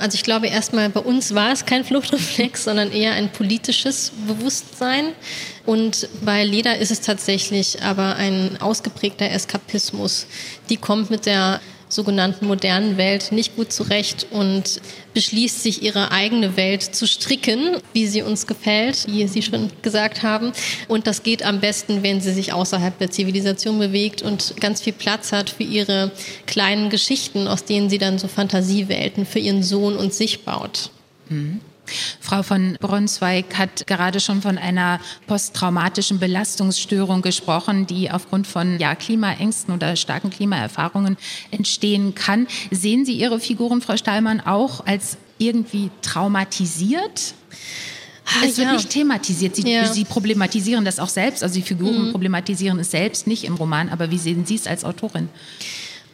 Also 0.00 0.14
ich 0.14 0.24
glaube 0.24 0.46
erstmal, 0.46 0.88
bei 0.88 1.00
uns 1.00 1.34
war 1.34 1.52
es 1.52 1.66
kein 1.66 1.84
Fluchtreflex, 1.84 2.64
sondern 2.64 2.90
eher 2.90 3.12
ein 3.12 3.30
politisches 3.30 4.12
Bewusstsein. 4.26 5.12
Und 5.66 6.08
bei 6.24 6.42
Leda 6.44 6.72
ist 6.72 6.90
es 6.90 7.02
tatsächlich 7.02 7.82
aber 7.82 8.16
ein 8.16 8.60
ausgeprägter 8.62 9.30
Eskapismus. 9.30 10.26
Die 10.70 10.78
kommt 10.78 11.10
mit 11.10 11.26
der 11.26 11.60
sogenannten 11.92 12.46
modernen 12.46 12.96
Welt 12.96 13.32
nicht 13.32 13.56
gut 13.56 13.72
zurecht 13.72 14.26
und 14.30 14.80
beschließt 15.14 15.62
sich 15.62 15.82
ihre 15.82 16.12
eigene 16.12 16.56
Welt 16.56 16.82
zu 16.82 17.06
stricken, 17.06 17.76
wie 17.92 18.06
sie 18.06 18.22
uns 18.22 18.46
gefällt, 18.46 19.06
wie 19.08 19.26
Sie 19.26 19.42
schon 19.42 19.70
gesagt 19.82 20.22
haben. 20.22 20.52
Und 20.88 21.06
das 21.06 21.22
geht 21.22 21.42
am 21.44 21.60
besten, 21.60 22.02
wenn 22.02 22.20
sie 22.20 22.32
sich 22.32 22.52
außerhalb 22.52 22.98
der 22.98 23.10
Zivilisation 23.10 23.78
bewegt 23.78 24.22
und 24.22 24.54
ganz 24.60 24.80
viel 24.82 24.92
Platz 24.92 25.32
hat 25.32 25.50
für 25.50 25.64
ihre 25.64 26.10
kleinen 26.46 26.90
Geschichten, 26.90 27.48
aus 27.48 27.64
denen 27.64 27.90
sie 27.90 27.98
dann 27.98 28.18
so 28.18 28.28
Fantasiewelten 28.28 29.26
für 29.26 29.38
ihren 29.38 29.62
Sohn 29.62 29.96
und 29.96 30.14
sich 30.14 30.44
baut. 30.44 30.90
Mhm. 31.28 31.60
Frau 32.20 32.42
von 32.42 32.76
Brunswijk 32.80 33.56
hat 33.58 33.86
gerade 33.86 34.20
schon 34.20 34.42
von 34.42 34.58
einer 34.58 35.00
posttraumatischen 35.26 36.18
Belastungsstörung 36.18 37.22
gesprochen, 37.22 37.86
die 37.86 38.10
aufgrund 38.10 38.46
von 38.46 38.78
ja, 38.78 38.94
Klimaängsten 38.94 39.74
oder 39.74 39.96
starken 39.96 40.30
Klimaerfahrungen 40.30 41.16
entstehen 41.50 42.14
kann. 42.14 42.46
Sehen 42.70 43.04
Sie 43.04 43.14
Ihre 43.14 43.40
Figuren, 43.40 43.80
Frau 43.80 43.96
Stahlmann, 43.96 44.40
auch 44.40 44.86
als 44.86 45.16
irgendwie 45.38 45.90
traumatisiert? 46.02 47.34
Ah, 48.26 48.44
es 48.44 48.58
wird 48.58 48.68
ja. 48.68 48.72
nicht 48.74 48.90
thematisiert. 48.90 49.56
Sie, 49.56 49.68
ja. 49.68 49.92
Sie, 49.92 50.04
problematisieren 50.04 50.84
das 50.84 50.98
auch 50.98 51.08
selbst. 51.08 51.42
Also 51.42 51.56
die 51.56 51.62
Figuren 51.62 52.06
mhm. 52.06 52.12
problematisieren 52.12 52.78
es 52.78 52.90
selbst 52.90 53.26
nicht 53.26 53.44
im 53.44 53.54
Roman. 53.54 53.88
Aber 53.88 54.10
wie 54.10 54.18
sehen 54.18 54.46
Sie 54.46 54.54
es 54.54 54.66
als 54.66 54.84
Autorin? 54.84 55.28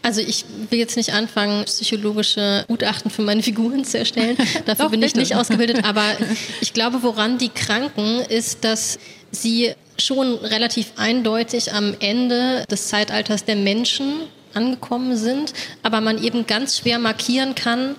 Also 0.06 0.20
ich 0.20 0.44
will 0.70 0.78
jetzt 0.78 0.96
nicht 0.96 1.12
anfangen, 1.14 1.64
psychologische 1.64 2.64
Gutachten 2.68 3.10
für 3.10 3.22
meine 3.22 3.42
Figuren 3.42 3.84
zu 3.84 3.98
erstellen. 3.98 4.36
Dafür 4.64 4.84
Doch, 4.84 4.90
bin 4.92 5.02
ich 5.02 5.16
nicht 5.16 5.34
ausgebildet. 5.34 5.84
Aber 5.84 6.04
ich 6.60 6.72
glaube, 6.72 7.02
woran 7.02 7.38
die 7.38 7.48
kranken, 7.48 8.20
ist, 8.20 8.62
dass 8.62 9.00
sie 9.32 9.72
schon 9.98 10.34
relativ 10.36 10.92
eindeutig 10.94 11.72
am 11.72 11.96
Ende 11.98 12.64
des 12.70 12.86
Zeitalters 12.86 13.46
der 13.46 13.56
Menschen 13.56 14.20
angekommen 14.54 15.16
sind, 15.16 15.52
aber 15.82 16.00
man 16.00 16.22
eben 16.22 16.46
ganz 16.46 16.78
schwer 16.78 17.00
markieren 17.00 17.56
kann, 17.56 17.96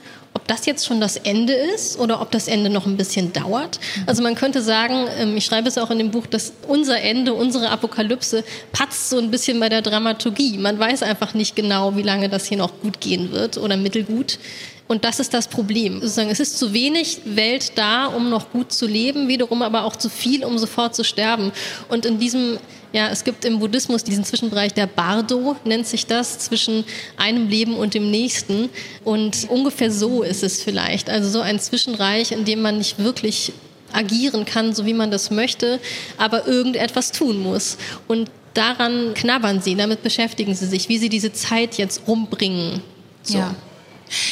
das 0.47 0.65
jetzt 0.65 0.85
schon 0.85 0.99
das 0.99 1.17
Ende 1.17 1.53
ist 1.53 1.99
oder 1.99 2.21
ob 2.21 2.31
das 2.31 2.47
Ende 2.47 2.69
noch 2.69 2.85
ein 2.85 2.97
bisschen 2.97 3.33
dauert. 3.33 3.79
Also 4.05 4.23
man 4.23 4.35
könnte 4.35 4.61
sagen, 4.61 5.07
ähm, 5.19 5.37
ich 5.37 5.45
schreibe 5.45 5.67
es 5.67 5.77
auch 5.77 5.91
in 5.91 5.99
dem 5.99 6.11
Buch, 6.11 6.25
dass 6.25 6.53
unser 6.67 6.99
Ende, 6.99 7.33
unsere 7.33 7.69
Apokalypse 7.69 8.43
patzt 8.71 9.09
so 9.09 9.19
ein 9.19 9.29
bisschen 9.31 9.59
bei 9.59 9.69
der 9.69 9.81
Dramaturgie. 9.81 10.57
Man 10.57 10.79
weiß 10.79 11.03
einfach 11.03 11.33
nicht 11.33 11.55
genau, 11.55 11.95
wie 11.95 12.01
lange 12.01 12.29
das 12.29 12.45
hier 12.45 12.57
noch 12.57 12.81
gut 12.81 13.01
gehen 13.01 13.31
wird 13.31 13.57
oder 13.57 13.77
mittelgut. 13.77 14.39
Und 14.87 15.03
das 15.03 15.19
ist 15.19 15.33
das 15.33 15.47
Problem. 15.49 15.95
Sozusagen, 15.95 16.29
es 16.29 16.39
ist 16.39 16.57
zu 16.57 16.73
wenig 16.73 17.19
Welt 17.25 17.73
da, 17.75 18.05
um 18.05 18.29
noch 18.29 18.51
gut 18.51 18.71
zu 18.71 18.87
leben, 18.87 19.27
wiederum 19.27 19.61
aber 19.61 19.83
auch 19.83 19.97
zu 19.97 20.09
viel, 20.09 20.45
um 20.45 20.57
sofort 20.57 20.95
zu 20.95 21.03
sterben. 21.03 21.51
Und 21.89 22.05
in 22.05 22.19
diesem 22.19 22.57
ja, 22.93 23.09
es 23.09 23.23
gibt 23.23 23.45
im 23.45 23.59
Buddhismus 23.59 24.03
diesen 24.03 24.23
Zwischenbereich, 24.23 24.73
der 24.73 24.87
Bardo 24.87 25.55
nennt 25.65 25.87
sich 25.87 26.05
das, 26.05 26.39
zwischen 26.39 26.85
einem 27.17 27.49
Leben 27.49 27.75
und 27.75 27.93
dem 27.93 28.09
nächsten. 28.09 28.69
Und 29.03 29.49
ungefähr 29.49 29.91
so 29.91 30.23
ist 30.23 30.43
es 30.43 30.61
vielleicht. 30.61 31.09
Also 31.09 31.29
so 31.29 31.41
ein 31.41 31.59
Zwischenreich, 31.59 32.31
in 32.31 32.45
dem 32.45 32.61
man 32.61 32.77
nicht 32.77 32.99
wirklich 32.99 33.51
agieren 33.93 34.45
kann, 34.45 34.73
so 34.73 34.85
wie 34.85 34.93
man 34.93 35.11
das 35.11 35.31
möchte, 35.31 35.79
aber 36.17 36.47
irgendetwas 36.47 37.11
tun 37.11 37.41
muss. 37.41 37.77
Und 38.07 38.29
daran 38.53 39.13
knabbern 39.13 39.61
sie, 39.61 39.75
damit 39.75 40.03
beschäftigen 40.03 40.55
sie 40.55 40.65
sich, 40.65 40.89
wie 40.89 40.97
sie 40.97 41.09
diese 41.09 41.33
Zeit 41.33 41.77
jetzt 41.77 42.07
rumbringen. 42.07 42.81
So. 43.23 43.39
Ja. 43.39 43.55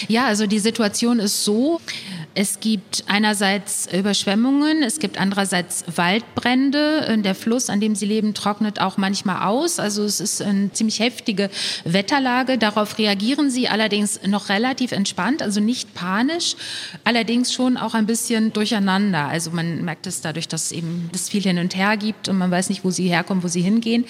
Ja, 0.07 0.25
also 0.25 0.47
die 0.47 0.59
Situation 0.59 1.19
ist 1.19 1.43
so, 1.43 1.79
es 2.37 2.59
gibt 2.59 3.05
einerseits 3.07 3.87
Überschwemmungen, 3.93 4.83
es 4.83 4.99
gibt 4.99 5.17
andererseits 5.17 5.85
Waldbrände. 5.95 7.17
Der 7.19 7.33
Fluss, 7.33 7.69
an 7.69 7.79
dem 7.79 7.95
sie 7.95 8.05
leben, 8.05 8.33
trocknet 8.33 8.81
auch 8.81 8.97
manchmal 8.97 9.47
aus. 9.47 9.79
Also 9.79 10.03
es 10.03 10.19
ist 10.19 10.41
eine 10.41 10.71
ziemlich 10.73 10.99
heftige 10.99 11.49
Wetterlage. 11.85 12.57
Darauf 12.57 12.97
reagieren 12.97 13.49
sie 13.49 13.69
allerdings 13.69 14.19
noch 14.27 14.49
relativ 14.49 14.91
entspannt, 14.91 15.41
also 15.41 15.61
nicht 15.61 15.93
panisch, 15.93 16.57
allerdings 17.05 17.53
schon 17.53 17.77
auch 17.77 17.93
ein 17.93 18.05
bisschen 18.05 18.51
durcheinander. 18.51 19.27
Also 19.27 19.51
man 19.51 19.85
merkt 19.85 20.05
es 20.05 20.19
dadurch, 20.19 20.49
dass 20.49 20.65
es 20.65 20.71
eben 20.73 21.09
das 21.13 21.29
viel 21.29 21.43
hin 21.43 21.57
und 21.57 21.75
her 21.75 21.95
gibt 21.95 22.27
und 22.27 22.37
man 22.37 22.51
weiß 22.51 22.67
nicht, 22.67 22.83
wo 22.83 22.91
sie 22.91 23.07
herkommen, 23.07 23.43
wo 23.43 23.47
sie 23.47 23.61
hingehen. 23.61 24.03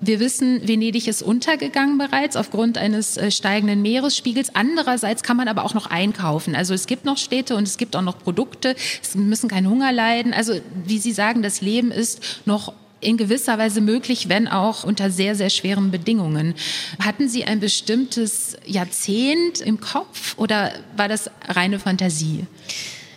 Wir 0.00 0.18
wissen, 0.18 0.66
Venedig 0.66 1.06
ist 1.08 1.22
untergegangen 1.22 1.98
bereits 1.98 2.34
aufgrund 2.34 2.78
eines 2.78 3.18
äh, 3.18 3.30
steigenden 3.30 3.82
Meeresspiegels. 3.82 4.54
Andererseits 4.54 4.99
kann 5.22 5.36
man 5.36 5.48
aber 5.48 5.64
auch 5.64 5.74
noch 5.74 5.86
einkaufen. 5.86 6.54
Also 6.54 6.74
es 6.74 6.86
gibt 6.86 7.04
noch 7.04 7.18
Städte 7.18 7.56
und 7.56 7.66
es 7.66 7.78
gibt 7.78 7.96
auch 7.96 8.02
noch 8.02 8.18
Produkte. 8.18 8.74
Es 9.02 9.14
müssen 9.14 9.48
keinen 9.48 9.68
Hunger 9.68 9.92
leiden. 9.92 10.32
Also 10.32 10.54
wie 10.84 10.98
Sie 10.98 11.12
sagen, 11.12 11.42
das 11.42 11.60
Leben 11.60 11.90
ist 11.90 12.20
noch 12.46 12.72
in 13.00 13.16
gewisser 13.16 13.58
Weise 13.58 13.80
möglich, 13.80 14.28
wenn 14.28 14.46
auch 14.48 14.84
unter 14.84 15.10
sehr, 15.10 15.34
sehr 15.34 15.50
schweren 15.50 15.90
Bedingungen. 15.90 16.54
Hatten 17.02 17.28
Sie 17.28 17.44
ein 17.44 17.60
bestimmtes 17.60 18.56
Jahrzehnt 18.66 19.60
im 19.60 19.80
Kopf 19.80 20.36
oder 20.36 20.72
war 20.96 21.08
das 21.08 21.30
reine 21.48 21.78
Fantasie? 21.78 22.46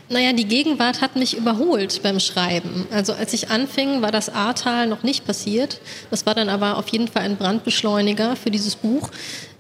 Naja, 0.09 0.33
die 0.33 0.45
Gegenwart 0.45 1.01
hat 1.01 1.15
mich 1.15 1.35
überholt 1.35 2.01
beim 2.03 2.19
Schreiben. 2.19 2.85
Also 2.91 3.13
als 3.13 3.33
ich 3.33 3.49
anfing, 3.49 4.01
war 4.01 4.11
das 4.11 4.29
Ahrtal 4.29 4.85
noch 4.87 5.01
nicht 5.01 5.25
passiert. 5.25 5.79
Das 6.11 6.25
war 6.25 6.35
dann 6.35 6.49
aber 6.49 6.77
auf 6.77 6.89
jeden 6.89 7.07
Fall 7.07 7.23
ein 7.23 7.37
Brandbeschleuniger 7.37 8.35
für 8.35 8.51
dieses 8.51 8.75
Buch. 8.75 9.09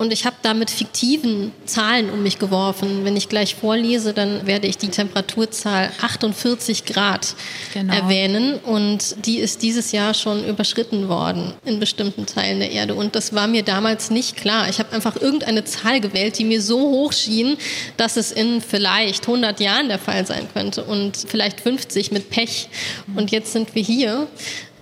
Und 0.03 0.11
ich 0.11 0.25
habe 0.25 0.35
da 0.41 0.53
mit 0.53 0.69
fiktiven 0.69 1.53
Zahlen 1.65 2.09
um 2.09 2.23
mich 2.23 2.37
geworfen. 2.37 3.05
Wenn 3.05 3.15
ich 3.15 3.29
gleich 3.29 3.55
vorlese, 3.55 4.13
dann 4.13 4.45
werde 4.45 4.67
ich 4.67 4.77
die 4.77 4.89
Temperaturzahl 4.89 5.91
48 6.01 6.85
Grad 6.85 7.35
genau. 7.73 7.93
erwähnen. 7.93 8.55
Und 8.55 9.25
die 9.25 9.37
ist 9.37 9.61
dieses 9.61 9.93
Jahr 9.93 10.13
schon 10.13 10.45
überschritten 10.45 11.07
worden 11.07 11.53
in 11.65 11.79
bestimmten 11.79 12.25
Teilen 12.25 12.59
der 12.59 12.71
Erde. 12.71 12.95
Und 12.95 13.15
das 13.15 13.33
war 13.33 13.47
mir 13.47 13.63
damals 13.63 14.11
nicht 14.11 14.35
klar. 14.35 14.69
Ich 14.69 14.79
habe 14.79 14.93
einfach 14.93 15.15
irgendeine 15.15 15.63
Zahl 15.63 16.01
gewählt, 16.01 16.37
die 16.37 16.43
mir 16.43 16.61
so 16.61 16.79
hoch 16.79 17.13
schien, 17.13 17.55
dass 17.95 18.17
es 18.17 18.31
in 18.33 18.61
vielleicht 18.61 19.25
100 19.25 19.59
Jahren 19.61 19.87
der 19.87 19.99
Fall 19.99 20.25
sein 20.25 20.33
sein 20.33 20.47
könnte 20.53 20.83
und 20.83 21.17
vielleicht 21.27 21.61
50 21.61 22.11
mit 22.11 22.29
Pech. 22.29 22.69
Und 23.15 23.31
jetzt 23.31 23.53
sind 23.53 23.75
wir 23.75 23.83
hier. 23.83 24.27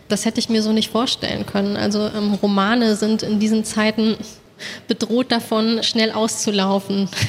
Das 0.07 0.25
hätte 0.25 0.39
ich 0.39 0.49
mir 0.49 0.61
so 0.61 0.71
nicht 0.73 0.89
vorstellen 0.89 1.45
können. 1.45 1.77
Also 1.77 2.09
ähm, 2.15 2.33
Romane 2.33 2.95
sind 2.95 3.23
in 3.23 3.39
diesen 3.39 3.63
Zeiten 3.63 4.17
bedroht 4.87 5.31
davon, 5.31 5.83
schnell 5.83 6.11
auszulaufen. 6.11 7.09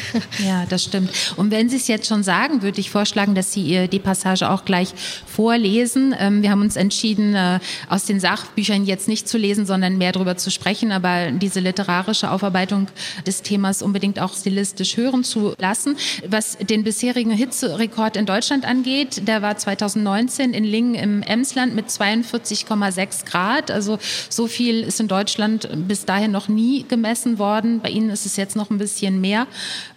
Ja, 0.45 0.65
das 0.69 0.85
stimmt. 0.85 1.11
Und 1.37 1.51
wenn 1.51 1.69
Sie 1.69 1.77
es 1.77 1.89
jetzt 1.89 2.07
schon 2.07 2.23
sagen, 2.23 2.63
würde 2.63 2.81
ich 2.81 2.91
vorschlagen, 2.91 3.35
dass 3.35 3.53
Sie 3.53 3.63
ihr 3.63 3.87
die 3.87 3.99
Passage 3.99 4.51
auch 4.51 4.65
gleich 4.65 4.93
vorlesen. 5.27 6.15
Ähm, 6.19 6.43
wir 6.43 6.51
haben 6.51 6.63
uns 6.63 6.77
entschieden, 6.77 7.35
äh, 7.35 7.61
aus 7.89 8.05
den 8.05 8.19
Sachbüchern 8.19 8.85
jetzt 8.85 9.09
nicht 9.09 9.29
zu 9.29 9.39
lesen, 9.39 9.67
sondern 9.67 9.99
mehr 9.99 10.13
darüber 10.13 10.37
zu 10.37 10.51
sprechen, 10.51 10.93
aber 10.93 11.31
diese 11.31 11.61
literarische 11.61 12.31
Aufarbeitung 12.31 12.89
des 13.27 13.43
Themas 13.43 13.83
unbedingt 13.83 14.19
auch 14.19 14.35
stilistisch 14.35 14.97
hören 14.97 15.25
zu 15.25 15.55
lassen. 15.59 15.97
Was 16.27 16.59
den 16.59 16.85
bisherigen 16.85 17.31
Hitzerekord 17.31 18.17
in 18.17 18.27
Deutschland 18.27 18.65
angeht, 18.65 19.27
der 19.29 19.43
war 19.43 19.57
2019 19.57 20.55
in 20.55 20.65
Lingen 20.65 20.95
im 20.95 21.23
Emsland 21.23 21.75
mit 21.75 21.89
42,6 21.89 23.27
Grad. 23.27 23.71
Also 23.71 23.99
so 24.29 24.47
viel 24.47 24.83
ist 24.83 25.01
in 25.01 25.09
Deutschland 25.09 25.69
bis 25.89 26.05
dahin 26.05 26.31
noch 26.31 26.49
nie 26.49 26.85
gemessen 26.89 27.22
gemessen 27.23 27.39
worden. 27.39 27.81
Bei 27.81 27.91
Ihnen 27.91 28.11
ist 28.11 28.27
es 28.27 28.37
jetzt 28.37 28.57
noch 28.57 28.71
ein 28.71 28.79
bisschen 28.79 29.21
mehr. 29.21 29.47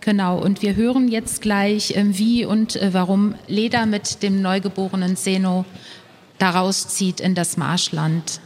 Genau. 0.02 0.38
Und 0.40 0.62
wir 0.62 0.76
hören 0.76 1.08
jetzt 1.08 1.42
gleich, 1.42 1.96
ähm, 1.96 2.18
wie 2.18 2.46
und 2.46 2.76
äh, 2.76 2.94
warum 2.94 3.36
Leda 3.48 3.86
mit 3.86 4.24
dem 4.24 4.42
neugeborenen 4.42 5.16
Zeno 5.16 5.66
daraus 6.38 6.88
zieht 6.88 7.20
in 7.20 7.36
das 7.36 7.58
Marschland. 7.58 8.40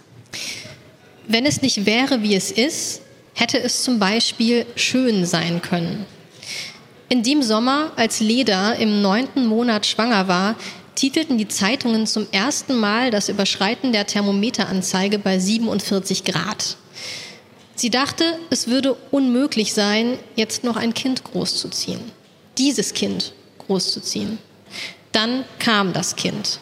Wenn 1.28 1.46
es 1.46 1.62
nicht 1.62 1.86
wäre, 1.86 2.22
wie 2.22 2.36
es 2.36 2.52
ist, 2.52 3.02
hätte 3.34 3.60
es 3.60 3.84
zum 3.84 4.00
Beispiel 4.00 4.66
schön 4.76 5.26
sein 5.26 5.62
können. 5.62 6.06
In 7.10 7.24
dem 7.24 7.42
Sommer, 7.42 7.92
als 7.96 8.20
Leda 8.20 8.74
im 8.74 9.02
neunten 9.02 9.48
Monat 9.48 9.86
schwanger 9.86 10.28
war, 10.28 10.56
titelten 10.96 11.38
die 11.38 11.48
Zeitungen 11.48 12.06
zum 12.06 12.28
ersten 12.32 12.76
Mal 12.76 13.10
das 13.10 13.30
Überschreiten 13.30 13.92
der 13.92 14.06
Thermometeranzeige 14.06 15.18
bei 15.18 15.40
47 15.40 16.24
Grad. 16.24 16.78
Sie 17.80 17.90
dachte, 17.90 18.38
es 18.50 18.68
würde 18.68 18.98
unmöglich 19.10 19.74
sein, 19.74 20.20
jetzt 20.36 20.66
noch 20.66 20.76
ein 20.76 20.94
Kind 20.94 21.24
großzuziehen. 21.24 22.02
Dieses 22.58 22.94
Kind 22.94 23.32
großzuziehen. 23.58 24.38
Dann 25.14 25.46
kam 25.60 25.94
das 25.94 26.18
Kind. 26.18 26.60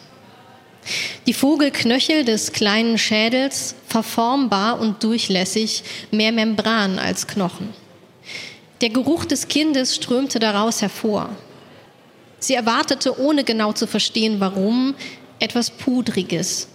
Die 1.26 1.32
Vogelknöchel 1.32 2.24
des 2.24 2.52
kleinen 2.52 2.98
Schädels, 2.98 3.74
verformbar 3.88 4.78
und 4.78 5.02
durchlässig, 5.02 5.82
mehr 6.12 6.30
Membran 6.30 7.00
als 7.00 7.26
Knochen. 7.26 7.70
Der 8.80 8.90
Geruch 8.90 9.24
des 9.24 9.48
Kindes 9.48 9.96
strömte 9.96 10.38
daraus 10.38 10.82
hervor. 10.82 11.30
Sie 12.38 12.54
erwartete, 12.54 13.18
ohne 13.18 13.42
genau 13.42 13.72
zu 13.72 13.88
verstehen 13.88 14.38
warum, 14.38 14.94
etwas 15.40 15.68
Pudriges. 15.68 16.68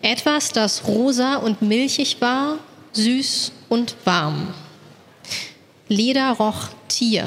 Etwas, 0.00 0.52
das 0.52 0.86
rosa 0.86 1.38
und 1.38 1.60
milchig 1.60 2.20
war 2.20 2.60
süß 2.98 3.52
und 3.68 3.94
warm. 4.04 4.52
Leder 5.88 6.32
roch 6.32 6.68
Tier. 6.88 7.26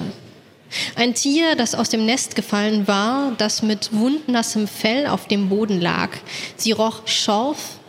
Ein 0.95 1.15
Tier, 1.15 1.55
das 1.55 1.75
aus 1.75 1.89
dem 1.89 2.05
Nest 2.05 2.35
gefallen 2.35 2.87
war, 2.87 3.33
das 3.37 3.61
mit 3.61 3.91
wundnassem 3.91 4.67
Fell 4.67 5.07
auf 5.07 5.27
dem 5.27 5.49
Boden 5.49 5.81
lag. 5.81 6.09
Sie 6.55 6.71
roch 6.71 7.07
Schorf, 7.07 7.79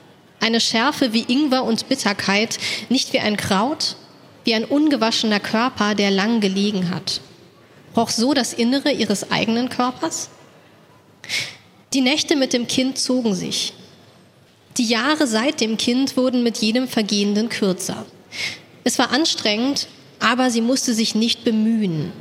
eine 0.40 0.60
Schärfe 0.60 1.12
wie 1.12 1.24
Ingwer 1.28 1.64
und 1.64 1.88
Bitterkeit, 1.88 2.58
nicht 2.88 3.12
wie 3.12 3.20
ein 3.20 3.36
Kraut, 3.36 3.96
wie 4.44 4.54
ein 4.54 4.64
ungewaschener 4.64 5.40
Körper, 5.40 5.94
der 5.94 6.10
lang 6.10 6.40
gelegen 6.40 6.90
hat. 6.90 7.20
Roch 7.96 8.10
so 8.10 8.32
das 8.32 8.52
Innere 8.52 8.90
ihres 8.90 9.30
eigenen 9.30 9.68
Körpers? 9.68 10.30
Die 11.92 12.00
Nächte 12.00 12.36
mit 12.36 12.52
dem 12.52 12.66
Kind 12.66 12.98
zogen 12.98 13.34
sich. 13.34 13.74
Die 14.78 14.86
Jahre 14.86 15.26
seit 15.26 15.60
dem 15.60 15.76
Kind 15.76 16.16
wurden 16.16 16.42
mit 16.42 16.58
jedem 16.58 16.88
Vergehenden 16.88 17.48
kürzer. 17.48 18.06
Es 18.84 18.98
war 18.98 19.10
anstrengend, 19.10 19.86
aber 20.18 20.50
sie 20.50 20.62
musste 20.62 20.94
sich 20.94 21.14
nicht 21.14 21.44
bemühen. 21.44 22.12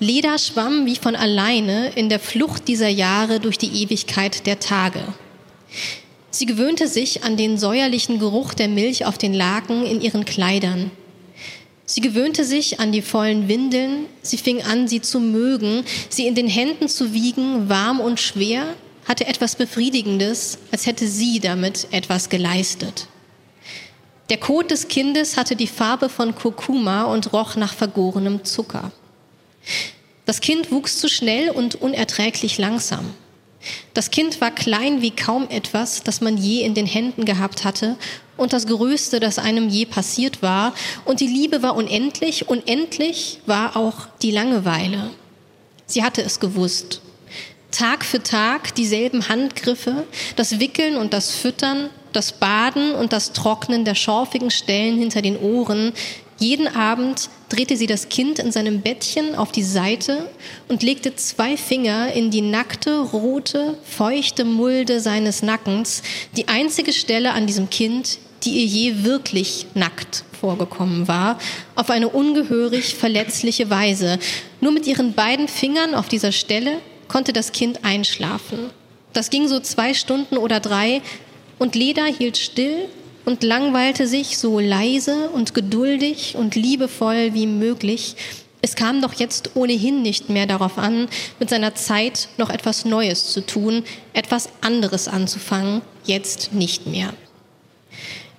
Leda 0.00 0.38
schwamm 0.38 0.86
wie 0.86 0.96
von 0.96 1.14
alleine 1.14 1.90
in 1.90 2.08
der 2.08 2.18
Flucht 2.18 2.66
dieser 2.66 2.88
Jahre 2.88 3.38
durch 3.38 3.58
die 3.58 3.82
Ewigkeit 3.82 4.46
der 4.46 4.58
Tage. 4.58 5.00
Sie 6.30 6.46
gewöhnte 6.46 6.88
sich 6.88 7.22
an 7.22 7.36
den 7.36 7.58
säuerlichen 7.58 8.18
Geruch 8.18 8.54
der 8.54 8.66
Milch 8.66 9.04
auf 9.04 9.16
den 9.16 9.32
Laken 9.32 9.84
in 9.84 10.00
ihren 10.00 10.24
Kleidern. 10.24 10.90
Sie 11.84 12.00
gewöhnte 12.00 12.44
sich 12.44 12.80
an 12.80 12.90
die 12.90 13.02
vollen 13.02 13.48
Windeln, 13.48 14.06
sie 14.22 14.38
fing 14.38 14.62
an, 14.62 14.88
sie 14.88 15.02
zu 15.02 15.20
mögen, 15.20 15.84
sie 16.08 16.26
in 16.26 16.34
den 16.34 16.48
Händen 16.48 16.88
zu 16.88 17.12
wiegen, 17.12 17.68
warm 17.68 18.00
und 18.00 18.18
schwer, 18.18 18.74
hatte 19.06 19.26
etwas 19.26 19.56
Befriedigendes, 19.56 20.58
als 20.70 20.86
hätte 20.86 21.06
sie 21.06 21.40
damit 21.40 21.88
etwas 21.90 22.28
geleistet. 22.28 23.08
Der 24.30 24.38
Kot 24.38 24.70
des 24.70 24.88
Kindes 24.88 25.36
hatte 25.36 25.56
die 25.56 25.66
Farbe 25.66 26.08
von 26.08 26.34
Kurkuma 26.34 27.04
und 27.04 27.32
roch 27.32 27.56
nach 27.56 27.74
vergorenem 27.74 28.44
Zucker. 28.44 28.92
Das 30.24 30.40
Kind 30.40 30.70
wuchs 30.70 30.98
zu 30.98 31.08
schnell 31.08 31.50
und 31.50 31.74
unerträglich 31.74 32.58
langsam. 32.58 33.14
Das 33.94 34.10
Kind 34.10 34.40
war 34.40 34.50
klein 34.50 35.02
wie 35.02 35.10
kaum 35.10 35.48
etwas, 35.48 36.02
das 36.02 36.20
man 36.20 36.36
je 36.36 36.62
in 36.62 36.74
den 36.74 36.86
Händen 36.86 37.24
gehabt 37.24 37.64
hatte 37.64 37.96
und 38.36 38.52
das 38.52 38.66
Größte, 38.66 39.20
das 39.20 39.38
einem 39.38 39.68
je 39.68 39.86
passiert 39.86 40.42
war. 40.42 40.74
Und 41.04 41.20
die 41.20 41.26
Liebe 41.26 41.62
war 41.62 41.76
unendlich, 41.76 42.48
unendlich 42.48 43.40
war 43.46 43.76
auch 43.76 44.06
die 44.22 44.30
Langeweile. 44.30 45.10
Sie 45.86 46.02
hatte 46.02 46.22
es 46.22 46.40
gewusst. 46.40 47.02
Tag 47.72 48.04
für 48.04 48.22
Tag 48.22 48.74
dieselben 48.74 49.28
Handgriffe, 49.28 50.06
das 50.36 50.60
Wickeln 50.60 50.96
und 50.96 51.12
das 51.12 51.34
Füttern, 51.34 51.90
das 52.12 52.32
Baden 52.32 52.94
und 52.94 53.12
das 53.12 53.32
Trocknen 53.32 53.84
der 53.84 53.94
schorfigen 53.94 54.50
Stellen 54.50 54.98
hinter 54.98 55.22
den 55.22 55.38
Ohren. 55.38 55.92
Jeden 56.38 56.68
Abend 56.68 57.30
drehte 57.48 57.76
sie 57.76 57.86
das 57.86 58.08
Kind 58.08 58.38
in 58.38 58.52
seinem 58.52 58.82
Bettchen 58.82 59.34
auf 59.34 59.52
die 59.52 59.62
Seite 59.62 60.28
und 60.68 60.82
legte 60.82 61.16
zwei 61.16 61.56
Finger 61.56 62.12
in 62.12 62.30
die 62.30 62.40
nackte, 62.40 62.98
rote, 62.98 63.78
feuchte 63.84 64.44
Mulde 64.44 65.00
seines 65.00 65.42
Nackens, 65.42 66.02
die 66.36 66.48
einzige 66.48 66.92
Stelle 66.92 67.32
an 67.32 67.46
diesem 67.46 67.70
Kind, 67.70 68.18
die 68.44 68.50
ihr 68.50 68.66
je 68.66 69.04
wirklich 69.04 69.66
nackt 69.74 70.24
vorgekommen 70.38 71.06
war, 71.06 71.38
auf 71.76 71.90
eine 71.90 72.08
ungehörig 72.08 72.96
verletzliche 72.96 73.70
Weise. 73.70 74.18
Nur 74.60 74.72
mit 74.72 74.86
ihren 74.86 75.12
beiden 75.14 75.46
Fingern 75.46 75.94
auf 75.94 76.08
dieser 76.08 76.32
Stelle 76.32 76.78
konnte 77.12 77.34
das 77.34 77.52
Kind 77.52 77.84
einschlafen. 77.84 78.70
Das 79.12 79.28
ging 79.28 79.46
so 79.46 79.60
zwei 79.60 79.92
Stunden 79.92 80.38
oder 80.38 80.60
drei 80.60 81.02
und 81.58 81.74
Leda 81.74 82.06
hielt 82.06 82.38
still 82.38 82.88
und 83.26 83.44
langweilte 83.44 84.06
sich 84.06 84.38
so 84.38 84.58
leise 84.58 85.28
und 85.28 85.52
geduldig 85.52 86.36
und 86.38 86.54
liebevoll 86.54 87.34
wie 87.34 87.46
möglich. 87.46 88.16
Es 88.62 88.76
kam 88.76 89.02
doch 89.02 89.12
jetzt 89.12 89.50
ohnehin 89.54 90.00
nicht 90.00 90.30
mehr 90.30 90.46
darauf 90.46 90.78
an, 90.78 91.06
mit 91.38 91.50
seiner 91.50 91.74
Zeit 91.74 92.28
noch 92.38 92.48
etwas 92.48 92.86
Neues 92.86 93.30
zu 93.30 93.44
tun, 93.44 93.84
etwas 94.14 94.48
anderes 94.62 95.06
anzufangen, 95.06 95.82
jetzt 96.06 96.54
nicht 96.54 96.86
mehr. 96.86 97.12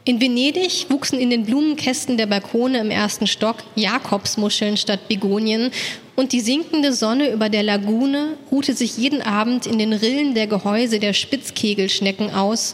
In 0.05 0.19
Venedig 0.19 0.87
wuchsen 0.89 1.17
in 1.17 1.29
den 1.29 1.45
Blumenkästen 1.45 2.17
der 2.17 2.25
Balkone 2.25 2.79
im 2.79 2.91
ersten 2.91 3.25
Stock 3.25 3.63
Jakobsmuscheln 3.75 4.75
statt 4.75 5.07
Begonien 5.07 5.71
und 6.17 6.33
die 6.33 6.41
sinkende 6.41 6.91
Sonne 6.91 7.31
über 7.31 7.47
der 7.47 7.63
Lagune 7.63 8.35
ruhte 8.51 8.73
sich 8.73 8.97
jeden 8.97 9.21
Abend 9.21 9.65
in 9.65 9.79
den 9.79 9.93
Rillen 9.93 10.35
der 10.35 10.47
Gehäuse 10.47 10.99
der 10.99 11.13
Spitzkegelschnecken 11.13 12.31
aus, 12.31 12.73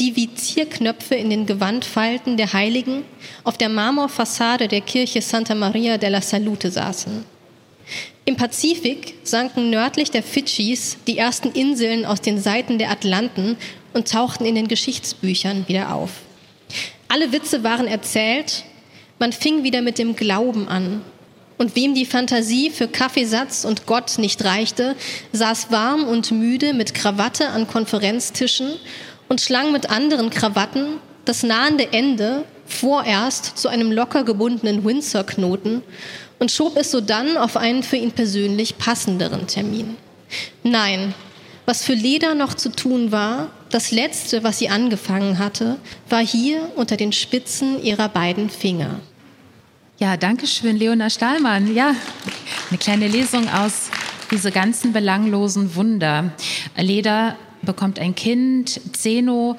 die 0.00 0.16
wie 0.16 0.34
Zierknöpfe 0.34 1.14
in 1.14 1.30
den 1.30 1.46
Gewandfalten 1.46 2.36
der 2.36 2.52
Heiligen 2.52 3.04
auf 3.44 3.56
der 3.56 3.68
Marmorfassade 3.68 4.66
der 4.66 4.80
Kirche 4.80 5.22
Santa 5.22 5.54
Maria 5.54 5.96
della 5.96 6.22
Salute 6.22 6.72
saßen. 6.72 7.24
Im 8.24 8.34
Pazifik 8.34 9.14
sanken 9.22 9.70
nördlich 9.70 10.10
der 10.10 10.24
Fidschis 10.24 10.96
die 11.06 11.18
ersten 11.18 11.52
Inseln 11.52 12.04
aus 12.04 12.20
den 12.20 12.40
Seiten 12.40 12.78
der 12.78 12.90
Atlanten 12.90 13.56
und 13.92 14.10
tauchten 14.10 14.44
in 14.44 14.56
den 14.56 14.66
Geschichtsbüchern 14.66 15.68
wieder 15.68 15.94
auf. 15.94 16.23
Alle 17.08 17.32
Witze 17.32 17.62
waren 17.62 17.86
erzählt, 17.86 18.64
man 19.18 19.32
fing 19.32 19.62
wieder 19.62 19.82
mit 19.82 19.98
dem 19.98 20.16
Glauben 20.16 20.68
an. 20.68 21.02
Und 21.56 21.76
wem 21.76 21.94
die 21.94 22.06
Fantasie 22.06 22.70
für 22.70 22.88
Kaffeesatz 22.88 23.64
und 23.64 23.86
Gott 23.86 24.18
nicht 24.18 24.44
reichte, 24.44 24.96
saß 25.32 25.70
warm 25.70 26.04
und 26.04 26.32
müde 26.32 26.74
mit 26.74 26.94
Krawatte 26.94 27.48
an 27.50 27.68
Konferenztischen 27.68 28.72
und 29.28 29.40
schlang 29.40 29.70
mit 29.70 29.88
anderen 29.88 30.30
Krawatten 30.30 30.98
das 31.24 31.42
nahende 31.42 31.92
Ende 31.92 32.44
vorerst 32.66 33.56
zu 33.56 33.68
einem 33.68 33.92
locker 33.92 34.24
gebundenen 34.24 34.84
Windsor-Knoten 34.84 35.82
und 36.38 36.50
schob 36.50 36.76
es 36.76 36.90
sodann 36.90 37.36
auf 37.36 37.56
einen 37.56 37.82
für 37.82 37.96
ihn 37.96 38.12
persönlich 38.12 38.76
passenderen 38.78 39.46
Termin. 39.46 39.96
Nein, 40.62 41.14
was 41.66 41.84
für 41.84 41.94
Leda 41.94 42.34
noch 42.34 42.54
zu 42.54 42.70
tun 42.70 43.12
war, 43.12 43.50
das 43.70 43.90
Letzte, 43.90 44.44
was 44.44 44.58
sie 44.58 44.68
angefangen 44.68 45.38
hatte, 45.38 45.78
war 46.08 46.24
hier 46.24 46.70
unter 46.76 46.96
den 46.96 47.12
Spitzen 47.12 47.82
ihrer 47.82 48.08
beiden 48.08 48.50
Finger. 48.50 49.00
Ja, 49.98 50.16
danke 50.16 50.46
schön, 50.46 50.76
Leona 50.76 51.08
Stahlmann. 51.08 51.74
Ja, 51.74 51.94
eine 52.70 52.78
kleine 52.78 53.08
Lesung 53.08 53.48
aus 53.48 53.90
Diese 54.30 54.50
ganzen 54.50 54.92
belanglosen 54.92 55.74
Wunder. 55.76 56.32
Leda 56.76 57.36
bekommt 57.62 57.98
ein 57.98 58.14
Kind, 58.14 58.80
Zeno 58.92 59.56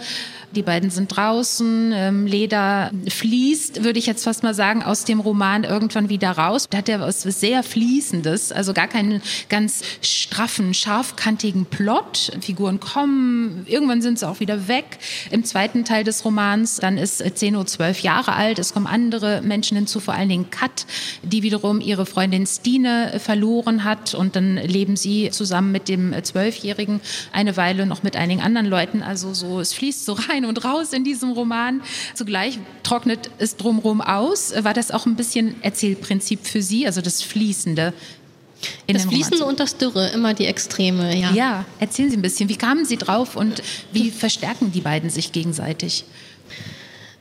die 0.56 0.64
beiden 0.64 0.90
sind 0.90 1.16
draußen. 1.16 1.92
Ähm, 1.94 2.26
Leda 2.26 2.92
fließt, 3.08 3.84
würde 3.84 4.00
ich 4.00 4.06
jetzt 4.06 4.24
fast 4.24 4.44
mal 4.44 4.54
sagen, 4.54 4.84
aus 4.84 5.04
dem 5.04 5.20
Roman 5.20 5.64
irgendwann 5.64 6.10
wieder 6.10 6.32
raus. 6.32 6.68
Da 6.70 6.80
hat 6.80 6.90
er 6.90 7.02
was 7.02 7.22
sehr 7.22 7.64
Fließendes, 7.64 8.52
also 8.52 8.74
gar 8.74 8.88
keinen 8.88 9.22
ganz 9.50 9.82
straffen, 10.02 10.74
scharfkantigen 10.74 11.66
Plot. 11.66 12.32
Figuren 12.42 12.80
kommen, 12.80 13.66
irgendwann 13.68 14.02
sind 14.02 14.20
sie 14.20 14.28
auch 14.28 14.40
wieder 14.40 14.68
weg. 14.68 14.98
Im 15.32 15.44
zweiten 15.44 15.86
Teil 15.86 16.04
des 16.04 16.24
Romans, 16.26 16.78
dann 16.78 16.98
ist 16.98 17.24
Zeno 17.38 17.64
zwölf 17.66 18.00
Jahre 18.00 18.34
alt. 18.34 18.60
Es 18.60 18.74
kommen 18.74 18.88
andere 18.88 19.42
Menschen 19.42 19.78
hinzu, 19.78 20.00
vor 20.00 20.14
allen 20.14 20.30
Dingen 20.30 20.50
Kat, 20.50 20.86
die 21.24 21.44
wiederum 21.44 21.82
ihre 21.82 22.06
Freundin 22.06 22.48
Stine 22.48 23.20
verloren 23.20 23.84
hat. 23.84 24.14
Und 24.14 24.36
dann 24.36 24.56
leben 24.56 24.96
sie 24.96 25.30
zusammen 25.32 25.72
mit 25.72 25.90
dem 25.90 26.14
Zwölfjährigen 26.24 27.02
eine 27.32 27.58
Weile 27.58 27.86
noch 27.86 28.04
mit 28.04 28.16
einigen 28.16 28.42
anderen 28.42 28.68
Leuten. 28.68 29.04
Also 29.04 29.34
so, 29.34 29.60
es 29.60 29.74
fließt 29.74 30.06
so 30.06 30.14
rein 30.14 30.45
und 30.48 30.64
raus 30.64 30.94
in 30.94 31.04
diesem 31.04 31.32
Roman. 31.32 31.82
Zugleich 32.14 32.60
trocknet 32.84 33.30
es 33.38 33.58
drumherum 33.58 34.02
aus. 34.02 34.54
War 34.64 34.74
das 34.74 34.92
auch 34.92 35.06
ein 35.06 35.16
bisschen 35.16 35.62
Erzählprinzip 35.64 36.46
für 36.46 36.62
Sie, 36.62 36.86
also 36.86 37.02
das 37.02 37.22
Fließende? 37.22 37.94
das 38.88 39.06
Fließende 39.06 39.46
und 39.46 39.60
das 39.60 39.78
Dürre, 39.78 40.10
immer 40.10 40.34
die 40.34 40.46
Extreme, 40.46 41.16
ja. 41.16 41.32
Ja, 41.32 41.66
erzählen 41.80 42.10
Sie 42.10 42.18
ein 42.18 42.22
bisschen. 42.22 42.50
Wie 42.50 42.56
kamen 42.56 42.86
Sie 42.86 42.98
drauf 42.98 43.36
und 43.36 43.62
wie 43.92 44.12
verstärken 44.12 44.72
die 44.72 44.82
beiden 44.82 45.10
sich 45.10 45.32
gegenseitig? 45.32 46.06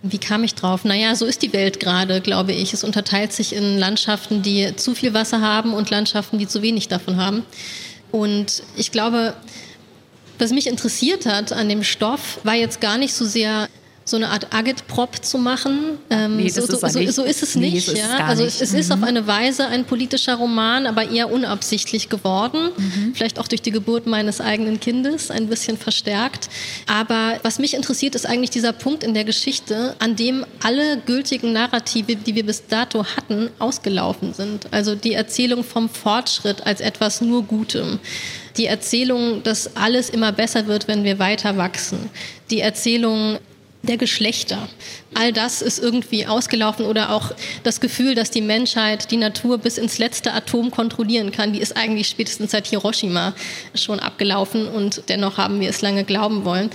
Wie 0.03 0.19
kam 0.19 0.45
ich 0.45 0.55
drauf? 0.55 0.85
Naja, 0.85 1.15
so 1.15 1.25
ist 1.25 1.41
die 1.43 1.53
Welt 1.55 1.81
gerade, 1.81 2.21
glaube 2.21 2.53
ich. 2.53 2.75
Es 2.75 2.85
unterteilt 2.85 3.33
sich 3.33 3.55
in 3.55 3.79
Landschaften, 3.79 4.43
die 4.43 4.77
zu 4.77 4.95
viel 4.95 5.15
Wasser 5.15 5.41
haben 5.41 5.73
und 5.73 5.89
Landschaften, 5.91 6.39
die 6.39 6.47
zu 6.47 6.61
wenig 6.61 6.89
davon 6.89 7.17
haben. 7.17 7.43
Und 8.13 8.63
ich 8.77 8.93
glaube, 8.93 9.35
was 10.39 10.51
mich 10.51 10.67
interessiert 10.67 11.27
hat 11.27 11.53
an 11.53 11.69
dem 11.69 11.85
Stoff, 11.85 12.41
war 12.45 12.55
jetzt 12.55 12.81
gar 12.81 12.99
nicht 12.99 13.15
so 13.15 13.25
sehr 13.25 13.69
so 14.05 14.17
eine 14.17 14.29
Art 14.29 14.55
Agitprop 14.55 15.25
zu 15.25 15.39
machen. 15.39 15.99
Ähm, 16.11 16.37
nee, 16.37 16.49
so, 16.49 16.61
so, 16.61 16.77
so, 16.77 17.11
so, 17.11 17.25
ist 17.25 17.43
es 17.43 17.55
nicht. 17.55 17.89
Nee, 17.89 17.93
ist 17.93 17.99
ja? 17.99 18.27
Also 18.27 18.45
es, 18.45 18.61
es 18.61 18.73
mhm. 18.73 18.79
ist 18.79 18.93
auf 18.93 19.03
eine 19.03 19.27
Weise 19.27 19.67
ein 19.67 19.85
politischer 19.85 20.35
Roman, 20.35 20.87
aber 20.87 21.11
eher 21.11 21.33
unabsichtlich 21.33 22.11
geworden. 22.11 22.71
Mhm. 22.77 23.15
Vielleicht 23.15 23.39
auch 23.39 23.49
durch 23.49 23.63
die 23.63 23.71
Geburt 23.71 24.07
meines 24.07 24.41
eigenen 24.41 24.79
Kindes 24.79 25.31
ein 25.31 25.49
bisschen 25.49 25.79
verstärkt. 25.79 26.51
Aber 26.87 27.39
was 27.43 27.59
mich 27.59 27.75
interessiert, 27.75 28.15
ist 28.15 28.27
eigentlich 28.27 28.51
dieser 28.51 28.73
Punkt 28.73 29.05
in 29.05 29.15
der 29.15 29.25
Geschichte, 29.25 29.97
an 30.01 30.17
dem 30.17 30.45
alle 30.63 30.99
gültigen 30.99 31.53
Narrative, 31.53 32.17
die 32.17 32.35
wir 32.35 32.45
bis 32.45 32.67
dato 32.67 33.07
hatten, 33.17 33.49
ausgelaufen 33.59 34.35
sind. 34.35 34.67
Also 34.71 34.95
die 34.95 35.15
Erzählung 35.15 35.65
vom 35.65 35.89
Fortschritt 35.89 36.67
als 36.67 36.81
etwas 36.81 37.23
nur 37.23 37.45
Gutem 37.45 37.99
die 38.57 38.67
Erzählung, 38.67 39.43
dass 39.43 39.77
alles 39.77 40.11
immer 40.11 40.33
besser 40.33 40.67
wird, 40.67 40.89
wenn 40.89 41.05
wir 41.05 41.19
weiter 41.19 41.57
wachsen, 41.57 42.11
die 42.51 42.61
Erzählung 42.61 43.39
der 43.83 43.97
Geschlechter. 43.97 44.69
All 45.15 45.33
das 45.33 45.63
ist 45.63 45.79
irgendwie 45.79 46.27
ausgelaufen 46.27 46.87
oder 46.87 47.11
auch 47.11 47.33
das 47.63 47.81
Gefühl, 47.81 48.15
dass 48.15 48.31
die 48.31 48.41
Menschheit 48.41 49.11
die 49.11 49.17
Natur 49.17 49.59
bis 49.59 49.79
ins 49.79 49.99
letzte 49.99 50.33
Atom 50.33 50.71
kontrollieren 50.71 51.33
kann, 51.33 51.53
die 51.53 51.61
ist 51.61 51.77
eigentlich 51.77 52.09
spätestens 52.09 52.53
seit 52.53 52.67
Hiroshima 52.67 53.35
schon 53.75 54.01
abgelaufen 54.01 54.67
und 54.69 55.03
dennoch 55.09 55.37
haben 55.37 55.61
wir 55.61 55.69
es 55.69 55.83
lange 55.83 56.05
glauben 56.05 56.45
wollen. 56.45 56.71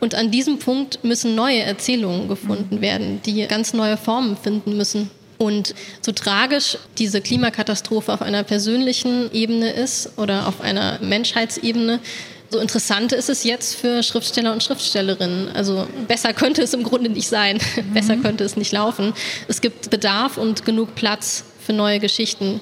Und 0.00 0.14
an 0.14 0.30
diesem 0.30 0.58
Punkt 0.58 1.02
müssen 1.04 1.34
neue 1.34 1.60
Erzählungen 1.60 2.28
gefunden 2.28 2.80
werden, 2.80 3.20
die 3.24 3.46
ganz 3.46 3.72
neue 3.72 3.96
Formen 3.96 4.36
finden 4.36 4.76
müssen. 4.76 5.10
Und 5.38 5.74
so 6.00 6.12
tragisch 6.12 6.78
diese 6.98 7.20
Klimakatastrophe 7.20 8.12
auf 8.12 8.22
einer 8.22 8.44
persönlichen 8.44 9.32
Ebene 9.32 9.70
ist 9.70 10.16
oder 10.16 10.46
auf 10.46 10.60
einer 10.60 10.98
Menschheitsebene, 11.00 12.00
so 12.54 12.60
interessant 12.60 13.12
ist 13.12 13.28
es 13.28 13.42
jetzt 13.42 13.74
für 13.74 14.04
Schriftsteller 14.04 14.52
und 14.52 14.62
Schriftstellerinnen. 14.62 15.48
Also 15.56 15.88
besser 16.06 16.32
könnte 16.32 16.62
es 16.62 16.72
im 16.72 16.84
Grunde 16.84 17.10
nicht 17.10 17.28
sein. 17.28 17.58
Mhm. 17.74 17.92
Besser 17.92 18.16
könnte 18.16 18.44
es 18.44 18.56
nicht 18.56 18.70
laufen. 18.70 19.12
Es 19.48 19.60
gibt 19.60 19.90
Bedarf 19.90 20.38
und 20.38 20.64
genug 20.64 20.94
Platz 20.94 21.44
für 21.66 21.72
neue 21.72 21.98
Geschichten. 21.98 22.60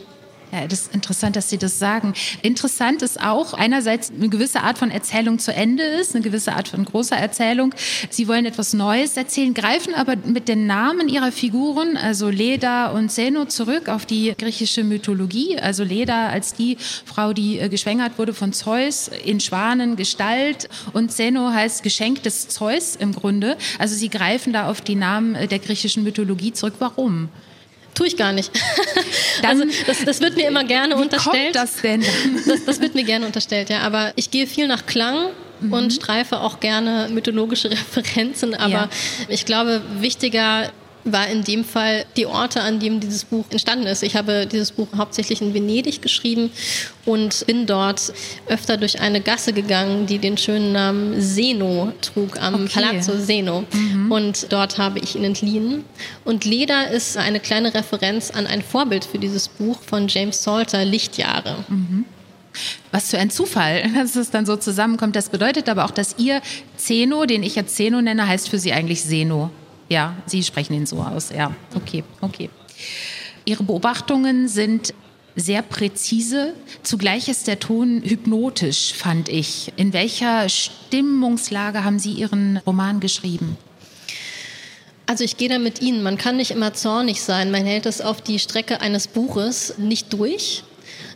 Ja, 0.53 0.67
das 0.67 0.83
ist 0.83 0.95
interessant, 0.95 1.35
dass 1.35 1.49
Sie 1.49 1.57
das 1.57 1.79
sagen. 1.79 2.13
Interessant 2.43 3.01
ist 3.01 3.19
auch 3.19 3.55
einerseits 3.55 4.11
eine 4.11 4.29
gewisse 4.29 4.61
Art 4.61 4.77
von 4.77 4.91
Erzählung 4.91 5.39
zu 5.39 5.51
Ende 5.51 5.83
ist, 5.83 6.15
eine 6.15 6.23
gewisse 6.23 6.53
Art 6.53 6.69
von 6.69 6.85
großer 6.85 7.17
Erzählung. 7.17 7.75
Sie 8.11 8.29
wollen 8.29 8.45
etwas 8.45 8.75
Neues 8.75 9.17
erzählen, 9.17 9.55
greifen 9.55 9.95
aber 9.95 10.15
mit 10.17 10.49
den 10.49 10.67
Namen 10.67 11.09
ihrer 11.09 11.33
Figuren, 11.33 11.97
also 11.97 12.29
Leda 12.29 12.89
und 12.89 13.09
Zeno, 13.11 13.47
zurück 13.47 13.89
auf 13.89 14.05
die 14.05 14.35
griechische 14.37 14.85
Mythologie. 14.85 15.59
Also 15.59 15.85
Leda 15.85 16.29
als 16.29 16.53
die 16.53 16.77
Frau, 17.07 17.33
die 17.33 17.59
äh, 17.59 17.71
geschwängert 17.71 18.19
wurde 18.19 18.35
von 18.35 18.53
Zeus 18.53 19.09
in 19.25 19.41
Schwanengestalt 19.41 20.69
und 20.93 21.13
Zeno 21.13 21.51
heißt 21.51 21.83
Geschenk 21.83 22.25
des 22.25 22.49
Zeus 22.49 22.95
im 22.95 23.15
Grunde. 23.15 23.57
Also 23.79 23.95
sie 23.95 24.11
greifen 24.11 24.53
da 24.53 24.69
auf 24.69 24.83
die 24.83 24.97
Namen 24.97 25.35
äh, 25.35 25.49
der 25.49 25.61
griechischen 25.61 26.03
Mythologie 26.03 26.53
zurück. 26.53 26.75
Warum? 26.79 27.31
Tue 27.95 28.07
ich 28.07 28.17
gar 28.17 28.33
nicht. 28.33 28.51
also 29.47 29.65
das, 29.87 30.05
das, 30.05 30.21
wird 30.21 30.37
mir 30.37 30.49
immer 30.49 30.65
gerne 30.65 30.97
unterstellt. 30.97 31.55
Kommt 31.55 31.57
das 31.57 31.83
denn? 31.83 32.05
Das, 32.47 32.65
das, 32.65 32.81
wird 32.81 32.95
mir 32.95 33.05
gerne 33.05 33.27
unterstellt, 33.27 33.69
ja. 33.69 33.81
Aber 33.81 34.13
ich 34.17 34.31
gehe 34.31 34.47
viel 34.47 34.67
nach 34.67 34.87
Klang 34.87 35.29
mhm. 35.61 35.73
und 35.73 35.93
streife 35.93 36.41
auch 36.41 36.61
gerne 36.61 37.09
mythologische 37.11 37.71
Referenzen. 37.71 38.55
Aber 38.55 38.73
ja. 38.73 38.89
ich 39.29 39.45
glaube, 39.45 39.83
wichtiger 40.01 40.71
war 41.05 41.29
in 41.29 41.43
dem 41.43 41.65
Fall 41.65 42.05
die 42.17 42.27
Orte, 42.27 42.61
an 42.61 42.79
denen 42.79 43.01
dieses 43.01 43.25
Buch 43.25 43.45
entstanden 43.51 43.87
ist. 43.87 44.03
Ich 44.03 44.17
habe 44.17 44.47
dieses 44.47 44.73
Buch 44.73 44.89
hauptsächlich 44.97 45.43
in 45.43 45.55
Venedig 45.55 46.03
geschrieben 46.03 46.51
und 47.05 47.45
bin 47.47 47.67
dort 47.67 48.13
öfter 48.47 48.77
durch 48.77 49.01
eine 49.01 49.21
Gasse 49.21 49.53
gegangen, 49.53 50.07
die 50.07 50.19
den 50.19 50.39
schönen 50.39 50.73
Namen 50.73 51.21
Seno 51.21 51.93
trug, 52.01 52.41
am 52.41 52.55
okay. 52.55 52.69
Palazzo 52.75 53.17
Seno. 53.19 53.65
Mhm. 53.73 54.13
Und 54.13 54.53
dort 54.53 54.79
habe 54.79 55.01
ich 55.01 55.17
ihn 55.17 55.25
entliehen. 55.25 55.85
Und 56.25 56.45
Leda 56.45 56.83
ist 56.83 57.17
eine 57.17 57.41
kleine 57.41 57.75
Referenz 57.75 58.31
an 58.31 58.47
ein 58.47 58.63
Vorbild 58.63 59.05
für 59.05 59.19
dieses 59.19 59.49
Buch 59.49 59.79
von 59.85 60.09
James 60.09 60.43
Salter, 60.43 60.85
Lichtjahre. 60.85 61.65
Mhm. 61.69 62.05
Was 62.91 63.11
für 63.11 63.19
ein 63.19 63.31
Zufall, 63.31 63.91
dass 63.95 64.17
es 64.17 64.31
dann 64.31 64.47
so 64.47 64.57
zusammenkommt. 64.57 65.17
Das 65.17 65.31
bedeutet 65.31 65.69
aber 65.69 65.85
auch, 65.85 65.91
dass 65.91 66.17
ihr 66.19 66.41
Zeno, 66.77 67.25
den 67.25 67.43
ich 67.43 67.57
jetzt 67.57 67.75
Zeno 67.77 68.01
nenne, 68.01 68.27
heißt 68.27 68.49
für 68.49 68.59
Sie 68.59 68.73
eigentlich 68.73 69.03
Seno. 69.03 69.51
Ja, 69.93 70.17
Sie 70.25 70.43
sprechen 70.43 70.73
ihn 70.73 70.87
so 70.87 71.03
aus. 71.03 71.29
Ja, 71.37 71.55
okay, 71.75 72.03
okay. 72.23 72.49
Ihre 73.45 73.63
Beobachtungen 73.63 74.49
sind 74.49 74.95
sehr 75.37 75.61
präzise. 75.61 76.55
Zugleich 76.83 77.29
ist 77.29 77.47
der 77.47 77.61
Ton 77.61 78.01
hypnotisch, 78.03 78.95
fand 78.95 79.29
ich. 79.29 79.71
In 79.77 79.93
welcher 79.93 80.49
Stimmungslage 80.49 81.85
haben 81.85 81.99
Sie 81.99 82.13
Ihren 82.13 82.57
Roman 82.67 83.01
geschrieben? 83.01 83.59
Also 85.05 85.25
ich 85.25 85.37
gehe 85.37 85.51
da 85.51 85.59
mit 85.59 85.83
Ihnen. 85.83 86.03
Man 86.03 86.17
kann 86.17 86.39
nicht 86.39 86.53
immer 86.53 86.73
zornig 86.73 87.21
sein. 87.21 87.51
Man 87.51 87.67
hält 87.67 87.85
es 87.85 88.01
auf 88.01 88.23
die 88.23 88.39
Strecke 88.39 88.81
eines 88.81 89.09
Buches 89.09 89.75
nicht 89.77 90.11
durch. 90.15 90.65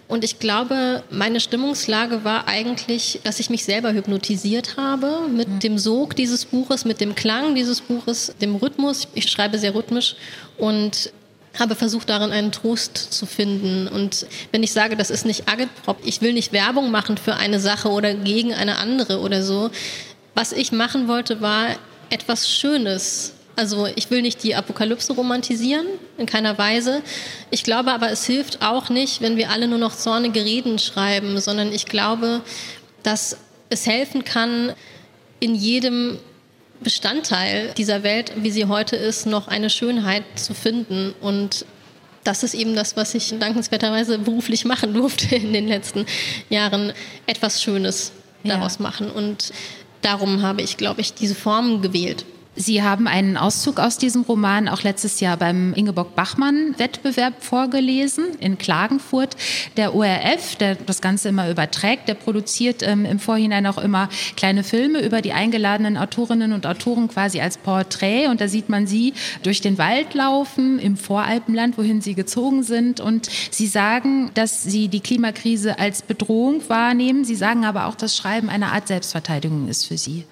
Und 0.09 0.22
ich 0.22 0.38
glaube, 0.38 1.02
meine 1.11 1.40
Stimmungslage 1.40 2.22
war 2.22 2.46
eigentlich, 2.46 3.20
dass 3.24 3.40
ich 3.40 3.50
mich 3.50 3.64
selber 3.64 3.92
hypnotisiert 3.92 4.76
habe 4.76 5.28
mit 5.28 5.64
dem 5.64 5.78
Sog 5.78 6.14
dieses 6.14 6.44
Buches, 6.44 6.84
mit 6.84 7.00
dem 7.00 7.16
Klang 7.16 7.57
dieses 7.57 7.80
Buches, 7.80 8.32
dem 8.40 8.54
Rhythmus. 8.54 9.09
Ich 9.14 9.28
schreibe 9.28 9.59
sehr 9.59 9.74
rhythmisch 9.74 10.14
und 10.59 11.11
habe 11.59 11.74
versucht, 11.74 12.09
darin 12.09 12.30
einen 12.30 12.52
Trost 12.52 12.96
zu 12.96 13.26
finden. 13.26 13.88
Und 13.88 14.26
wenn 14.52 14.62
ich 14.62 14.72
sage, 14.72 14.96
das 14.96 15.11
ist 15.11 15.26
nicht 15.26 15.48
Agitprop, 15.48 15.98
ich 16.04 16.20
will 16.20 16.32
nicht 16.32 16.52
Werbung 16.52 16.90
machen 16.90 17.16
für 17.16 17.34
eine 17.34 17.59
Sache 17.59 17.88
oder 17.88 18.14
gegen 18.14 18.54
eine 18.54 18.78
andere 18.78 19.20
oder 19.20 19.42
so. 19.42 19.70
Was 20.34 20.52
ich 20.52 20.70
machen 20.70 21.09
wollte, 21.09 21.40
war 21.40 21.68
etwas 22.11 22.48
Schönes 22.48 23.32
also 23.57 23.86
ich 23.86 24.11
will 24.11 24.22
nicht 24.22 24.42
die 24.42 24.54
Apokalypse 24.54 25.14
romantisieren, 25.14 25.86
in 26.18 26.26
keiner 26.26 26.59
Weise. 26.59 27.02
Ich 27.50 27.64
glaube 27.64 27.92
aber, 27.92 28.11
es 28.11 28.26
hilft 28.26 28.62
auch 28.62 28.90
nicht, 28.90 29.22
wenn 29.22 29.36
wir 29.36 29.50
alle 29.50 29.66
nur 29.66 29.78
noch 29.78 29.96
zornige 29.96 30.44
Reden 30.44 30.78
schreiben, 30.78 31.40
sondern 31.40 31.72
ich 31.72 31.86
glaube, 31.86 32.42
dass 33.02 33.38
es 33.70 33.86
helfen 33.86 34.24
kann, 34.24 34.74
in 35.40 35.54
jedem 35.54 36.18
Bestandteil 36.80 37.72
dieser 37.76 38.02
Welt, 38.02 38.32
wie 38.36 38.50
sie 38.50 38.66
heute 38.66 38.96
ist, 38.96 39.26
noch 39.26 39.48
eine 39.48 39.70
Schönheit 39.70 40.24
zu 40.34 40.54
finden. 40.54 41.14
Und 41.20 41.64
das 42.24 42.42
ist 42.42 42.54
eben 42.54 42.74
das, 42.74 42.96
was 42.96 43.14
ich 43.14 43.38
dankenswerterweise 43.38 44.18
beruflich 44.18 44.64
machen 44.64 44.92
durfte 44.94 45.34
in 45.34 45.52
den 45.52 45.68
letzten 45.68 46.07
Jahren, 46.50 46.92
etwas 47.26 47.62
Schönes 47.62 48.12
daraus 48.44 48.76
ja. 48.78 48.82
machen. 48.82 49.11
Und 49.11 49.52
darum 50.02 50.42
habe 50.42 50.62
ich, 50.62 50.76
glaube 50.76 51.00
ich, 51.00 51.14
diese 51.14 51.34
Formen 51.34 51.82
gewählt. 51.82 52.24
Sie 52.59 52.82
haben 52.82 53.07
einen 53.07 53.36
Auszug 53.36 53.78
aus 53.78 53.98
diesem 53.98 54.22
Roman 54.22 54.68
auch 54.68 54.82
letztes 54.82 55.20
Jahr 55.20 55.36
beim 55.36 55.74
Ingeborg-Bachmann-Wettbewerb 55.74 57.42
vorgelesen 57.44 58.24
in 58.40 58.57
Klagenfurt. 58.57 59.36
Der 59.76 59.94
ORF, 59.94 60.57
der 60.57 60.74
das 60.74 61.02
Ganze 61.02 61.28
immer 61.28 61.50
überträgt, 61.50 62.09
der 62.09 62.14
produziert 62.14 62.82
ähm, 62.82 63.04
im 63.04 63.18
Vorhinein 63.18 63.66
auch 63.66 63.76
immer 63.76 64.09
kleine 64.36 64.64
Filme 64.64 65.04
über 65.04 65.20
die 65.20 65.34
eingeladenen 65.34 65.98
Autorinnen 65.98 66.54
und 66.54 66.66
Autoren 66.66 67.09
quasi 67.09 67.42
als 67.42 67.59
Porträt. 67.59 68.28
Und 68.28 68.40
da 68.40 68.48
sieht 68.48 68.70
man 68.70 68.86
sie 68.86 69.12
durch 69.42 69.61
den 69.61 69.76
Wald 69.76 70.14
laufen 70.14 70.78
im 70.78 70.96
Voralpenland, 70.96 71.76
wohin 71.76 72.00
sie 72.00 72.14
gezogen 72.14 72.62
sind. 72.62 73.00
Und 73.00 73.28
sie 73.50 73.66
sagen, 73.66 74.30
dass 74.32 74.62
sie 74.62 74.88
die 74.88 75.00
Klimakrise 75.00 75.78
als 75.78 76.00
Bedrohung 76.00 76.66
wahrnehmen. 76.68 77.26
Sie 77.26 77.36
sagen 77.36 77.66
aber 77.66 77.84
auch, 77.84 77.96
dass 77.96 78.16
Schreiben 78.16 78.48
eine 78.48 78.72
Art 78.72 78.88
Selbstverteidigung 78.88 79.68
ist 79.68 79.84
für 79.84 79.98
sie. 79.98 80.24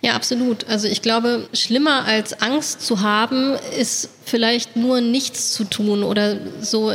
Ja, 0.00 0.14
absolut. 0.14 0.66
Also 0.68 0.88
ich 0.88 1.02
glaube, 1.02 1.48
schlimmer 1.52 2.04
als 2.04 2.40
Angst 2.40 2.82
zu 2.82 3.00
haben, 3.00 3.54
ist 3.78 4.10
vielleicht 4.24 4.76
nur 4.76 5.00
nichts 5.00 5.52
zu 5.52 5.64
tun 5.64 6.02
oder 6.02 6.36
so 6.60 6.92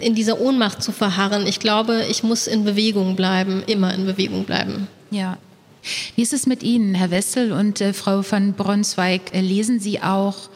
in 0.00 0.14
dieser 0.14 0.40
Ohnmacht 0.40 0.82
zu 0.82 0.92
verharren. 0.92 1.46
Ich 1.46 1.60
glaube, 1.60 2.04
ich 2.10 2.22
muss 2.22 2.46
in 2.46 2.64
Bewegung 2.64 3.16
bleiben, 3.16 3.62
immer 3.66 3.94
in 3.94 4.06
Bewegung 4.06 4.44
bleiben. 4.44 4.88
Ja. 5.10 5.38
Wie 6.16 6.22
ist 6.22 6.32
es 6.32 6.46
mit 6.46 6.62
Ihnen, 6.62 6.94
Herr 6.94 7.10
Wessel 7.10 7.52
und 7.52 7.80
äh, 7.80 7.92
Frau 7.92 8.22
von 8.22 8.52
Bronsweig? 8.52 9.32
Lesen 9.32 9.80
Sie 9.80 10.02
auch 10.02 10.50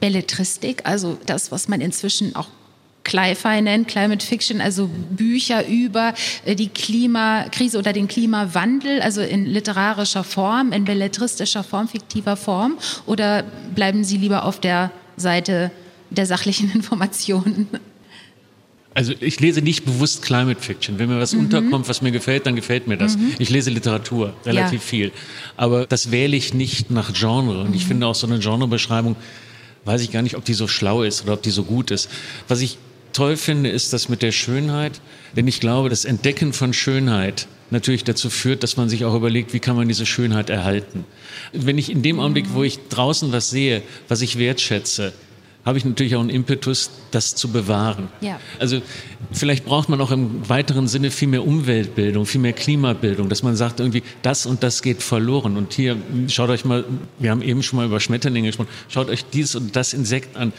Belletristik, 0.00 0.82
also 0.84 1.18
das, 1.26 1.50
was 1.50 1.68
man 1.68 1.80
inzwischen 1.80 2.36
auch 2.36 2.48
Cli-Fi 3.04 3.62
nennt, 3.62 3.88
Climate 3.88 4.24
Fiction, 4.24 4.60
also 4.60 4.88
Bücher 5.10 5.66
über 5.66 6.14
äh, 6.44 6.54
die 6.54 6.68
Klimakrise 6.68 7.78
oder 7.78 7.92
den 7.92 8.08
Klimawandel, 8.08 9.00
also 9.00 9.20
in 9.20 9.46
literarischer 9.46 10.24
Form, 10.24 10.72
in 10.72 10.84
belletristischer 10.84 11.64
Form, 11.64 11.88
fiktiver 11.88 12.36
Form? 12.36 12.78
Oder 13.06 13.44
bleiben 13.74 14.04
Sie 14.04 14.18
lieber 14.18 14.44
auf 14.44 14.60
der 14.60 14.90
Seite 15.16 15.70
der 16.10 16.26
sachlichen 16.26 16.70
Informationen? 16.74 17.68
Also 18.92 19.12
ich 19.20 19.38
lese 19.38 19.62
nicht 19.62 19.84
bewusst 19.84 20.22
Climate 20.22 20.60
Fiction. 20.60 20.98
Wenn 20.98 21.08
mir 21.08 21.20
was 21.20 21.32
mhm. 21.32 21.40
unterkommt, 21.40 21.88
was 21.88 22.02
mir 22.02 22.10
gefällt, 22.10 22.46
dann 22.46 22.56
gefällt 22.56 22.88
mir 22.88 22.96
das. 22.96 23.16
Mhm. 23.16 23.34
Ich 23.38 23.48
lese 23.48 23.70
Literatur, 23.70 24.34
relativ 24.44 24.80
ja. 24.82 24.86
viel. 24.86 25.12
Aber 25.56 25.86
das 25.86 26.10
wähle 26.10 26.36
ich 26.36 26.54
nicht 26.54 26.90
nach 26.90 27.12
Genre. 27.12 27.60
Und 27.60 27.70
mhm. 27.70 27.74
ich 27.74 27.86
finde 27.86 28.06
auch 28.06 28.16
so 28.16 28.26
eine 28.26 28.40
Genrebeschreibung, 28.40 29.14
weiß 29.84 30.02
ich 30.02 30.10
gar 30.10 30.22
nicht, 30.22 30.36
ob 30.36 30.44
die 30.44 30.54
so 30.54 30.66
schlau 30.66 31.04
ist 31.04 31.22
oder 31.22 31.34
ob 31.34 31.42
die 31.42 31.50
so 31.50 31.62
gut 31.62 31.92
ist. 31.92 32.10
Was 32.48 32.60
ich 32.60 32.78
toll 33.12 33.36
finde, 33.36 33.70
ist 33.70 33.92
das 33.92 34.08
mit 34.08 34.22
der 34.22 34.32
Schönheit, 34.32 35.00
denn 35.36 35.46
ich 35.46 35.60
glaube, 35.60 35.88
das 35.88 36.04
Entdecken 36.04 36.52
von 36.52 36.72
Schönheit 36.72 37.46
natürlich 37.70 38.04
dazu 38.04 38.30
führt, 38.30 38.62
dass 38.62 38.76
man 38.76 38.88
sich 38.88 39.04
auch 39.04 39.14
überlegt, 39.14 39.52
wie 39.52 39.60
kann 39.60 39.76
man 39.76 39.88
diese 39.88 40.06
Schönheit 40.06 40.50
erhalten. 40.50 41.04
Wenn 41.52 41.78
ich 41.78 41.90
in 41.90 42.02
dem 42.02 42.20
Augenblick, 42.20 42.46
wo 42.52 42.62
ich 42.62 42.88
draußen 42.88 43.32
was 43.32 43.50
sehe, 43.50 43.82
was 44.08 44.22
ich 44.22 44.38
wertschätze, 44.38 45.12
habe 45.64 45.76
ich 45.76 45.84
natürlich 45.84 46.16
auch 46.16 46.20
einen 46.20 46.30
Impetus, 46.30 46.90
das 47.10 47.34
zu 47.34 47.48
bewahren. 47.48 48.08
Ja. 48.22 48.40
Also 48.58 48.80
vielleicht 49.30 49.66
braucht 49.66 49.90
man 49.90 50.00
auch 50.00 50.10
im 50.10 50.48
weiteren 50.48 50.88
Sinne 50.88 51.10
viel 51.10 51.28
mehr 51.28 51.46
Umweltbildung, 51.46 52.24
viel 52.24 52.40
mehr 52.40 52.54
Klimabildung, 52.54 53.28
dass 53.28 53.42
man 53.42 53.56
sagt 53.56 53.78
irgendwie, 53.78 54.02
das 54.22 54.46
und 54.46 54.62
das 54.62 54.80
geht 54.80 55.02
verloren. 55.02 55.58
Und 55.58 55.74
hier 55.74 55.96
schaut 56.28 56.48
euch 56.48 56.64
mal, 56.64 56.84
wir 57.18 57.30
haben 57.30 57.42
eben 57.42 57.62
schon 57.62 57.76
mal 57.76 57.86
über 57.86 58.00
Schmetterlinge 58.00 58.48
gesprochen, 58.48 58.70
schaut 58.88 59.10
euch 59.10 59.24
dieses 59.26 59.54
und 59.54 59.76
das 59.76 59.92
Insekt 59.92 60.36
an 60.36 60.54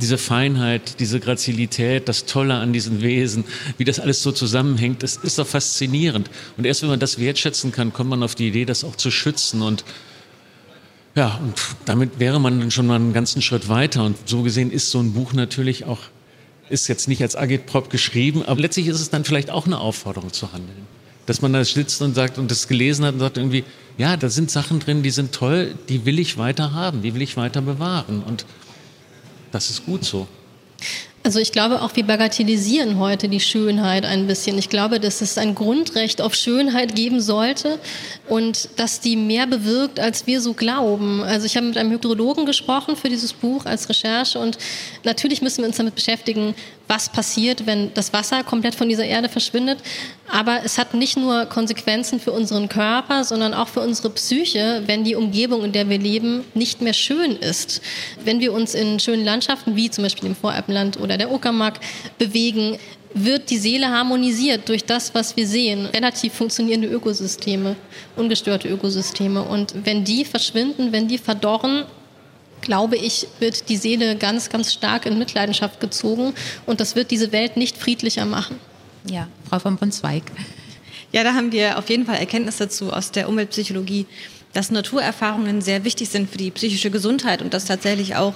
diese 0.00 0.18
Feinheit, 0.18 0.98
diese 1.00 1.20
Grazilität, 1.20 2.08
das 2.08 2.24
Tolle 2.26 2.54
an 2.54 2.72
diesen 2.72 3.02
Wesen, 3.02 3.44
wie 3.78 3.84
das 3.84 4.00
alles 4.00 4.22
so 4.22 4.32
zusammenhängt, 4.32 5.02
das 5.02 5.16
ist 5.16 5.38
doch 5.38 5.46
faszinierend. 5.46 6.30
Und 6.56 6.64
erst 6.64 6.82
wenn 6.82 6.88
man 6.88 7.00
das 7.00 7.18
wertschätzen 7.18 7.72
kann, 7.72 7.92
kommt 7.92 8.10
man 8.10 8.22
auf 8.22 8.34
die 8.34 8.48
Idee, 8.48 8.64
das 8.64 8.84
auch 8.84 8.96
zu 8.96 9.10
schützen 9.10 9.62
und 9.62 9.84
ja, 11.16 11.40
und 11.42 11.54
damit 11.86 12.20
wäre 12.20 12.40
man 12.40 12.60
dann 12.60 12.70
schon 12.70 12.86
mal 12.86 12.94
einen 12.94 13.12
ganzen 13.12 13.42
Schritt 13.42 13.68
weiter. 13.68 14.04
Und 14.04 14.16
so 14.28 14.42
gesehen 14.42 14.70
ist 14.70 14.90
so 14.90 15.00
ein 15.00 15.12
Buch 15.12 15.32
natürlich 15.32 15.84
auch, 15.84 15.98
ist 16.68 16.86
jetzt 16.86 17.08
nicht 17.08 17.20
als 17.20 17.34
Agitprop 17.34 17.90
geschrieben, 17.90 18.44
aber 18.44 18.60
letztlich 18.60 18.86
ist 18.86 19.00
es 19.00 19.10
dann 19.10 19.24
vielleicht 19.24 19.50
auch 19.50 19.66
eine 19.66 19.80
Aufforderung 19.80 20.32
zu 20.32 20.52
handeln. 20.52 20.86
Dass 21.26 21.42
man 21.42 21.52
da 21.52 21.64
sitzt 21.64 22.00
und 22.00 22.14
sagt 22.14 22.38
und 22.38 22.50
das 22.50 22.68
gelesen 22.68 23.04
hat 23.04 23.14
und 23.14 23.20
sagt 23.20 23.38
irgendwie, 23.38 23.64
ja, 23.98 24.16
da 24.16 24.30
sind 24.30 24.50
Sachen 24.50 24.78
drin, 24.78 25.02
die 25.02 25.10
sind 25.10 25.32
toll, 25.32 25.74
die 25.88 26.06
will 26.06 26.18
ich 26.18 26.38
weiter 26.38 26.72
haben, 26.72 27.02
die 27.02 27.12
will 27.12 27.22
ich 27.22 27.36
weiter 27.36 27.60
bewahren. 27.60 28.22
Und 28.22 28.46
das 29.50 29.70
ist 29.70 29.84
gut 29.84 30.04
so. 30.04 30.26
Also 31.22 31.38
ich 31.38 31.52
glaube 31.52 31.82
auch, 31.82 31.94
wir 31.96 32.04
bagatellisieren 32.04 32.98
heute 32.98 33.28
die 33.28 33.40
Schönheit 33.40 34.06
ein 34.06 34.26
bisschen. 34.26 34.56
Ich 34.56 34.70
glaube, 34.70 35.00
dass 35.00 35.20
es 35.20 35.36
ein 35.36 35.54
Grundrecht 35.54 36.22
auf 36.22 36.34
Schönheit 36.34 36.94
geben 36.94 37.20
sollte 37.20 37.78
und 38.26 38.70
dass 38.76 39.00
die 39.00 39.16
mehr 39.16 39.46
bewirkt, 39.46 40.00
als 40.00 40.26
wir 40.26 40.40
so 40.40 40.54
glauben. 40.54 41.22
Also 41.22 41.44
ich 41.44 41.58
habe 41.58 41.66
mit 41.66 41.76
einem 41.76 41.90
Hydrologen 41.90 42.46
gesprochen 42.46 42.96
für 42.96 43.10
dieses 43.10 43.34
Buch 43.34 43.66
als 43.66 43.90
Recherche 43.90 44.38
und 44.38 44.56
natürlich 45.04 45.42
müssen 45.42 45.58
wir 45.58 45.68
uns 45.68 45.76
damit 45.76 45.94
beschäftigen, 45.94 46.54
was 46.90 47.08
passiert, 47.08 47.66
wenn 47.66 47.94
das 47.94 48.12
Wasser 48.12 48.42
komplett 48.42 48.74
von 48.74 48.88
dieser 48.88 49.04
Erde 49.04 49.28
verschwindet. 49.28 49.78
Aber 50.28 50.60
es 50.64 50.76
hat 50.76 50.92
nicht 50.92 51.16
nur 51.16 51.46
Konsequenzen 51.46 52.18
für 52.18 52.32
unseren 52.32 52.68
Körper, 52.68 53.22
sondern 53.24 53.54
auch 53.54 53.68
für 53.68 53.80
unsere 53.80 54.10
Psyche, 54.10 54.82
wenn 54.86 55.04
die 55.04 55.14
Umgebung, 55.14 55.64
in 55.64 55.72
der 55.72 55.88
wir 55.88 55.98
leben, 55.98 56.44
nicht 56.54 56.82
mehr 56.82 56.92
schön 56.92 57.36
ist. 57.36 57.80
Wenn 58.24 58.40
wir 58.40 58.52
uns 58.52 58.74
in 58.74 58.98
schönen 58.98 59.24
Landschaften 59.24 59.76
wie 59.76 59.88
zum 59.88 60.02
Beispiel 60.02 60.28
im 60.28 60.36
Voralpenland 60.36 60.98
oder 61.00 61.16
der 61.16 61.30
Uckermark 61.30 61.78
bewegen, 62.18 62.76
wird 63.14 63.50
die 63.50 63.58
Seele 63.58 63.88
harmonisiert 63.88 64.68
durch 64.68 64.84
das, 64.84 65.14
was 65.14 65.36
wir 65.36 65.46
sehen. 65.46 65.86
Relativ 65.86 66.34
funktionierende 66.34 66.88
Ökosysteme, 66.88 67.76
ungestörte 68.16 68.68
Ökosysteme. 68.68 69.42
Und 69.42 69.74
wenn 69.84 70.04
die 70.04 70.24
verschwinden, 70.24 70.92
wenn 70.92 71.08
die 71.08 71.18
verdorren, 71.18 71.84
glaube 72.60 72.96
ich, 72.96 73.26
wird 73.38 73.68
die 73.68 73.76
Seele 73.76 74.16
ganz, 74.16 74.48
ganz 74.48 74.72
stark 74.72 75.06
in 75.06 75.18
Mitleidenschaft 75.18 75.80
gezogen 75.80 76.34
und 76.66 76.80
das 76.80 76.96
wird 76.96 77.10
diese 77.10 77.32
Welt 77.32 77.56
nicht 77.56 77.76
friedlicher 77.76 78.24
machen. 78.24 78.58
Ja, 79.08 79.28
Frau 79.48 79.58
von 79.58 79.76
Brunsweig. 79.76 80.24
Ja, 81.12 81.24
da 81.24 81.34
haben 81.34 81.52
wir 81.52 81.78
auf 81.78 81.88
jeden 81.88 82.06
Fall 82.06 82.16
Erkenntnisse 82.16 82.64
dazu 82.64 82.92
aus 82.92 83.10
der 83.10 83.28
Umweltpsychologie, 83.28 84.06
dass 84.52 84.70
Naturerfahrungen 84.70 85.60
sehr 85.60 85.84
wichtig 85.84 86.08
sind 86.08 86.30
für 86.30 86.38
die 86.38 86.50
psychische 86.50 86.90
Gesundheit 86.90 87.42
und 87.42 87.54
dass 87.54 87.64
tatsächlich 87.64 88.16
auch 88.16 88.34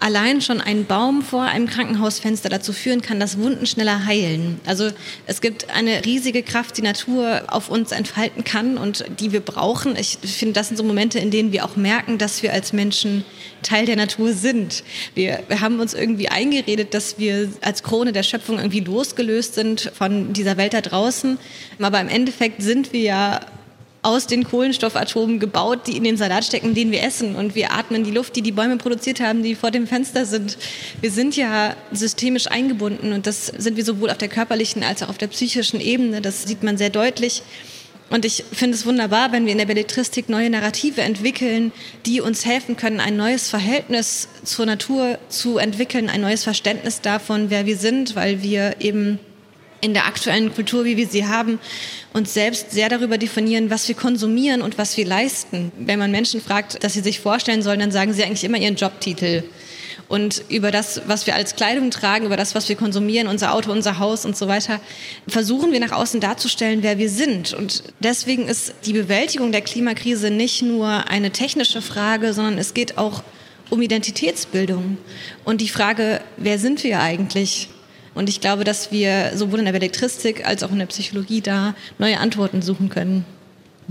allein 0.00 0.40
schon 0.40 0.60
ein 0.60 0.86
Baum 0.86 1.22
vor 1.22 1.42
einem 1.42 1.68
Krankenhausfenster 1.68 2.48
dazu 2.48 2.72
führen 2.72 3.02
kann, 3.02 3.20
dass 3.20 3.38
Wunden 3.38 3.66
schneller 3.66 4.06
heilen. 4.06 4.58
Also 4.64 4.90
es 5.26 5.42
gibt 5.42 5.70
eine 5.70 6.04
riesige 6.06 6.42
Kraft, 6.42 6.78
die 6.78 6.82
Natur 6.82 7.42
auf 7.48 7.68
uns 7.68 7.92
entfalten 7.92 8.42
kann 8.42 8.78
und 8.78 9.04
die 9.20 9.30
wir 9.32 9.40
brauchen. 9.40 9.94
Ich 9.96 10.18
finde, 10.22 10.54
das 10.54 10.68
sind 10.68 10.78
so 10.78 10.84
Momente, 10.84 11.18
in 11.18 11.30
denen 11.30 11.52
wir 11.52 11.64
auch 11.66 11.76
merken, 11.76 12.16
dass 12.16 12.42
wir 12.42 12.52
als 12.52 12.72
Menschen 12.72 13.24
Teil 13.62 13.84
der 13.84 13.96
Natur 13.96 14.32
sind. 14.32 14.82
Wir, 15.14 15.42
wir 15.48 15.60
haben 15.60 15.80
uns 15.80 15.92
irgendwie 15.92 16.28
eingeredet, 16.28 16.94
dass 16.94 17.18
wir 17.18 17.50
als 17.60 17.82
Krone 17.82 18.12
der 18.12 18.22
Schöpfung 18.22 18.56
irgendwie 18.56 18.80
losgelöst 18.80 19.54
sind 19.54 19.92
von 19.94 20.32
dieser 20.32 20.56
Welt 20.56 20.72
da 20.72 20.80
draußen. 20.80 21.38
Aber 21.78 22.00
im 22.00 22.08
Endeffekt 22.08 22.62
sind 22.62 22.94
wir 22.94 23.00
ja 23.00 23.40
aus 24.02 24.26
den 24.26 24.44
Kohlenstoffatomen 24.44 25.38
gebaut, 25.38 25.86
die 25.86 25.96
in 25.96 26.04
den 26.04 26.16
Salat 26.16 26.44
stecken, 26.44 26.74
den 26.74 26.90
wir 26.90 27.02
essen. 27.02 27.36
Und 27.36 27.54
wir 27.54 27.72
atmen 27.72 28.04
die 28.04 28.10
Luft, 28.10 28.34
die 28.36 28.42
die 28.42 28.52
Bäume 28.52 28.76
produziert 28.76 29.20
haben, 29.20 29.42
die 29.42 29.54
vor 29.54 29.70
dem 29.70 29.86
Fenster 29.86 30.24
sind. 30.24 30.56
Wir 31.00 31.10
sind 31.10 31.36
ja 31.36 31.76
systemisch 31.92 32.46
eingebunden 32.46 33.12
und 33.12 33.26
das 33.26 33.46
sind 33.46 33.76
wir 33.76 33.84
sowohl 33.84 34.10
auf 34.10 34.18
der 34.18 34.28
körperlichen 34.28 34.82
als 34.82 35.02
auch 35.02 35.10
auf 35.10 35.18
der 35.18 35.26
psychischen 35.26 35.80
Ebene. 35.80 36.20
Das 36.20 36.44
sieht 36.44 36.62
man 36.62 36.78
sehr 36.78 36.90
deutlich. 36.90 37.42
Und 38.10 38.24
ich 38.24 38.44
finde 38.52 38.74
es 38.74 38.84
wunderbar, 38.86 39.30
wenn 39.30 39.44
wir 39.44 39.52
in 39.52 39.58
der 39.58 39.66
Belletristik 39.66 40.28
neue 40.28 40.50
Narrative 40.50 41.00
entwickeln, 41.00 41.70
die 42.06 42.20
uns 42.20 42.44
helfen 42.44 42.76
können, 42.76 42.98
ein 42.98 43.16
neues 43.16 43.48
Verhältnis 43.48 44.26
zur 44.42 44.66
Natur 44.66 45.18
zu 45.28 45.58
entwickeln, 45.58 46.08
ein 46.08 46.20
neues 46.20 46.42
Verständnis 46.42 47.00
davon, 47.00 47.50
wer 47.50 47.66
wir 47.66 47.76
sind, 47.76 48.16
weil 48.16 48.42
wir 48.42 48.80
eben 48.80 49.20
in 49.80 49.94
der 49.94 50.06
aktuellen 50.06 50.54
Kultur, 50.54 50.84
wie 50.84 50.96
wir 50.96 51.06
sie 51.06 51.26
haben, 51.26 51.58
uns 52.12 52.34
selbst 52.34 52.70
sehr 52.72 52.88
darüber 52.88 53.18
definieren, 53.18 53.70
was 53.70 53.88
wir 53.88 53.94
konsumieren 53.94 54.62
und 54.62 54.78
was 54.78 54.96
wir 54.96 55.06
leisten. 55.06 55.72
Wenn 55.78 55.98
man 55.98 56.10
Menschen 56.10 56.40
fragt, 56.40 56.82
dass 56.82 56.94
sie 56.94 57.00
sich 57.00 57.20
vorstellen 57.20 57.62
sollen, 57.62 57.80
dann 57.80 57.92
sagen 57.92 58.12
sie 58.12 58.24
eigentlich 58.24 58.44
immer 58.44 58.58
ihren 58.58 58.76
Jobtitel. 58.76 59.44
Und 60.08 60.42
über 60.48 60.72
das, 60.72 61.02
was 61.06 61.28
wir 61.28 61.36
als 61.36 61.54
Kleidung 61.54 61.92
tragen, 61.92 62.26
über 62.26 62.36
das, 62.36 62.56
was 62.56 62.68
wir 62.68 62.74
konsumieren, 62.74 63.28
unser 63.28 63.54
Auto, 63.54 63.70
unser 63.70 64.00
Haus 64.00 64.24
und 64.24 64.36
so 64.36 64.48
weiter, 64.48 64.80
versuchen 65.28 65.70
wir 65.70 65.78
nach 65.78 65.92
außen 65.92 66.20
darzustellen, 66.20 66.82
wer 66.82 66.98
wir 66.98 67.08
sind. 67.08 67.54
Und 67.54 67.84
deswegen 68.00 68.48
ist 68.48 68.74
die 68.86 68.92
Bewältigung 68.92 69.52
der 69.52 69.60
Klimakrise 69.60 70.30
nicht 70.30 70.62
nur 70.62 71.08
eine 71.08 71.30
technische 71.30 71.80
Frage, 71.80 72.32
sondern 72.32 72.58
es 72.58 72.74
geht 72.74 72.98
auch 72.98 73.22
um 73.70 73.80
Identitätsbildung 73.80 74.98
und 75.44 75.60
die 75.60 75.68
Frage, 75.68 76.20
wer 76.36 76.58
sind 76.58 76.82
wir 76.82 76.98
eigentlich? 76.98 77.68
Und 78.14 78.28
ich 78.28 78.40
glaube, 78.40 78.64
dass 78.64 78.92
wir 78.92 79.32
sowohl 79.34 79.60
in 79.60 79.66
der 79.66 79.74
Elektristik 79.74 80.46
als 80.46 80.62
auch 80.62 80.72
in 80.72 80.78
der 80.78 80.86
Psychologie 80.86 81.40
da 81.40 81.74
neue 81.98 82.18
Antworten 82.18 82.62
suchen 82.62 82.88
können. 82.88 83.24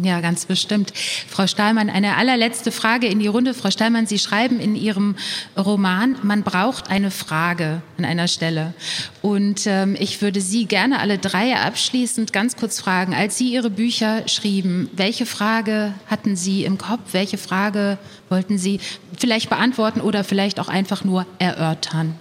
Ja, 0.02 0.22
ganz 0.22 0.46
bestimmt. 0.46 0.94
Frau 1.28 1.46
Stahlmann, 1.46 1.90
eine 1.90 2.16
allerletzte 2.16 2.72
Frage 2.72 3.08
in 3.08 3.20
die 3.20 3.28
Runde. 3.28 3.54
Frau 3.54 3.70
Stahlmann, 3.70 4.08
Sie 4.08 4.20
schreiben 4.20 4.60
in 4.60 4.76
Ihrem 4.76 5.16
Roman, 5.58 6.16
man 6.24 6.44
braucht 6.44 6.90
eine 6.90 7.12
Frage 7.12 7.82
an 7.98 8.06
einer 8.06 8.28
Stelle. 8.28 8.74
Und 9.22 9.64
ähm, 9.66 9.98
ich 10.00 10.22
würde 10.22 10.40
Sie 10.40 10.66
gerne 10.66 11.00
alle 11.00 11.18
drei 11.18 11.56
abschließend 11.56 12.32
ganz 12.32 12.56
kurz 12.56 12.80
fragen, 12.80 13.14
als 13.14 13.38
Sie 13.38 13.52
Ihre 13.52 13.70
Bücher 13.70 14.28
schrieben, 14.28 14.90
welche 14.94 15.26
Frage 15.26 15.94
hatten 16.08 16.36
Sie 16.36 16.64
im 16.64 16.78
Kopf? 16.78 17.02
Welche 17.12 17.38
Frage 17.38 17.98
wollten 18.30 18.58
Sie 18.58 18.80
vielleicht 19.18 19.50
beantworten 19.50 20.00
oder 20.00 20.24
vielleicht 20.24 20.60
auch 20.62 20.70
einfach 20.70 21.04
nur 21.04 21.26
erörtern? 21.40 22.16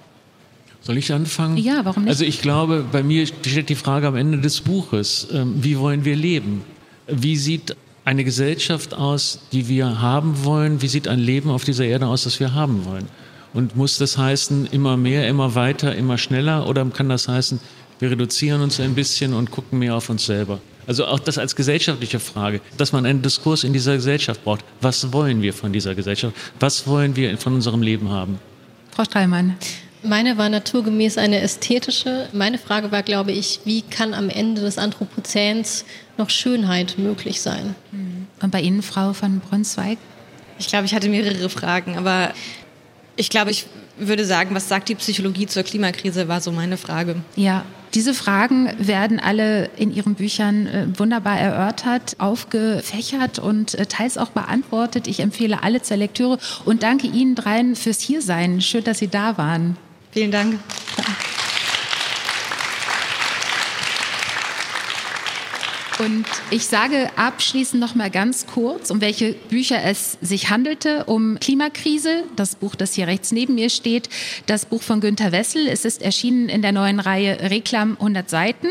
Soll 0.89 0.97
ich 0.97 1.12
anfangen? 1.12 1.59
Ja, 1.59 1.84
warum 1.84 2.05
nicht? 2.05 2.09
Also 2.12 2.24
ich 2.24 2.41
glaube, 2.41 2.82
bei 2.91 3.03
mir 3.03 3.26
steht 3.26 3.68
die 3.68 3.74
Frage 3.74 4.07
am 4.07 4.16
Ende 4.16 4.39
des 4.39 4.62
Buches, 4.62 5.28
ähm, 5.30 5.57
wie 5.62 5.78
wollen 5.78 6.07
wir 6.07 6.16
leben? 6.16 6.62
Wie 7.07 7.36
sieht 7.36 7.76
eine 8.07 8.24
Gesellschaft 8.24 8.95
aus, 8.95 9.41
die 9.53 9.68
wir 9.68 10.01
haben 10.01 10.45
wollen? 10.45 10.80
Wie 10.80 10.89
sieht 10.89 11.07
ein 11.07 11.18
Leben 11.18 11.51
auf 11.51 11.62
dieser 11.62 11.84
Erde 11.84 12.07
aus, 12.07 12.24
das 12.24 12.41
wir 12.41 12.55
haben 12.55 12.86
wollen? 12.86 13.05
Und 13.53 13.76
muss 13.76 13.99
das 13.99 14.16
heißen, 14.16 14.68
immer 14.72 14.97
mehr, 14.97 15.28
immer 15.28 15.55
weiter, 15.55 15.95
immer 15.95 16.16
schneller? 16.16 16.66
Oder 16.66 16.86
kann 16.86 17.11
das 17.11 17.28
heißen, 17.28 17.61
wir 17.99 18.11
reduzieren 18.11 18.62
uns 18.62 18.80
ein 18.80 18.95
bisschen 18.95 19.34
und 19.34 19.51
gucken 19.51 19.80
mehr 19.80 19.95
auf 19.95 20.09
uns 20.09 20.24
selber? 20.24 20.59
Also 20.86 21.05
auch 21.05 21.18
das 21.18 21.36
als 21.36 21.55
gesellschaftliche 21.55 22.18
Frage, 22.18 22.62
dass 22.78 22.93
man 22.93 23.05
einen 23.05 23.20
Diskurs 23.20 23.62
in 23.62 23.74
dieser 23.74 23.97
Gesellschaft 23.97 24.43
braucht. 24.43 24.64
Was 24.80 25.12
wollen 25.12 25.43
wir 25.43 25.53
von 25.53 25.70
dieser 25.70 25.95
Gesellschaft? 25.95 26.34
Was 26.61 26.86
wollen 26.86 27.14
wir 27.14 27.36
von 27.36 27.53
unserem 27.53 27.82
Leben 27.82 28.09
haben? 28.09 28.39
Frau 28.91 29.05
Streilmann. 29.05 29.55
Meine 30.03 30.38
war 30.38 30.49
naturgemäß 30.49 31.18
eine 31.18 31.40
ästhetische. 31.40 32.28
Meine 32.32 32.59
Frage 32.59 32.92
war, 32.92 33.03
glaube 33.03 33.32
ich, 33.32 33.61
wie 33.64 33.82
kann 33.82 34.14
am 34.14 34.30
Ende 34.30 34.61
des 34.61 34.78
Anthropozäns 34.78 35.84
noch 36.16 36.30
Schönheit 36.30 36.99
möglich 36.99 37.40
sein? 37.40 37.74
Mhm. 37.90 38.26
Und 38.40 38.51
bei 38.51 38.61
Ihnen, 38.61 38.82
Frau 38.82 39.12
von 39.12 39.40
Brunsweig? 39.40 39.99
Ich 40.59 40.68
glaube, 40.68 40.86
ich 40.86 40.94
hatte 40.94 41.09
mehrere 41.09 41.49
Fragen, 41.49 41.96
aber 41.96 42.32
ich 43.16 43.30
glaube, 43.30 43.51
ich 43.51 43.66
würde 43.99 44.24
sagen, 44.24 44.55
was 44.55 44.68
sagt 44.68 44.88
die 44.88 44.94
Psychologie 44.94 45.46
zur 45.46 45.62
Klimakrise, 45.62 46.28
war 46.28 46.40
so 46.40 46.53
meine 46.53 46.76
Frage. 46.76 47.16
Ja, 47.36 47.64
diese 47.94 48.14
Fragen 48.14 48.70
werden 48.78 49.18
alle 49.18 49.70
in 49.76 49.92
Ihren 49.92 50.14
Büchern 50.14 50.66
äh, 50.66 50.86
wunderbar 50.96 51.38
erörtert, 51.38 52.16
aufgefächert 52.18 53.38
und 53.38 53.74
äh, 53.74 53.86
teils 53.86 54.18
auch 54.18 54.30
beantwortet. 54.30 55.07
Ich 55.07 55.20
empfehle 55.20 55.62
alle 55.62 55.82
zur 55.82 55.96
Lektüre 55.96 56.38
und 56.64 56.82
danke 56.82 57.07
Ihnen 57.07 57.34
dreien 57.34 57.76
fürs 57.76 58.01
Hiersein. 58.01 58.61
Schön, 58.61 58.84
dass 58.84 58.99
Sie 58.99 59.09
da 59.09 59.38
waren. 59.38 59.76
Vielen 60.18 60.32
Dank. 60.32 60.58
Und 65.99 66.26
ich 66.51 66.66
sage 66.66 67.11
abschließend 67.16 67.80
noch 67.80 67.96
mal 67.96 68.09
ganz 68.09 68.46
kurz, 68.46 68.90
um 68.90 69.01
welche 69.01 69.32
Bücher 69.32 69.82
es 69.82 70.16
sich 70.20 70.49
handelte. 70.49 71.05
Um 71.07 71.40
Klimakrise, 71.40 72.22
das 72.36 72.55
Buch, 72.55 72.76
das 72.76 72.94
hier 72.94 73.09
rechts 73.09 73.32
neben 73.32 73.57
mir 73.57 73.68
steht, 73.68 74.09
das 74.46 74.66
Buch 74.66 74.82
von 74.82 75.01
Günter 75.01 75.32
Wessel. 75.32 75.66
Es 75.66 75.84
ist 75.84 76.01
erschienen 76.01 76.49
in 76.49 76.62
der 76.62 76.70
neuen 76.70 77.01
Reihe 77.01 77.51
Reklam 77.51 77.96
100 77.99 78.30
Seiten. 78.30 78.68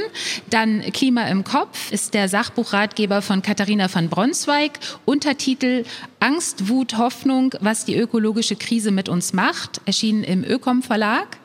Dann 0.50 0.82
Klima 0.94 1.28
im 1.28 1.44
Kopf 1.44 1.92
ist 1.92 2.14
der 2.14 2.30
Sachbuchratgeber 2.30 3.22
von 3.22 3.42
Katharina 3.42 3.94
van 3.94 4.08
Bronswijk. 4.08 4.80
Untertitel 5.04 5.84
Angst, 6.22 6.70
Wut, 6.70 6.98
Hoffnung, 6.98 7.54
was 7.60 7.84
die 7.84 7.98
ökologische 7.98 8.56
Krise 8.56 8.92
mit 8.92 9.10
uns 9.10 9.34
macht, 9.34 9.82
erschienen 9.86 10.24
im 10.24 10.46
Ökom 10.46 10.82
Verlag. 10.82 11.38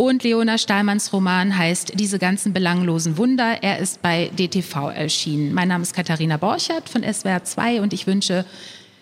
Und 0.00 0.22
Leona 0.22 0.56
Stahlmanns 0.56 1.12
Roman 1.12 1.58
heißt 1.58 1.92
Diese 2.00 2.18
ganzen 2.18 2.54
belanglosen 2.54 3.18
Wunder. 3.18 3.62
Er 3.62 3.80
ist 3.80 4.00
bei 4.00 4.30
DTV 4.32 4.88
erschienen. 4.88 5.52
Mein 5.52 5.68
Name 5.68 5.82
ist 5.82 5.92
Katharina 5.92 6.38
Borchert 6.38 6.88
von 6.88 7.02
SWR 7.02 7.44
2 7.44 7.82
und 7.82 7.92
ich 7.92 8.06
wünsche 8.06 8.46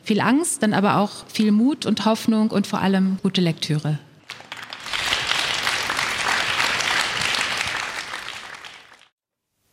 viel 0.03 0.21
Angst, 0.21 0.65
dann 0.65 0.75
aber 0.75 0.97
auch 0.97 1.25
viel 1.29 1.53
Mut 1.53 1.87
und 1.87 2.05
Hoffnung 2.05 2.51
und 2.51 2.67
vor 2.67 2.81
allem 2.81 3.19
gute 3.23 3.41
Lektüre. 3.41 4.01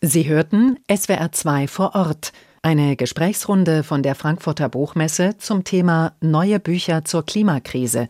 Sie 0.01 0.27
hörten 0.27 0.77
SWR 0.95 1.31
2 1.31 1.67
vor 1.67 1.95
Ort. 1.95 2.33
Eine 2.61 2.95
Gesprächsrunde 2.95 3.81
von 3.81 4.03
der 4.03 4.13
Frankfurter 4.13 4.69
Buchmesse 4.69 5.39
zum 5.39 5.63
Thema 5.63 6.13
Neue 6.21 6.59
Bücher 6.59 7.03
zur 7.03 7.25
Klimakrise 7.25 8.09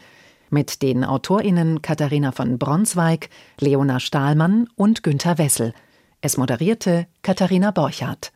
mit 0.56 0.82
den 0.82 1.04
AutorInnen 1.04 1.82
Katharina 1.82 2.32
von 2.32 2.58
Bronsweig, 2.58 3.30
Leona 3.60 4.00
Stahlmann 4.00 4.70
und 4.76 5.04
Günter 5.04 5.38
Wessel. 5.38 5.74
Es 6.22 6.38
moderierte 6.38 7.08
Katharina 7.22 7.72
Borchardt. 7.72 8.32